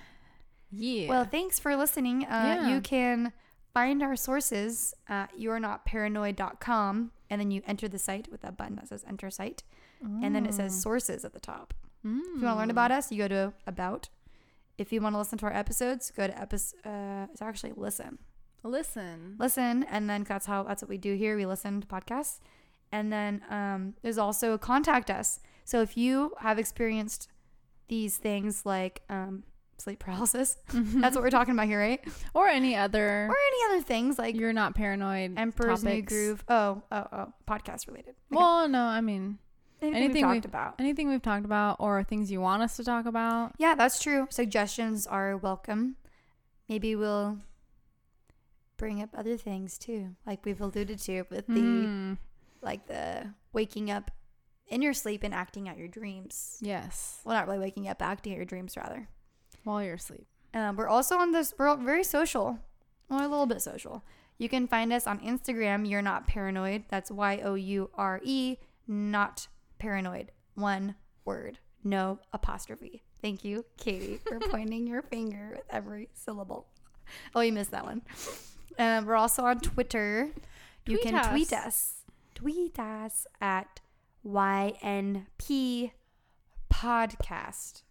Yeah. 0.72 1.08
Well, 1.10 1.26
thanks 1.26 1.60
for 1.60 1.76
listening. 1.76 2.24
Uh, 2.26 2.28
Yeah. 2.62 2.70
You 2.70 2.82
can 2.82 3.32
find 3.74 4.02
our 4.02 4.16
sources 4.16 4.94
at 5.08 5.32
you'renotparanoid.com, 5.40 7.12
and 7.30 7.42
then 7.42 7.52
you 7.52 7.62
enter 7.68 7.88
the 7.88 8.00
site 8.00 8.30
with 8.32 8.42
that 8.42 8.58
button 8.58 8.76
that 8.76 8.88
says 8.88 9.04
enter 9.08 9.30
site, 9.30 9.64
and 10.02 10.34
then 10.36 10.46
it 10.46 10.54
says 10.54 10.80
sources 10.82 11.26
at 11.26 11.34
the 11.34 11.40
top. 11.40 11.74
If 12.04 12.10
you 12.42 12.46
want 12.46 12.56
to 12.56 12.56
learn 12.56 12.70
about 12.72 12.92
us, 12.92 13.12
you 13.12 13.18
go 13.18 13.28
to 13.28 13.54
about. 13.68 14.10
If 14.78 14.94
you 14.94 15.02
want 15.02 15.14
to 15.14 15.18
listen 15.20 15.38
to 15.40 15.46
our 15.46 15.54
episodes, 15.54 16.10
go 16.16 16.26
to 16.26 16.40
episode. 16.40 16.78
Uh, 16.86 17.28
it's 17.32 17.42
actually 17.42 17.74
listen, 17.76 18.18
listen. 18.64 19.36
listen, 19.38 19.84
and 19.84 20.10
then 20.10 20.24
that's 20.24 20.46
how 20.46 20.64
that's 20.64 20.82
what 20.82 20.90
we 20.90 20.98
do 20.98 21.16
here. 21.16 21.36
We 21.36 21.46
listen 21.46 21.82
to 21.82 21.88
podcasts, 21.88 22.40
and 22.92 23.12
then 23.12 23.42
um, 23.50 23.94
there's 24.02 24.18
also 24.18 24.58
contact 24.58 25.10
us. 25.10 25.40
So 25.66 25.82
if 25.82 25.96
you 25.98 26.34
have 26.40 26.58
experienced 26.60 27.28
these 27.88 28.18
things 28.18 28.66
like 28.66 29.02
um, 29.10 29.44
sleep 29.78 30.00
paralysis, 30.00 30.58
that's 30.74 31.16
what 31.16 31.24
we're 31.24 31.30
talking 31.30 31.54
about 31.54 31.68
here, 31.68 31.80
right? 31.80 32.04
or 32.34 32.48
any 32.48 32.76
other. 32.76 33.28
Or 33.28 33.36
any 33.36 33.74
other 33.76 33.84
things 33.84 34.18
like 34.18 34.36
you're 34.36 34.54
not 34.54 34.76
paranoid. 34.76 35.38
Emperor's 35.38 35.84
New. 35.84 36.02
Groove. 36.02 36.44
Oh, 36.48 36.82
oh, 36.92 37.08
oh, 37.12 37.34
podcast 37.48 37.88
related. 37.88 38.10
Okay. 38.10 38.18
Well, 38.32 38.68
no, 38.68 38.82
I 38.84 39.02
mean 39.02 39.38
anything, 39.82 40.04
anything 40.04 40.26
we 40.28 40.32
we- 40.34 40.38
talked 40.40 40.46
about. 40.46 40.76
anything 40.80 41.08
we've 41.10 41.22
talked 41.22 41.46
about 41.46 41.78
or 41.80 42.04
things 42.04 42.32
you 42.32 42.42
want 42.42 42.62
us 42.64 42.76
to 42.78 42.84
talk 42.84 43.06
about. 43.06 43.54
Yeah, 43.58 43.76
that's 43.76 44.02
true. 44.02 44.28
Suggestions 44.30 45.06
are 45.08 45.38
welcome. 45.38 45.96
Maybe 46.68 46.96
we'll 46.96 47.38
bring 48.78 49.02
up 49.02 49.10
other 49.18 49.38
things 49.38 49.78
too, 49.78 50.16
like 50.26 50.46
we've 50.46 50.62
alluded 50.62 51.00
to 51.00 51.24
with 51.30 51.48
the 51.48 51.54
Mm, 51.54 52.18
like 52.62 52.88
the 52.88 53.34
waking 53.54 53.90
up 53.92 54.12
in 54.68 54.82
your 54.82 54.94
sleep 54.94 55.24
and 55.24 55.34
acting 55.34 55.68
out 55.68 55.78
your 55.78 55.88
dreams. 55.88 56.58
yes, 56.62 57.22
Well, 57.26 57.36
not 57.36 57.48
really 57.48 57.60
waking 57.60 57.88
up, 57.88 58.02
acting 58.02 58.34
out 58.34 58.38
your 58.38 58.46
dreams 58.46 58.78
rather. 58.78 59.08
while 59.64 59.84
you're 59.84 59.96
asleep. 59.96 60.28
Um, 60.54 60.76
we're 60.76 60.88
also 60.88 61.18
on 61.18 61.32
this. 61.32 61.54
We're 61.58 61.76
very 61.78 62.04
social. 62.04 62.60
Well, 63.10 63.22
a 63.22 63.28
little 63.28 63.46
bit 63.46 63.62
social. 63.62 64.04
You 64.38 64.48
can 64.50 64.68
find 64.68 64.94
us 64.94 65.06
on 65.08 65.20
Instagram. 65.20 65.88
You're 65.90 66.02
not 66.02 66.28
paranoid. 66.28 66.84
That's 66.90 67.12
Y 67.12 67.42
O 67.44 67.56
U 67.56 67.90
R 67.96 68.20
E. 68.24 68.58
Not 68.88 69.48
paranoid. 69.80 70.32
One 70.56 70.96
word. 71.26 71.60
No 71.84 72.20
apostrophe. 72.34 73.04
Thank 73.22 73.44
you, 73.44 73.66
Katie, 73.78 74.20
for 74.26 74.40
pointing 74.50 74.88
your 74.88 75.02
finger 75.02 75.54
with 75.56 75.66
every 75.70 76.10
syllable. 76.14 76.68
Oh, 77.36 77.42
you 77.42 77.52
missed 77.52 77.72
that 77.72 77.84
one. 77.86 78.02
Um, 78.78 79.06
we're 79.06 79.16
also 79.16 79.44
on 79.44 79.60
Twitter. 79.60 80.30
You 80.86 80.98
Tweet 80.98 81.14
can 81.14 81.30
tweet 81.32 81.52
us. 81.54 81.96
Tweet 82.40 82.80
us 82.80 83.28
at 83.42 83.82
YNP 84.26 85.92
podcast. 86.72 87.82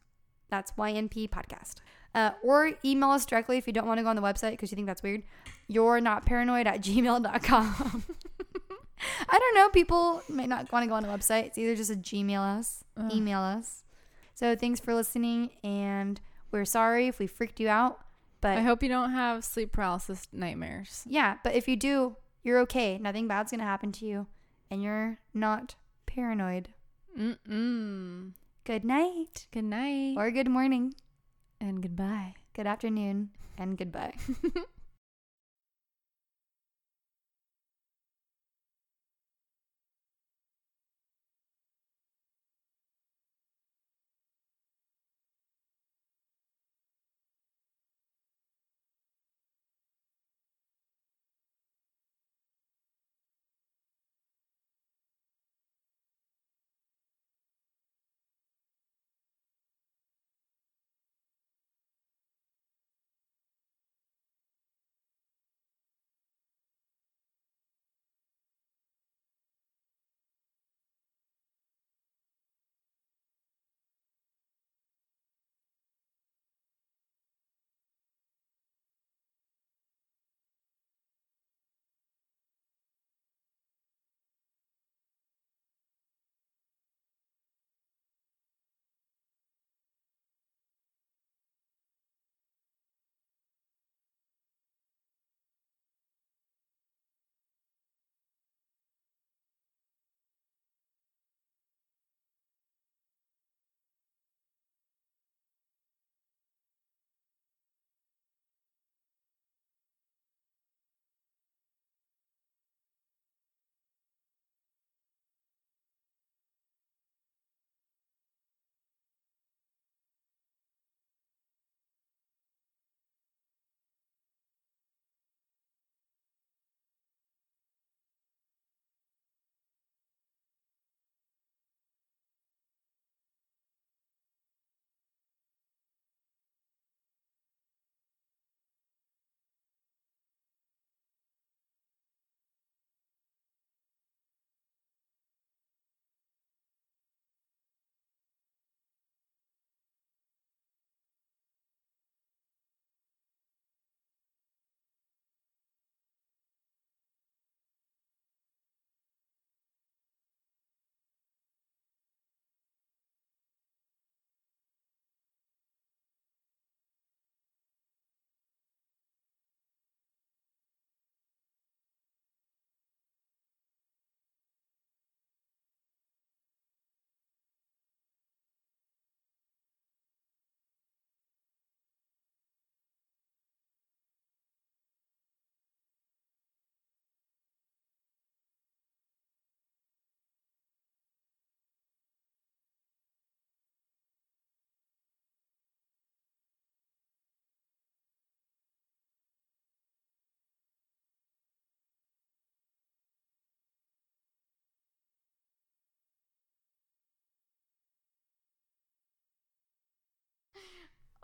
That's 0.49 0.73
YNP 0.73 1.29
podcast. 1.29 1.75
Uh, 2.15 2.31
or 2.43 2.73
email 2.83 3.11
us 3.11 3.27
directly 3.27 3.59
if 3.59 3.67
you 3.67 3.75
don't 3.75 3.87
want 3.87 3.99
to 3.99 4.03
go 4.03 4.09
on 4.09 4.17
the 4.17 4.23
website 4.23 4.53
because 4.53 4.71
you 4.73 4.77
think 4.77 4.87
that's 4.87 5.03
weird. 5.03 5.23
You're 5.67 6.01
not 6.01 6.25
paranoid 6.25 6.67
at 6.67 6.81
gmail.com. 6.83 8.05
I 9.29 9.39
don't 9.39 9.55
know. 9.55 9.69
People 9.69 10.23
may 10.31 10.47
not 10.47 10.73
want 10.73 10.85
to 10.85 10.89
go 10.89 10.95
on 10.95 11.03
the 11.03 11.11
website. 11.11 11.45
It's 11.45 11.59
either 11.59 11.77
just 11.77 11.91
a 11.91 11.95
Gmail 11.97 12.41
us, 12.59 12.85
Ugh. 12.97 13.13
email 13.13 13.41
us. 13.41 13.85
So 14.35 14.57
thanks 14.57 14.81
for 14.81 14.95
listening. 14.95 15.51
And 15.63 16.21
we're 16.51 16.65
sorry 16.65 17.07
if 17.07 17.19
we 17.19 17.27
freaked 17.27 17.61
you 17.61 17.69
out. 17.69 18.01
But 18.41 18.57
I 18.57 18.63
hope 18.63 18.83
you 18.83 18.89
don't 18.89 19.13
have 19.13 19.45
sleep 19.45 19.73
paralysis 19.73 20.27
nightmares. 20.33 21.03
yeah, 21.07 21.37
but 21.45 21.55
if 21.55 21.69
you 21.69 21.77
do, 21.77 22.17
you're 22.43 22.61
okay. 22.61 22.97
Nothing 22.97 23.29
bad's 23.29 23.51
going 23.51 23.59
to 23.61 23.67
happen 23.67 23.93
to 23.93 24.07
you. 24.07 24.27
And 24.71 24.83
you're 24.83 25.19
not 25.35 25.75
paranoid. 26.07 26.69
Mm-mm. 27.19 28.33
Good 28.65 28.85
night 28.85 29.47
Good 29.51 29.65
night 29.65 30.15
or 30.17 30.31
good 30.31 30.49
morning, 30.51 30.95
and 31.61 31.81
goodbye. 31.83 32.35
good 32.55 32.67
afternoon, 32.67 33.31
and 33.57 33.77
goodbye. 33.79 34.13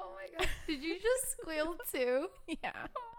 Oh 0.04 0.12
my 0.14 0.38
god. 0.38 0.48
Did 0.66 0.82
you 0.82 0.96
just 1.00 1.32
squeal 1.32 1.76
too? 1.90 2.28
Yeah. 2.46 2.72
Oh 2.96 3.13